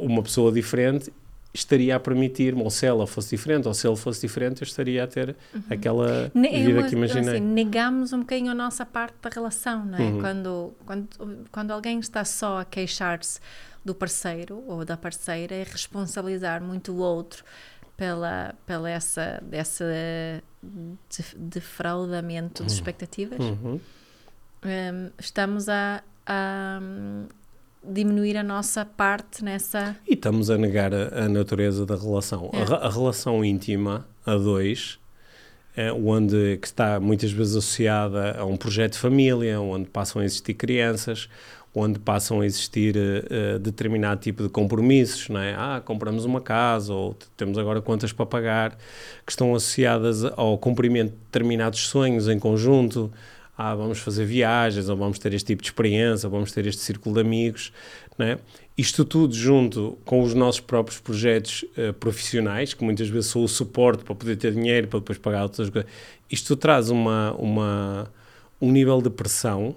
uma 0.00 0.22
pessoa 0.22 0.50
diferente 0.52 1.12
estaria 1.52 1.96
a 1.96 2.00
permitir-me, 2.00 2.62
ou 2.62 2.70
se 2.70 2.86
ela 2.86 3.06
fosse 3.06 3.36
diferente, 3.36 3.66
ou 3.66 3.74
se 3.74 3.86
ele 3.86 3.96
fosse 3.96 4.20
diferente, 4.20 4.62
eu 4.62 4.66
estaria 4.66 5.02
a 5.02 5.06
ter 5.06 5.36
uhum. 5.52 5.62
aquela 5.68 6.30
ne 6.32 6.48
é 6.48 6.64
vida 6.64 6.82
que 6.84 6.94
imaginei. 6.94 7.36
Assim, 7.36 7.40
negamos 7.40 8.12
um 8.12 8.20
bocadinho 8.20 8.52
a 8.52 8.54
nossa 8.54 8.86
parte 8.86 9.16
da 9.20 9.30
relação, 9.30 9.84
não 9.84 9.98
é? 9.98 10.02
Uhum. 10.02 10.20
Quando, 10.20 10.74
quando, 10.86 11.08
quando 11.50 11.70
alguém 11.72 11.98
está 11.98 12.24
só 12.24 12.60
a 12.60 12.64
queixar-se 12.64 13.40
do 13.84 13.94
parceiro 13.94 14.62
ou 14.66 14.84
da 14.84 14.96
parceira, 14.96 15.54
é 15.54 15.64
responsabilizar 15.64 16.62
muito 16.62 16.92
o 16.92 16.98
outro 16.98 17.44
pela, 17.96 18.54
pela 18.64 18.88
essa, 18.88 19.42
essa 19.50 19.84
defraudamento 21.36 22.62
de 22.62 22.70
uhum. 22.70 22.76
expectativas. 22.76 23.40
Uhum 23.40 23.80
um, 24.64 25.10
estamos 25.18 25.68
a, 25.68 26.02
a 26.26 26.80
um, 26.82 27.26
diminuir 27.84 28.36
a 28.36 28.42
nossa 28.42 28.84
parte 28.84 29.44
nessa. 29.44 29.96
E 30.06 30.14
estamos 30.14 30.50
a 30.50 30.58
negar 30.58 30.92
a, 30.94 31.24
a 31.24 31.28
natureza 31.28 31.86
da 31.86 31.96
relação. 31.96 32.50
É. 32.52 32.72
A, 32.72 32.86
a, 32.86 32.90
relação 32.90 33.44
íntima 33.44 34.06
a 34.24 34.34
dois, 34.36 34.98
é, 35.76 35.92
onde 35.92 36.58
que 36.58 36.66
está 36.66 37.00
muitas 37.00 37.32
vezes 37.32 37.56
associada 37.56 38.38
a 38.38 38.44
um 38.44 38.56
projeto 38.56 38.92
de 38.92 38.98
família, 38.98 39.60
onde 39.60 39.88
passam 39.88 40.20
a 40.20 40.24
existir 40.24 40.54
crianças, 40.54 41.28
onde 41.74 41.98
passam 41.98 42.40
a 42.40 42.46
existir 42.46 42.96
uh, 42.96 43.58
determinado 43.58 44.20
tipo 44.20 44.42
de 44.42 44.48
compromissos, 44.48 45.28
não 45.28 45.40
é? 45.40 45.54
Ah, 45.54 45.80
compramos 45.84 46.24
uma 46.24 46.40
casa 46.40 46.92
ou 46.92 47.16
temos 47.36 47.56
agora 47.58 47.80
contas 47.80 48.12
para 48.12 48.26
pagar, 48.26 48.76
que 49.24 49.30
estão 49.30 49.54
associadas 49.54 50.24
ao 50.24 50.58
cumprimento 50.58 51.12
de 51.12 51.18
determinados 51.18 51.86
sonhos 51.86 52.28
em 52.28 52.38
conjunto, 52.38 53.10
ah, 53.62 53.74
vamos 53.74 53.98
fazer 53.98 54.24
viagens, 54.24 54.88
ou 54.88 54.96
vamos 54.96 55.18
ter 55.18 55.34
este 55.34 55.48
tipo 55.48 55.62
de 55.62 55.68
experiência, 55.68 56.26
ou 56.26 56.30
vamos 56.30 56.50
ter 56.50 56.66
este 56.66 56.80
círculo 56.80 57.14
de 57.14 57.20
amigos, 57.20 57.70
né? 58.16 58.38
Isto 58.76 59.04
tudo 59.04 59.34
junto 59.34 59.98
com 60.02 60.22
os 60.22 60.32
nossos 60.32 60.60
próprios 60.60 60.98
projetos 60.98 61.66
uh, 61.76 61.92
profissionais, 61.92 62.72
que 62.72 62.82
muitas 62.82 63.10
vezes 63.10 63.30
são 63.30 63.44
o 63.44 63.48
suporte 63.48 64.02
para 64.02 64.14
poder 64.14 64.36
ter 64.36 64.54
dinheiro, 64.54 64.88
para 64.88 65.00
depois 65.00 65.18
pagar 65.18 65.42
outras 65.42 65.68
coisas, 65.68 65.90
isto 66.30 66.56
traz 66.56 66.88
uma, 66.88 67.34
uma, 67.34 68.10
um 68.62 68.72
nível 68.72 69.02
de 69.02 69.10
pressão 69.10 69.74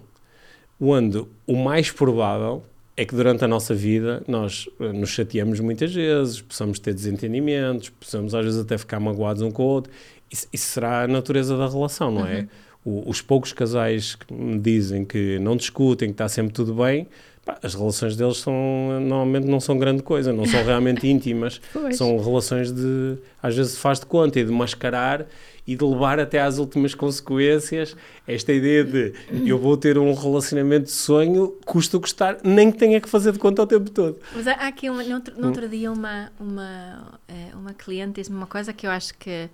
onde 0.79 1.25
o 1.45 1.55
mais 1.57 1.91
provável 1.91 2.63
é 2.95 3.03
que 3.03 3.13
durante 3.13 3.43
a 3.43 3.49
nossa 3.49 3.75
vida 3.75 4.23
nós 4.25 4.65
uh, 4.79 4.93
nos 4.93 5.09
chateamos 5.09 5.59
muitas 5.59 5.93
vezes, 5.93 6.39
possamos 6.39 6.79
ter 6.79 6.93
desentendimentos, 6.93 7.89
possamos 7.89 8.33
às 8.33 8.45
vezes 8.45 8.61
até 8.61 8.77
ficar 8.77 9.01
magoados 9.01 9.41
um 9.41 9.51
com 9.51 9.63
o 9.63 9.65
outro. 9.65 9.91
Isso, 10.31 10.47
isso 10.53 10.67
será 10.67 11.03
a 11.03 11.07
natureza 11.07 11.57
da 11.57 11.67
relação, 11.67 12.09
não 12.09 12.25
é? 12.25 12.33
uhum. 12.33 12.39
é? 12.39 12.47
O, 12.85 13.09
os 13.09 13.21
poucos 13.21 13.53
casais 13.53 14.15
que 14.15 14.33
me 14.33 14.59
dizem 14.59 15.05
que 15.05 15.39
não 15.39 15.55
discutem, 15.55 16.09
que 16.09 16.13
está 16.13 16.27
sempre 16.27 16.53
tudo 16.53 16.73
bem, 16.73 17.07
pá, 17.45 17.57
as 17.63 17.73
relações 17.73 18.15
deles 18.15 18.37
são 18.37 18.53
normalmente 18.99 19.47
não 19.47 19.59
são 19.59 19.77
grande 19.77 20.03
coisa, 20.03 20.33
não 20.33 20.45
são 20.45 20.63
realmente 20.63 21.07
íntimas, 21.07 21.61
pois. 21.71 21.97
são 21.97 22.17
relações 22.17 22.71
de 22.71 23.17
às 23.41 23.55
vezes 23.55 23.77
faz 23.77 23.99
de 23.99 24.05
conta 24.05 24.39
e 24.39 24.45
de 24.45 24.51
mascarar 24.51 25.25
e 25.65 25.75
de 25.75 25.83
levar 25.83 26.19
até 26.19 26.41
às 26.41 26.57
últimas 26.57 26.93
consequências 26.93 27.95
esta 28.27 28.51
ideia 28.51 28.83
de 28.83 29.13
eu 29.45 29.57
vou 29.57 29.77
ter 29.77 29.97
um 29.97 30.13
relacionamento 30.13 30.85
de 30.85 30.91
sonho, 30.91 31.55
custa 31.65 31.97
custar, 31.99 32.37
nem 32.43 32.71
que 32.71 32.77
tenha 32.77 32.99
que 32.99 33.07
fazer 33.07 33.31
de 33.31 33.39
conta 33.39 33.63
o 33.63 33.67
tempo 33.67 33.89
todo. 33.89 34.19
Mas 34.35 34.45
há 34.45 34.53
aqui, 34.67 34.89
uma, 34.89 35.03
no, 35.03 35.15
outro, 35.15 35.39
no 35.39 35.47
outro 35.47 35.69
dia, 35.69 35.89
uma, 35.89 36.31
uma, 36.37 37.19
eh, 37.29 37.51
uma 37.53 37.73
cliente 37.73 38.19
disse-me 38.19 38.35
uma 38.35 38.47
coisa 38.47 38.73
que 38.73 38.85
eu 38.85 38.91
acho 38.91 39.17
que 39.17 39.49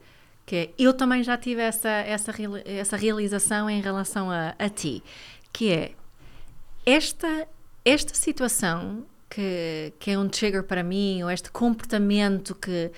que 0.50 0.56
é, 0.56 0.70
eu 0.80 0.96
também 0.96 1.22
já 1.22 1.38
tive 1.38 1.62
essa, 1.62 1.88
essa, 1.88 2.34
essa 2.66 2.98
realização 2.98 3.70
em 3.70 3.80
relação 3.82 4.32
a, 4.32 4.56
a 4.58 4.68
ti, 4.68 5.04
que 5.54 5.72
é 5.72 5.92
esta, 6.84 7.48
esta 7.86 8.16
situação 8.16 9.06
que, 9.30 9.94
que 10.00 10.10
é 10.10 10.18
um 10.18 10.28
trigger 10.28 10.64
para 10.64 10.82
mim, 10.82 11.22
ou 11.22 11.30
este 11.30 11.52
comportamento 11.52 12.56
que, 12.56 12.90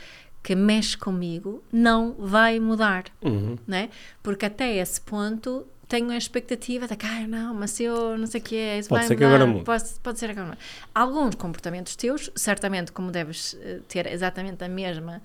que 0.42 0.56
mexe 0.56 0.98
comigo, 0.98 1.62
não 1.74 2.14
vai 2.14 2.58
mudar, 2.58 3.04
uhum. 3.22 3.58
né? 3.68 3.90
Porque 4.24 4.46
até 4.46 4.78
esse 4.78 5.02
ponto 5.02 5.68
tenho 5.90 6.10
a 6.10 6.16
expectativa 6.16 6.88
de 6.88 6.96
que, 6.96 7.06
ah, 7.06 7.28
não, 7.28 7.54
mas 7.54 7.72
se 7.72 7.84
eu 7.84 8.18
não 8.18 8.28
sei 8.28 8.40
o 8.40 8.44
que 8.46 8.56
é, 8.56 8.80
isso 8.80 8.88
pode 8.88 9.02
vai 9.02 9.08
ser 9.10 9.16
mudar, 9.16 9.28
que 9.28 9.36
agora 9.36 9.46
mude. 9.46 9.66
Pode, 9.66 9.84
pode 10.02 10.20
ser 10.20 10.30
agora. 10.30 10.58
Alguns 10.96 11.36
comportamentos 11.36 11.98
teus, 11.98 12.32
certamente, 12.34 12.94
como 12.94 13.12
deves 13.12 13.58
eh, 13.60 13.82
ter 13.90 14.08
exatamente 14.08 14.64
a 14.64 14.70
mesma 14.70 15.22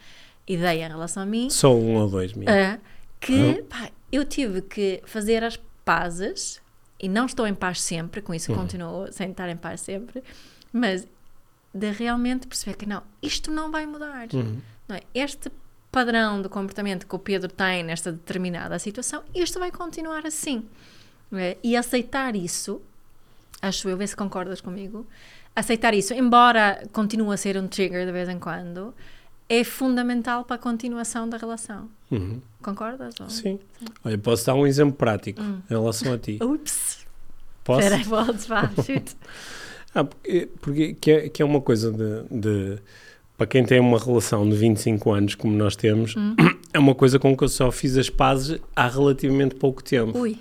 ideia 0.46 0.86
em 0.86 0.88
relação 0.88 1.22
a 1.22 1.26
mim. 1.26 1.50
Só 1.50 1.74
um 1.74 1.96
ou 1.96 2.08
dois 2.08 2.32
mesmo. 2.32 2.52
Uh, 2.52 2.80
que 3.20 3.32
uhum. 3.32 3.64
pá, 3.64 3.90
eu 4.12 4.24
tive 4.24 4.62
que 4.62 5.02
fazer 5.04 5.42
as 5.42 5.58
pazes 5.84 6.60
e 7.00 7.08
não 7.08 7.26
estou 7.26 7.46
em 7.46 7.54
paz 7.54 7.80
sempre, 7.80 8.20
com 8.22 8.32
isso 8.32 8.52
uhum. 8.52 8.58
continuo 8.58 9.12
sem 9.12 9.30
estar 9.30 9.48
em 9.48 9.56
paz 9.56 9.80
sempre, 9.80 10.22
mas 10.72 11.06
de 11.74 11.90
realmente 11.90 12.46
perceber 12.46 12.76
que 12.76 12.86
não, 12.86 13.02
isto 13.22 13.50
não 13.50 13.70
vai 13.70 13.86
mudar. 13.86 14.28
Uhum. 14.32 14.60
Não 14.88 14.96
é? 14.96 15.00
Este 15.14 15.50
padrão 15.90 16.42
de 16.42 16.48
comportamento 16.48 17.06
que 17.06 17.14
o 17.14 17.18
Pedro 17.18 17.50
tem 17.50 17.82
nesta 17.82 18.12
determinada 18.12 18.78
situação, 18.78 19.22
isto 19.34 19.58
vai 19.58 19.70
continuar 19.70 20.26
assim. 20.26 20.66
É? 21.32 21.56
E 21.62 21.76
aceitar 21.76 22.36
isso, 22.36 22.80
acho 23.60 23.88
eu, 23.88 23.96
ver 23.96 24.06
se 24.06 24.14
concordas 24.14 24.60
comigo, 24.60 25.06
aceitar 25.56 25.92
isso, 25.92 26.14
embora 26.14 26.86
continue 26.92 27.34
a 27.34 27.36
ser 27.36 27.56
um 27.56 27.66
trigger 27.66 28.06
de 28.06 28.12
vez 28.12 28.28
em 28.28 28.38
quando, 28.38 28.94
é 29.48 29.62
fundamental 29.64 30.44
para 30.44 30.56
a 30.56 30.58
continuação 30.58 31.28
da 31.28 31.36
relação. 31.36 31.88
Uhum. 32.10 32.40
Concordas? 32.62 33.14
Ou? 33.20 33.30
Sim. 33.30 33.58
Sim. 33.78 33.86
Olha, 34.04 34.18
posso 34.18 34.46
dar 34.46 34.54
um 34.54 34.66
exemplo 34.66 34.96
prático 34.96 35.40
hum. 35.40 35.60
em 35.70 35.74
relação 35.74 36.12
a 36.12 36.18
ti. 36.18 36.38
Ups! 36.42 37.06
Posso? 37.64 37.80
Espera 37.80 38.02
voltes, 38.04 38.46
vá, 38.46 38.70
ah, 39.94 40.04
porque, 40.04 40.48
porque 40.60 40.94
que, 40.94 41.10
é, 41.10 41.28
que 41.28 41.42
é 41.42 41.44
uma 41.44 41.60
coisa 41.60 41.90
de, 41.90 42.22
de, 42.30 42.78
Para 43.36 43.46
quem 43.46 43.64
tem 43.64 43.80
uma 43.80 43.98
relação 43.98 44.48
de 44.48 44.56
25 44.56 45.12
anos, 45.12 45.34
como 45.34 45.56
nós 45.56 45.74
temos, 45.74 46.14
hum. 46.16 46.34
é 46.72 46.78
uma 46.78 46.94
coisa 46.94 47.18
com 47.18 47.36
que 47.36 47.42
eu 47.42 47.48
só 47.48 47.70
fiz 47.72 47.96
as 47.96 48.10
pazes 48.10 48.60
há 48.74 48.88
relativamente 48.88 49.54
pouco 49.54 49.82
tempo. 49.82 50.18
Ui. 50.18 50.38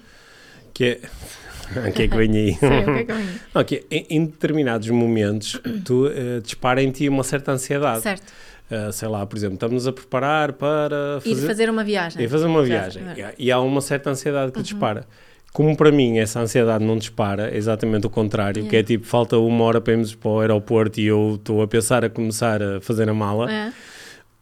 Que 0.74 0.84
é. 0.86 1.02
O 1.66 1.92
que 1.92 2.04
é 2.04 2.08
que 2.08 2.16
vem 2.16 2.30
aí? 2.38 2.54
Sim, 2.62 2.68
o 2.68 2.94
que 2.94 3.00
é 3.00 3.04
que 3.06 3.14
vem 3.14 3.28
aí? 3.28 3.86
em, 3.90 4.06
em 4.08 4.26
determinados 4.28 4.88
momentos, 4.92 5.60
tu 5.84 6.06
uh, 6.06 6.40
dispara 6.40 6.84
em 6.84 6.92
ti 6.92 7.10
uma 7.10 7.24
certa 7.24 7.54
ansiedade. 7.54 8.02
Certo 8.02 8.32
Uh, 8.70 8.92
sei 8.92 9.08
lá, 9.08 9.24
por 9.26 9.38
exemplo, 9.38 9.56
estamos 9.56 9.86
a 9.88 9.94
preparar 9.94 10.54
para 10.54 11.20
fazer... 11.22 11.44
Ir 11.44 11.48
fazer 11.48 11.70
uma 11.70 11.84
viagem. 11.84 12.24
Ir 12.24 12.28
fazer 12.28 12.46
uma 12.48 12.64
viagem. 12.64 13.04
E, 13.38 13.52
há 13.52 13.60
uma 13.60 13.80
certa 13.80 14.10
ansiedade 14.10 14.52
que 14.52 14.58
uhum. 14.58 14.64
dispara. 14.64 15.08
Como 15.54 15.78
para 15.78 15.92
mim 15.92 16.18
essa 16.18 16.40
ansiedade 16.42 16.84
não 16.84 16.98
dispara, 16.98 17.50
é 17.52 17.58
exatamente 17.58 18.08
o 18.08 18.10
contrário, 18.10 18.62
yeah. 18.62 18.70
que 18.70 18.76
é 18.76 18.84
tipo, 18.84 19.06
falta 19.06 19.38
uma 19.38 19.64
hora 19.64 19.80
para 19.80 19.94
irmos 19.94 20.14
para 20.16 20.30
o 20.30 20.40
aeroporto 20.42 21.00
e 21.00 21.06
eu 21.06 21.36
estou 21.36 21.62
a 21.62 21.68
pensar 21.68 22.04
a 22.04 22.10
começar 22.10 22.62
a 22.62 22.82
fazer 22.82 23.08
a 23.08 23.14
mala, 23.14 23.50
é. 23.50 23.72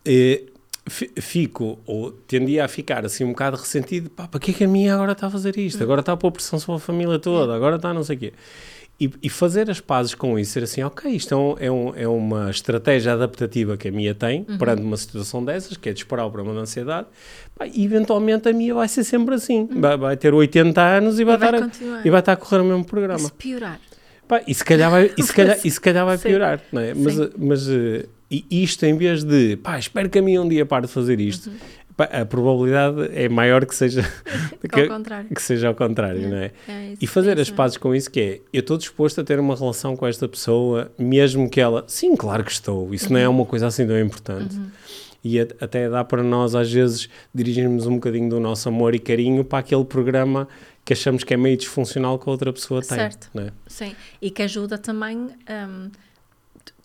e, 0.05 0.45
fico, 0.89 1.79
ou 1.85 2.11
tendia 2.11 2.65
a 2.65 2.67
ficar 2.67 3.05
assim 3.05 3.23
um 3.23 3.29
bocado 3.29 3.57
ressentido, 3.57 4.09
pá, 4.09 4.27
para 4.27 4.39
que 4.39 4.51
é 4.51 4.53
que 4.53 4.63
a 4.63 4.67
minha 4.67 4.93
agora 4.93 5.11
está 5.11 5.27
a 5.27 5.29
fazer 5.29 5.55
isto? 5.57 5.77
Uhum. 5.77 5.83
Agora 5.83 5.99
está 5.99 6.13
a 6.13 6.17
pôr 6.17 6.31
pressão 6.31 6.57
sobre 6.57 6.81
a 6.81 6.85
família 6.85 7.19
toda, 7.19 7.53
agora 7.53 7.75
está 7.75 7.93
não 7.93 8.03
sei 8.03 8.15
o 8.15 8.19
quê. 8.19 8.33
E, 8.99 9.09
e 9.23 9.29
fazer 9.29 9.69
as 9.71 9.79
pazes 9.79 10.13
com 10.13 10.37
isso, 10.37 10.51
ser 10.53 10.63
assim, 10.63 10.83
ok, 10.83 11.11
isto 11.11 11.33
é, 11.33 11.37
um- 11.37 11.55
é, 11.59 11.71
um- 11.71 11.95
é 11.95 12.07
uma 12.07 12.49
estratégia 12.51 13.13
adaptativa 13.13 13.75
que 13.75 13.87
a 13.87 13.91
minha 13.91 14.13
tem 14.13 14.45
Uhum. 14.47 14.57
perante 14.57 14.81
uma 14.83 14.95
situação 14.95 15.43
dessas, 15.43 15.75
que 15.75 15.89
é 15.89 15.93
disparar 15.93 16.27
o 16.27 16.31
problema 16.31 16.55
da 16.55 16.61
ansiedade, 16.61 17.07
pá, 17.55 17.65
e 17.67 17.83
eventualmente 17.83 18.47
a 18.47 18.53
minha 18.53 18.73
vai 18.73 18.87
ser 18.87 19.03
sempre 19.03 19.33
assim. 19.35 19.67
Vai, 19.71 19.97
vai 19.97 20.15
ter 20.15 20.33
80 20.33 20.79
anos 20.81 21.19
e 21.19 21.23
vai, 21.23 21.33
Uhum. 21.35 21.39
Vai 21.39 21.49
estar, 21.67 21.85
a- 21.95 22.01
e 22.05 22.09
vai 22.09 22.19
estar 22.19 22.31
a 22.33 22.35
correr 22.37 22.61
o 22.61 22.65
mesmo 22.65 22.85
programa. 22.85 23.29
piorar? 23.31 23.79
Pá, 24.27 24.41
e 24.47 24.53
se 24.53 24.63
calhar 24.63 24.89
vai, 24.89 25.11
e 25.17 25.23
se 25.23 25.33
calhar, 25.33 25.57
e 25.65 25.71
se 25.71 25.81
calhar 25.81 26.05
vai 26.05 26.17
Sim. 26.19 26.29
piorar, 26.29 26.61
não 26.71 26.81
é? 26.81 26.93
Mas, 26.93 27.13
Sim. 27.15 27.29
mas 27.37 27.67
e 27.67 28.45
isto 28.49 28.83
em 28.85 28.95
vez 28.97 29.23
de, 29.23 29.57
pá, 29.57 29.77
espero 29.77 30.09
que 30.09 30.17
a 30.17 30.21
mim 30.21 30.37
um 30.37 30.47
dia 30.47 30.65
pare 30.65 30.85
de 30.87 30.91
fazer 30.93 31.19
isto, 31.19 31.49
Uhum. 31.49 31.55
A 31.97 32.25
probabilidade 32.25 33.09
é 33.13 33.27
maior 33.29 33.65
que 33.65 33.75
seja, 33.75 34.01
Ao 34.63 34.69
que, 34.69 34.87
contrário. 34.87 35.29
que 35.33 35.41
seja 35.41 35.67
ao 35.67 35.75
contrário, 35.75 36.27
não 36.29 36.37
é? 36.37 36.51
É 36.67 36.87
isso, 36.93 36.97
E 37.03 37.07
fazer 37.07 37.37
é 37.37 37.41
as 37.41 37.49
pazes 37.49 37.77
com 37.77 37.93
isso 37.93 38.09
que 38.09 38.19
é, 38.19 38.41
eu 38.51 38.61
estou 38.61 38.77
disposto 38.77 39.21
a 39.21 39.23
ter 39.23 39.39
uma 39.39 39.55
relação 39.55 39.95
com 39.95 40.07
esta 40.07 40.27
pessoa, 40.27 40.91
mesmo 40.97 41.49
que 41.49 41.59
ela, 41.61 41.83
sim, 41.87 42.15
claro 42.15 42.43
que 42.43 42.51
estou, 42.51 42.93
isso 42.93 43.11
não 43.11 43.19
é 43.19 43.27
uma 43.29 43.45
coisa 43.45 43.67
assim 43.67 43.85
tão 43.87 43.99
importante. 43.99 44.59
E 45.23 45.39
a- 45.39 45.47
até 45.61 45.89
dá 45.89 46.03
para 46.03 46.21
nós, 46.21 46.53
às 46.53 46.69
vezes, 46.71 47.07
dirigirmos 47.33 47.85
um 47.87 47.93
bocadinho 47.95 48.29
do 48.29 48.39
nosso 48.41 48.67
amor 48.67 48.93
e 48.93 48.99
carinho 48.99 49.43
para 49.45 49.59
aquele 49.59 49.85
programa 49.85 50.47
que 50.83 50.91
achamos 50.91 51.23
que 51.23 51.33
é 51.33 51.37
meio 51.37 51.55
disfuncional 51.55 52.19
que 52.19 52.27
a 52.27 52.31
outra 52.31 52.51
pessoa 52.51 52.81
tem. 52.81 52.97
Certo. 52.97 53.29
é? 53.39 53.49
Sim, 53.67 53.95
e 54.21 54.29
que 54.29 54.41
ajuda 54.41 54.77
também, 54.77 55.27
t- 55.27 55.33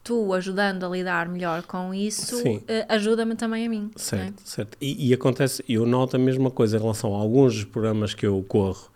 tu 0.09 0.32
ajudando 0.32 0.86
a 0.86 0.88
lidar 0.88 1.28
melhor 1.28 1.62
com 1.64 1.92
isso, 1.92 2.42
eh, 2.66 2.86
ajuda-me 2.88 3.34
também 3.34 3.66
a 3.66 3.68
mim. 3.68 3.90
Certo, 3.94 4.22
não 4.22 4.28
é? 4.28 4.32
certo. 4.42 4.78
E, 4.80 5.11
e 5.11 5.12
acontece, 5.12 5.62
eu 5.68 5.84
noto 5.84 6.16
a 6.16 6.18
mesma 6.18 6.50
coisa 6.50 6.78
em 6.78 6.80
relação 6.80 7.14
a 7.14 7.18
alguns 7.18 7.54
dos 7.56 7.64
programas 7.64 8.14
que 8.14 8.24
eu 8.24 8.42
corro 8.48 8.90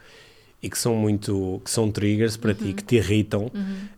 e 0.62 0.70
que 0.70 0.78
são 0.78 0.94
muito, 0.94 1.60
que 1.64 1.70
são 1.70 1.90
triggers 1.90 2.36
para 2.36 2.50
Uhum. 2.52 2.56
ti, 2.56 2.72
que 2.72 2.84
te 2.84 2.94
irritam. 2.96 3.50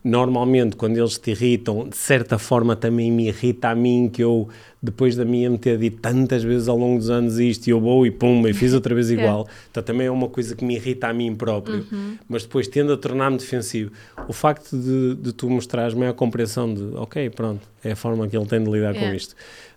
Normalmente, 0.02 0.76
quando 0.76 0.96
eles 0.96 1.18
te 1.18 1.30
irritam, 1.30 1.88
de 1.88 1.96
certa 1.96 2.38
forma 2.38 2.74
também 2.74 3.10
me 3.12 3.28
irrita 3.28 3.68
a 3.68 3.74
mim, 3.74 4.08
que 4.12 4.22
eu, 4.24 4.48
depois 4.82 5.14
da 5.14 5.24
minha 5.24 5.50
me 5.50 5.58
ter 5.58 5.76
dito 5.78 5.98
tantas 6.00 6.42
vezes 6.42 6.66
ao 6.68 6.78
longo 6.78 6.98
dos 6.98 7.10
anos 7.10 7.38
isto, 7.38 7.66
e 7.66 7.70
eu 7.70 7.80
vou 7.80 8.06
e 8.06 8.10
pum, 8.10 8.46
e 8.48 8.54
fiz 8.54 8.72
outra 8.72 8.94
vez 8.94 9.10
igual. 9.12 9.46
Então 9.70 9.82
também 9.82 10.06
é 10.06 10.10
uma 10.10 10.28
coisa 10.28 10.56
que 10.56 10.64
me 10.64 10.74
irrita 10.74 11.08
a 11.08 11.12
mim 11.12 11.34
próprio, 11.34 11.86
mas 12.28 12.42
depois 12.44 12.66
tendo 12.66 12.92
a 12.92 12.96
tornar-me 12.96 13.36
defensivo. 13.36 13.90
O 14.26 14.32
facto 14.32 14.76
de, 14.76 15.16
de 15.16 15.32
tu 15.34 15.50
mostrares 15.50 15.92
maior 15.94 16.14
compreensão 16.14 16.72
de, 16.72 16.82
ok, 16.96 17.28
pronto, 17.30 17.60
é 17.84 17.92
a 17.92 17.96
forma 17.96 18.26
que 18.26 18.34
ele 18.36 18.46
tem 18.46 18.62
de 18.64 18.70
lidar 18.70 18.92
com 18.94 19.00
Yeah. 19.00 19.16
isto. 19.16 19.34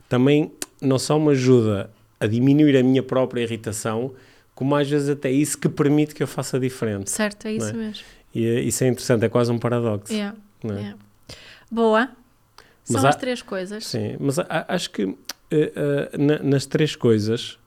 Também 0.08 0.52
não 0.82 0.98
só 0.98 1.20
me 1.20 1.32
ajuda 1.32 1.90
a 2.18 2.26
diminuir 2.28 2.78
a 2.78 2.84
minha 2.84 3.04
própria 3.04 3.42
irritação, 3.42 4.12
como 4.58 4.76
às 4.76 4.90
vezes 4.90 5.08
até 5.08 5.30
isso 5.30 5.56
que 5.56 5.70
permite 5.70 6.16
que 6.16 6.24
eu 6.24 6.28
faça 6.28 6.60
diferente. 6.60 7.12
Certo, 7.12 7.46
é 7.46 7.54
isso 7.54 7.72
Não 7.74 7.80
mesmo. 7.80 8.04
E 8.34 8.44
é- 8.44 8.60
isso 8.62 8.84
é 8.84 8.88
interessante, 8.88 9.24
é 9.24 9.30
quase 9.30 9.52
um 9.52 9.60
paradoxo. 9.60 10.12
Yeah, 10.12 10.36
é? 10.64 10.68
yeah. 10.68 10.98
Boa. 11.70 12.08
São 12.84 12.96
Mas 12.96 13.06
as 13.06 13.16
há- 13.16 13.20
três 13.20 13.42
coisas. 13.44 13.86
Sim, 13.86 14.18
mas 14.20 14.40
a- 14.40 14.66
acho 14.68 14.90
que 14.90 15.04
eh, 15.52 15.72
eh, 15.76 16.18
na- 16.18 16.40
nas 16.40 16.66
três 16.66 16.96
coisas, 16.96 17.60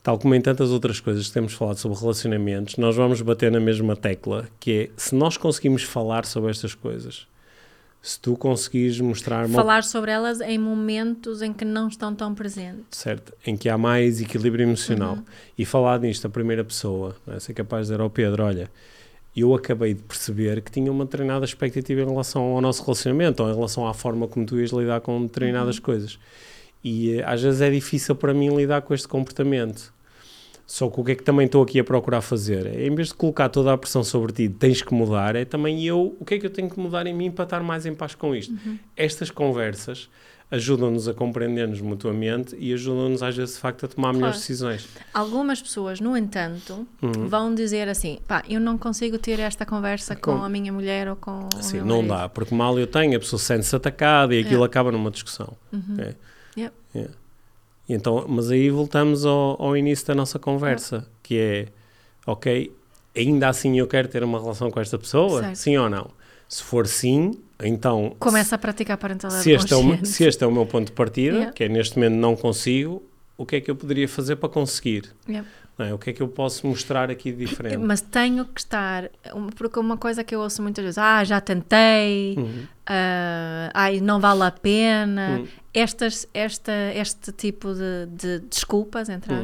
tal 0.00 0.16
como 0.16 0.32
em 0.36 0.40
tantas 0.40 0.70
outras 0.70 1.00
coisas 1.00 1.26
que 1.26 1.32
temos 1.34 1.54
falado 1.54 1.76
sobre 1.78 1.98
relacionamentos, 1.98 2.76
nós 2.76 2.94
vamos 2.94 3.20
bater 3.20 3.50
na 3.50 3.58
mesma 3.60 3.96
tecla, 3.96 4.48
que 4.60 4.72
é 4.72 4.90
se 4.96 5.16
nós 5.16 5.36
conseguimos 5.36 5.82
falar 5.82 6.24
sobre 6.24 6.50
estas 6.52 6.72
coisas, 6.74 7.26
se 8.02 8.18
tu 8.18 8.36
conseguires 8.36 9.00
mostrar 9.00 9.48
Falar 9.48 9.84
sobre 9.84 10.10
elas 10.10 10.40
em 10.40 10.58
momentos 10.58 11.40
em 11.40 11.52
que 11.52 11.64
não 11.64 11.86
estão 11.86 12.12
tão 12.12 12.34
presentes. 12.34 12.84
certo? 12.90 13.32
Em 13.46 13.56
que 13.56 13.68
há 13.68 13.78
mais 13.78 14.20
equilíbrio 14.20 14.64
emocional. 14.64 15.18
E 15.56 15.64
falar 15.64 16.00
nisto 16.00 16.26
a 16.26 16.30
primeira 16.30 16.64
pessoa, 16.64 17.14
é? 17.28 17.38
ser 17.38 17.54
capaz 17.54 17.86
de 17.86 17.92
dizer 17.92 18.02
ao 18.02 18.10
Pedro, 18.10 18.42
olha, 18.42 18.68
eu 19.36 19.54
acabei 19.54 19.94
de 19.94 20.02
perceber 20.02 20.60
que 20.60 20.70
tinha 20.70 20.90
uma 20.90 21.04
determinada 21.04 21.44
expectativa 21.44 22.00
em 22.02 22.06
relação 22.06 22.42
ao 22.42 22.60
nosso 22.60 22.82
relacionamento 22.82 23.42
ou 23.42 23.48
em 23.50 23.54
relação 23.54 23.86
à 23.86 23.94
forma 23.94 24.26
como 24.26 24.44
tu 24.44 24.58
ias 24.58 24.70
lidar 24.70 25.00
com 25.00 25.22
determinadas 25.22 25.78
coisas. 25.78 26.18
E 26.84 27.12
eh, 27.12 27.24
às 27.24 27.40
vezes 27.40 27.60
é 27.60 27.70
difícil 27.70 28.16
para 28.16 28.34
mim 28.34 28.54
lidar 28.54 28.82
com 28.82 28.92
este 28.92 29.06
comportamento. 29.06 29.94
Só 30.66 30.88
que 30.88 31.00
o 31.00 31.04
que 31.04 31.12
é 31.12 31.14
que 31.14 31.22
também 31.22 31.46
estou 31.46 31.62
aqui 31.62 31.78
a 31.78 31.84
procurar 31.84 32.20
fazer? 32.22 32.66
É, 32.66 32.86
em 32.86 32.94
vez 32.94 33.08
de 33.08 33.14
colocar 33.14 33.48
toda 33.48 33.72
a 33.72 33.76
pressão 33.78 34.02
sobre 34.02 34.32
ti, 34.32 34.48
tens 34.48 34.80
que 34.80 34.94
mudar, 34.94 35.36
é 35.36 35.44
também 35.44 35.84
eu, 35.84 36.16
o 36.18 36.24
que 36.24 36.34
é 36.34 36.38
que 36.38 36.46
eu 36.46 36.50
tenho 36.50 36.70
que 36.70 36.78
mudar 36.80 37.06
em 37.06 37.14
mim 37.14 37.30
para 37.30 37.44
estar 37.44 37.62
mais 37.62 37.84
em 37.84 37.94
paz 37.94 38.14
com 38.14 38.34
isto? 38.34 38.54
Estas 38.96 39.30
conversas 39.30 40.08
ajudam-nos 40.50 41.08
a 41.08 41.14
compreender-nos 41.14 41.80
mutuamente 41.80 42.54
e 42.58 42.72
ajudam-nos 42.74 43.22
às 43.22 43.34
vezes 43.34 43.54
de 43.54 43.60
facto 43.60 43.86
a 43.86 43.88
tomar 43.88 44.12
melhores 44.12 44.36
Claro. 44.36 44.40
decisões. 44.40 44.88
Algumas 45.14 45.62
pessoas, 45.62 45.98
no 45.98 46.14
entanto, 46.16 46.86
vão 47.00 47.54
dizer 47.54 47.88
assim: 47.88 48.18
pá, 48.28 48.42
eu 48.48 48.60
não 48.60 48.76
consigo 48.76 49.16
ter 49.18 49.40
esta 49.40 49.64
conversa 49.64 50.14
com, 50.14 50.36
Com- 50.38 50.44
a 50.44 50.48
minha 50.50 50.70
mulher 50.72 51.08
ou 51.08 51.16
com 51.16 51.48
meu 51.72 51.84
não 51.86 51.96
marido." 52.02 52.08
dá, 52.08 52.28
porque 52.28 52.54
mal 52.54 52.78
eu 52.78 52.86
tenho, 52.86 53.16
a 53.16 53.18
pessoa 53.20 53.40
sente-se 53.40 53.74
atacada 53.74 54.34
e 54.34 54.40
aquilo 54.40 54.62
É. 54.62 54.66
acaba 54.66 54.92
numa 54.92 55.10
discussão. 55.10 55.54
É. 55.98 56.14
Yep. 56.58 56.72
É. 56.94 57.08
Então, 57.88 58.24
mas 58.28 58.50
aí 58.50 58.70
voltamos 58.70 59.24
ao, 59.26 59.60
ao 59.60 59.76
início 59.76 60.06
da 60.06 60.14
nossa 60.14 60.38
conversa, 60.38 61.06
que 61.22 61.38
é, 61.38 61.66
ok, 62.26 62.72
ainda 63.16 63.48
assim 63.48 63.78
eu 63.78 63.86
quero 63.86 64.08
ter 64.08 64.22
uma 64.22 64.40
relação 64.40 64.70
com 64.70 64.80
esta 64.80 64.98
pessoa? 64.98 65.42
Certo. 65.42 65.56
Sim 65.56 65.76
ou 65.76 65.90
não? 65.90 66.10
Se 66.48 66.62
for 66.62 66.86
sim, 66.86 67.32
então 67.62 68.14
Começa 68.18 68.54
a 68.54 68.58
praticar 68.58 68.96
parentalidade 68.98 69.42
se 69.42 69.52
este, 69.52 69.72
é 69.72 69.76
o, 69.76 70.04
se 70.04 70.24
este 70.24 70.44
é 70.44 70.46
o 70.46 70.52
meu 70.52 70.66
ponto 70.66 70.86
de 70.86 70.92
partida, 70.92 71.36
Yeah. 71.36 71.52
que 71.52 71.64
é 71.64 71.68
neste 71.68 71.96
momento 71.96 72.14
não 72.14 72.36
consigo, 72.36 73.02
o 73.36 73.46
que 73.46 73.56
é 73.56 73.60
que 73.60 73.70
eu 73.70 73.76
poderia 73.76 74.08
fazer 74.08 74.36
para 74.36 74.48
conseguir? 74.48 75.12
Yep. 75.28 75.46
Não 75.82 75.88
é? 75.90 75.94
O 75.94 75.98
que 75.98 76.10
é 76.10 76.12
que 76.12 76.22
eu 76.22 76.28
posso 76.28 76.66
mostrar 76.66 77.10
aqui 77.10 77.32
de 77.32 77.44
diferente? 77.44 77.76
Mas 77.78 78.00
tenho 78.00 78.44
que 78.44 78.60
estar, 78.60 79.10
porque 79.56 79.78
uma 79.78 79.96
coisa 79.96 80.22
que 80.22 80.34
eu 80.34 80.40
ouço 80.40 80.62
muitas 80.62 80.84
vezes, 80.84 80.98
ah, 80.98 81.22
já 81.24 81.40
tentei, 81.40 82.34
Uhum. 82.38 82.64
ah, 82.86 83.70
ai, 83.74 84.00
não 84.00 84.20
vale 84.20 84.42
a 84.44 84.50
pena. 84.50 85.38
Uhum. 85.40 85.46
Estas, 85.74 86.26
esta, 86.34 86.72
este 86.94 87.32
tipo 87.32 87.72
de, 87.74 88.06
de 88.10 88.38
desculpas, 88.48 89.08
entre 89.08 89.32
Uhum. 89.32 89.40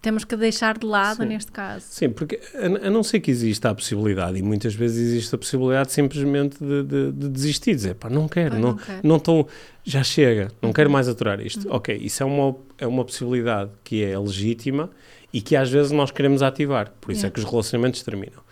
Temos 0.00 0.24
que 0.24 0.36
deixar 0.36 0.78
de 0.78 0.86
lado 0.86 1.22
Sim. 1.22 1.28
neste 1.28 1.52
caso. 1.52 1.84
Sim, 1.88 2.10
porque 2.10 2.40
a, 2.54 2.86
a 2.86 2.90
não 2.90 3.02
ser 3.02 3.20
que 3.20 3.30
exista 3.30 3.70
a 3.70 3.74
possibilidade, 3.74 4.38
e 4.38 4.42
muitas 4.42 4.74
vezes 4.74 4.98
existe 5.08 5.34
a 5.34 5.38
possibilidade 5.38 5.92
simplesmente 5.92 6.56
de, 6.62 6.82
de, 6.82 7.12
de 7.12 7.28
desistir, 7.28 7.74
dizer, 7.74 7.94
pá, 7.94 8.08
não 8.08 8.26
quero, 8.28 8.54
Ai, 8.54 8.60
não, 8.60 8.70
não 8.70 8.76
quero. 8.76 9.00
não 9.02 9.16
estou, 9.16 9.48
já 9.84 10.02
chega, 10.02 10.50
não 10.62 10.72
quero 10.72 10.88
Uhum. 10.88 10.92
mais 10.94 11.08
aturar 11.08 11.40
isto. 11.40 11.66
Ok, 11.70 11.94
isso 11.96 12.22
é 12.22 12.26
uma, 12.26 12.56
é 12.78 12.86
uma 12.86 13.04
possibilidade 13.04 13.70
que 13.82 14.02
é 14.04 14.18
legítima 14.18 14.90
e 15.32 15.40
que 15.40 15.56
às 15.56 15.68
vezes 15.70 15.90
nós 15.90 16.10
queremos 16.10 16.42
ativar, 16.42 16.92
por 17.00 17.10
isso 17.12 17.26
é 17.26 17.30
que 17.30 17.38
os 17.40 17.44
relacionamentos 17.44 18.02
terminam. 18.02 18.43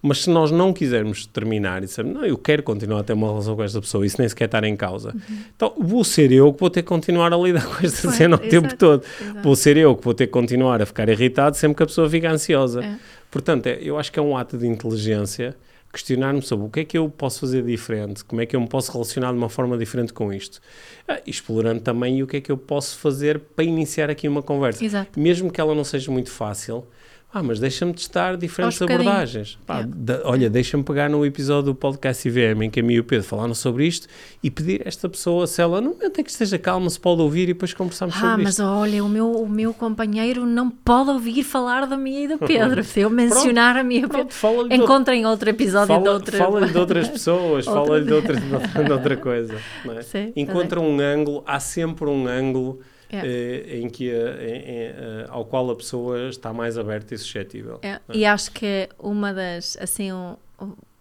Mas 0.00 0.22
se 0.22 0.30
nós 0.30 0.50
não 0.52 0.72
quisermos 0.72 1.26
terminar 1.26 1.82
e 1.82 1.86
dissermos, 1.86 2.14
não, 2.14 2.24
eu 2.24 2.38
quero 2.38 2.62
continuar 2.62 3.00
a 3.00 3.02
ter 3.02 3.14
uma 3.14 3.26
relação 3.28 3.56
com 3.56 3.64
esta 3.64 3.80
pessoa, 3.80 4.06
isso 4.06 4.16
nem 4.20 4.28
sequer 4.28 4.44
estar 4.44 4.62
em 4.62 4.76
causa, 4.76 5.12
então 5.56 5.74
vou 5.76 6.04
ser 6.04 6.30
eu 6.30 6.52
que 6.52 6.60
vou 6.60 6.70
ter 6.70 6.82
que 6.82 6.88
continuar 6.88 7.32
a 7.32 7.36
lidar 7.36 7.64
com 7.66 7.84
esta 7.84 8.02
Pois, 8.02 8.14
cena 8.14 8.36
o 8.36 8.38
tempo 8.38 8.76
todo. 8.76 9.02
exato. 9.20 9.40
Vou 9.42 9.56
ser 9.56 9.76
eu 9.76 9.96
que 9.96 10.04
vou 10.04 10.14
ter 10.14 10.26
que 10.26 10.32
continuar 10.32 10.80
a 10.80 10.86
ficar 10.86 11.08
irritado 11.08 11.56
sempre 11.56 11.76
que 11.78 11.82
a 11.82 11.86
pessoa 11.86 12.08
fica 12.08 12.30
ansiosa. 12.30 12.84
É. 12.84 12.96
Portanto, 13.30 13.66
é- 13.66 13.78
eu 13.82 13.98
acho 13.98 14.12
que 14.12 14.18
é 14.20 14.22
um 14.22 14.36
ato 14.36 14.56
de 14.56 14.66
inteligência 14.68 15.56
questionar-me 15.92 16.42
sobre 16.42 16.66
o 16.66 16.68
que 16.70 16.80
é 16.80 16.84
que 16.84 16.96
eu 16.98 17.08
posso 17.08 17.40
fazer 17.40 17.64
diferente, 17.64 18.22
como 18.24 18.40
é 18.42 18.46
que 18.46 18.54
eu 18.54 18.60
me 18.60 18.68
posso 18.68 18.92
relacionar 18.92 19.32
de 19.32 19.38
uma 19.38 19.48
forma 19.48 19.76
diferente 19.76 20.12
com 20.12 20.32
isto. 20.32 20.60
Ah, 21.08 21.18
explorando 21.26 21.80
também 21.80 22.22
o 22.22 22.26
que 22.26 22.36
é 22.36 22.40
que 22.40 22.52
eu 22.52 22.56
posso 22.58 22.96
fazer 22.98 23.40
para 23.56 23.64
iniciar 23.64 24.10
aqui 24.10 24.28
uma 24.28 24.42
conversa. 24.42 24.84
Exato. 24.84 25.18
Mesmo 25.18 25.50
que 25.50 25.60
ela 25.60 25.74
não 25.74 25.82
seja 25.84 26.12
muito 26.12 26.30
fácil, 26.30 26.84
ah, 27.30 27.42
mas 27.42 27.60
deixa-me 27.60 27.92
testar 27.92 28.36
diferentes 28.38 28.80
Aos 28.80 28.90
abordagens. 28.90 29.58
Pá, 29.66 29.78
Yeah. 29.80 29.92
da- 29.96 30.20
olha, 30.24 30.48
deixa-me 30.48 30.82
pegar 30.82 31.10
no 31.10 31.24
episódio 31.26 31.72
do 31.72 31.74
podcast 31.74 32.26
IVM 32.26 32.62
em 32.64 32.70
que 32.70 32.80
a 32.80 32.82
mim 32.82 32.94
e 32.94 33.00
o 33.00 33.04
Pedro 33.04 33.26
falaram 33.26 33.54
sobre 33.54 33.86
isto 33.86 34.08
e 34.42 34.50
pedir 34.50 34.80
a 34.84 34.88
esta 34.88 35.08
pessoa 35.10 35.46
se 35.46 35.60
ela, 35.60 35.78
no 35.80 35.90
momento 35.90 36.20
em 36.20 36.24
que 36.24 36.30
esteja 36.30 36.58
calma, 36.58 36.88
se 36.88 36.98
pode 36.98 37.20
ouvir 37.20 37.42
e 37.44 37.46
depois 37.48 37.74
conversarmos 37.74 38.16
Ah, 38.16 38.20
sobre 38.30 38.42
mas 38.44 38.54
isto. 38.54 38.62
olha, 38.64 39.04
o 39.04 39.08
meu, 39.08 39.30
o 39.30 39.46
meu 39.48 39.74
companheiro 39.74 40.46
não 40.46 40.70
pode 40.70 41.10
ouvir 41.10 41.42
falar 41.44 41.86
da 41.86 41.96
minha 41.98 42.24
e 42.24 42.28
do 42.28 42.38
Pedro. 42.38 42.82
Se 42.82 43.00
eu 43.00 43.10
mencionar 43.10 43.76
a 43.76 43.84
minha 43.84 44.08
Pedro. 44.08 44.26
Pronto, 44.40 44.68
de 44.68 44.74
Encontrem 44.76 45.26
outro 45.26 45.50
episódio 45.50 45.88
de 45.98 46.04
Fala- 46.04 46.10
outra. 46.14 46.38
Fala-lhe 46.38 46.72
de 46.72 46.78
outras 46.78 47.08
pessoas, 47.08 47.64
fala-lhe 47.66 48.06
de 48.06 48.12
outra, 48.14 48.34
de 48.36 48.90
outra 48.92 49.16
coisa. 49.18 49.54
é? 49.86 50.02
Sim, 50.02 50.32
Encontra 50.34 50.80
um 50.80 50.98
ângulo, 50.98 51.42
há 51.46 51.60
sempre 51.60 52.06
um 52.08 52.26
ângulo 52.26 52.80
É. 53.10 53.26
eh, 53.26 53.78
em 53.80 53.88
que, 53.88 54.10
eh, 54.10 54.14
em- 54.14 55.22
eh, 55.22 55.26
ao 55.28 55.44
qual 55.44 55.70
a 55.70 55.76
pessoa 55.76 56.28
está 56.28 56.52
mais 56.52 56.76
aberta 56.76 57.14
e 57.14 57.18
suscetível. 57.18 57.78
É, 57.82 58.00
E 58.12 58.24
acho 58.26 58.50
que 58.52 58.88
uma 58.98 59.32
das, 59.32 59.76
assim, 59.80 60.12
um, 60.12 60.36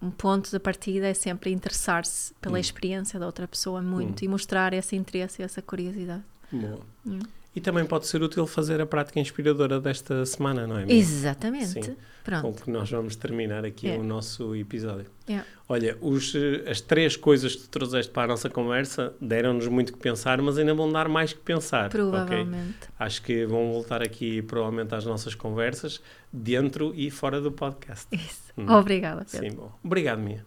um 0.02 0.10
ponto 0.12 0.50
de 0.50 0.60
partida 0.60 1.08
é 1.08 1.14
sempre 1.14 1.52
interessar-se 1.52 2.34
pela 2.42 2.56
Hum. 2.58 2.62
experiência 2.62 3.20
da 3.20 3.26
outra 3.26 3.48
pessoa 3.48 3.82
muito 3.82 4.24
e 4.24 4.28
mostrar 4.28 4.74
esse 4.74 4.96
interesse 4.96 5.42
e 5.42 5.46
essa 5.46 5.62
curiosidade. 5.62 6.24
Boa. 6.52 6.80
Hum. 7.06 7.20
E 7.58 7.60
também 7.60 7.84
pode 7.84 8.06
ser 8.06 8.22
útil 8.22 8.46
fazer 8.46 8.80
a 8.80 8.86
prática 8.86 9.20
inspiradora 9.20 9.82
desta 9.82 10.24
semana, 10.28 10.68
não 10.68 10.78
é? 10.78 10.86
Mia? 10.86 10.96
Exatamente. 10.96 11.84
Sim. 11.84 11.96
Pronto. 12.24 12.42
Com 12.44 12.54
que 12.54 12.70
nós 12.70 12.88
vamos 12.92 13.16
terminar 13.16 13.66
aqui 13.66 13.90
É. 13.90 13.98
o 13.98 14.04
nosso 14.04 14.56
episódio. 14.56 15.08
Yeah. 15.28 15.44
Olha, 15.68 15.98
os, 16.00 16.36
as 16.70 16.80
três 16.82 17.18
coisas 17.18 17.56
que 17.56 17.64
tu 17.64 17.70
trouxeste 17.70 18.12
para 18.12 18.26
a 18.26 18.28
nossa 18.28 18.48
conversa 18.48 19.12
deram-nos 19.20 19.68
muito 19.68 19.92
que 19.92 19.98
pensar, 19.98 20.40
mas 20.40 20.56
ainda 20.60 20.76
vão 20.76 20.92
dar 20.92 21.08
mais 21.10 21.34
que 21.34 21.40
pensar. 21.40 21.90
Provavelmente. 21.90 22.78
Acho 23.00 23.24
que 23.24 23.44
vão 23.48 23.72
voltar 23.74 24.04
aqui 24.04 24.44
provavelmente 24.44 24.94
às 24.94 25.04
nossas 25.04 25.34
conversas, 25.34 26.00
dentro 26.32 26.94
e 26.96 27.10
fora 27.10 27.42
do 27.42 27.52
podcast. 27.52 28.06
Isso. 28.12 28.54
Hum. 28.56 28.70
Obrigada, 28.70 29.26
Pedro. 29.32 29.50
Sim, 29.50 29.56
bom. 29.56 29.72
Obrigado, 29.84 30.20
Mia. 30.20 30.46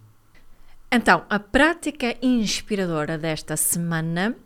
Então, 0.93 1.25
a 1.29 1.41
prática 1.41 2.15
inspiradora 2.23 3.19
desta 3.19 3.57
semana 3.57 4.37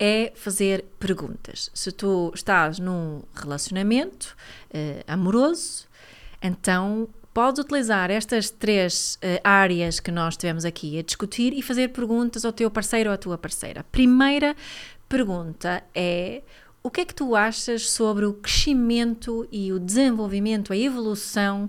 é 0.00 0.32
fazer 0.34 0.84
perguntas. 0.98 1.70
Se 1.74 1.92
tu 1.92 2.32
estás 2.34 2.78
num 2.78 3.22
relacionamento 3.34 4.34
eh, 4.72 5.04
amoroso, 5.06 5.86
então 6.42 7.06
podes 7.34 7.60
utilizar 7.62 8.10
estas 8.10 8.48
três 8.50 9.18
eh, 9.20 9.40
áreas 9.44 10.00
que 10.00 10.10
nós 10.10 10.36
tivemos 10.38 10.64
aqui 10.64 10.98
a 10.98 11.02
discutir 11.02 11.52
e 11.52 11.60
fazer 11.62 11.88
perguntas 11.88 12.44
ao 12.46 12.52
teu 12.52 12.70
parceiro 12.70 13.10
ou 13.10 13.14
à 13.14 13.18
tua 13.18 13.36
parceira. 13.36 13.84
Primeira 13.92 14.56
pergunta 15.08 15.82
é 15.94 16.42
o 16.82 16.90
que 16.90 17.02
é 17.02 17.04
que 17.04 17.14
tu 17.14 17.36
achas 17.36 17.90
sobre 17.90 18.24
o 18.24 18.32
crescimento 18.32 19.46
e 19.52 19.70
o 19.70 19.78
desenvolvimento, 19.78 20.72
a 20.72 20.76
evolução 20.76 21.68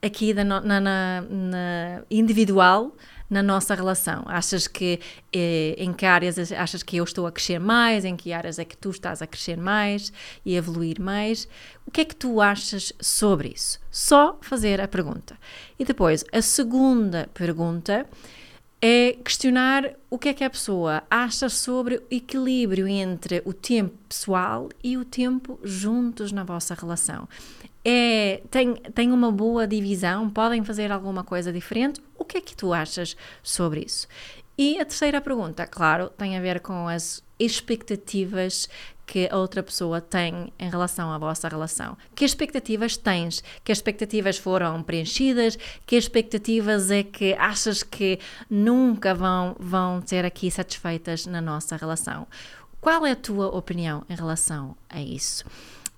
aqui 0.00 0.32
da 0.32 0.42
na, 0.42 0.60
na- 0.62 0.80
na 1.28 2.02
individual 2.10 2.94
na 3.28 3.42
nossa 3.42 3.74
relação? 3.74 4.24
Achas 4.26 4.66
que 4.66 5.00
eh, 5.32 5.74
em 5.78 5.92
que 5.92 6.06
áreas 6.06 6.50
achas 6.52 6.82
que 6.82 6.96
eu 6.96 7.04
estou 7.04 7.26
a 7.26 7.32
crescer 7.32 7.58
mais? 7.58 8.04
Em 8.04 8.16
que 8.16 8.32
áreas 8.32 8.58
é 8.58 8.64
que 8.64 8.76
tu 8.76 8.90
estás 8.90 9.20
a 9.20 9.26
crescer 9.26 9.56
mais 9.56 10.12
e 10.44 10.56
evoluir 10.56 11.00
mais? 11.00 11.48
O 11.86 11.90
que 11.90 12.00
é 12.00 12.04
que 12.04 12.16
tu 12.16 12.40
achas 12.40 12.92
sobre 13.00 13.48
isso? 13.48 13.78
Só 13.90 14.38
fazer 14.40 14.80
a 14.80 14.88
pergunta. 14.88 15.36
E 15.78 15.84
depois, 15.84 16.24
a 16.32 16.42
segunda 16.42 17.28
pergunta 17.34 18.06
é 18.80 19.12
questionar 19.24 19.92
o 20.08 20.18
que 20.18 20.28
é 20.28 20.34
que 20.34 20.44
a 20.44 20.50
pessoa 20.50 21.02
acha 21.10 21.48
sobre 21.48 21.96
o 21.96 22.02
equilíbrio 22.10 22.86
entre 22.86 23.42
o 23.44 23.52
tempo 23.52 23.96
pessoal 24.08 24.68
e 24.82 24.96
o 24.96 25.04
tempo 25.04 25.58
juntos 25.64 26.30
na 26.30 26.44
vossa 26.44 26.74
relação. 26.74 27.28
É, 27.84 28.42
tem, 28.50 28.74
tem 28.74 29.12
uma 29.12 29.30
boa 29.30 29.66
divisão? 29.66 30.28
Podem 30.28 30.64
fazer 30.64 30.90
alguma 30.92 31.24
coisa 31.24 31.52
diferente? 31.52 32.00
O 32.18 32.24
que 32.24 32.38
é 32.38 32.40
que 32.40 32.56
tu 32.56 32.72
achas 32.72 33.16
sobre 33.42 33.80
isso? 33.80 34.06
E 34.56 34.80
a 34.80 34.84
terceira 34.84 35.20
pergunta, 35.20 35.66
claro, 35.66 36.10
tem 36.10 36.36
a 36.36 36.40
ver 36.40 36.60
com 36.60 36.88
as 36.88 37.22
expectativas 37.38 38.68
que 39.06 39.28
a 39.30 39.38
outra 39.38 39.62
pessoa 39.62 40.00
tem 40.00 40.52
em 40.58 40.68
relação 40.68 41.10
à 41.10 41.16
vossa 41.16 41.48
relação. 41.48 41.96
Que 42.14 42.24
expectativas 42.24 42.96
tens? 42.96 43.42
Que 43.64 43.72
expectativas 43.72 44.36
foram 44.36 44.82
preenchidas? 44.82 45.56
Que 45.86 45.96
expectativas 45.96 46.90
é 46.90 47.02
que 47.02 47.34
achas 47.34 47.82
que 47.82 48.18
nunca 48.50 49.14
vão, 49.14 49.56
vão 49.58 50.02
ser 50.04 50.24
aqui 50.24 50.50
satisfeitas 50.50 51.24
na 51.24 51.40
nossa 51.40 51.76
relação? 51.76 52.26
Qual 52.80 53.06
é 53.06 53.12
a 53.12 53.16
tua 53.16 53.48
opinião 53.48 54.04
em 54.10 54.14
relação 54.14 54.76
a 54.88 55.00
isso? 55.00 55.44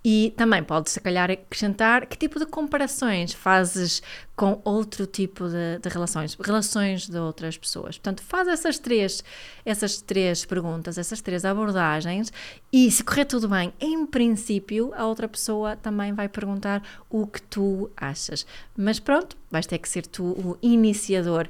E 0.02 0.32
também 0.34 0.64
podes, 0.64 0.94
se 0.94 1.00
calhar, 1.00 1.30
acrescentar 1.30 2.06
que 2.06 2.16
tipo 2.16 2.38
de 2.38 2.46
comparações 2.46 3.34
fazes 3.34 4.02
com 4.34 4.58
outro 4.64 5.06
tipo 5.06 5.46
de, 5.46 5.78
de 5.78 5.88
relações, 5.90 6.34
relações 6.40 7.06
de 7.06 7.18
outras 7.18 7.58
pessoas. 7.58 7.98
Portanto, 7.98 8.22
faz 8.22 8.48
essas 8.48 8.78
três, 8.78 9.22
essas 9.62 10.00
três 10.00 10.46
perguntas, 10.46 10.96
essas 10.96 11.20
três 11.20 11.44
abordagens 11.44 12.32
e, 12.72 12.90
se 12.90 13.04
correr 13.04 13.26
tudo 13.26 13.46
bem, 13.46 13.74
em 13.78 14.06
princípio, 14.06 14.90
a 14.94 15.04
outra 15.04 15.28
pessoa 15.28 15.76
também 15.76 16.14
vai 16.14 16.30
perguntar 16.30 16.82
o 17.10 17.26
que 17.26 17.42
tu 17.42 17.90
achas. 17.94 18.46
Mas 18.74 18.98
pronto, 18.98 19.36
vais 19.50 19.66
ter 19.66 19.76
que 19.76 19.88
ser 19.88 20.06
tu 20.06 20.24
o 20.24 20.58
iniciador 20.62 21.46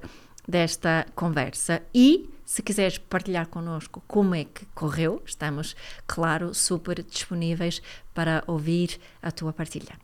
desta 0.48 1.06
conversa 1.14 1.80
e 1.94 2.28
se 2.50 2.64
quiseres 2.64 2.98
partilhar 2.98 3.46
connosco 3.46 4.02
como 4.08 4.34
é 4.34 4.44
que 4.44 4.66
correu, 4.74 5.22
estamos, 5.24 5.76
claro, 6.04 6.52
super 6.52 7.00
disponíveis 7.00 7.80
para 8.12 8.42
ouvir 8.48 8.98
a 9.22 9.30
tua 9.30 9.52
partilha. 9.52 9.96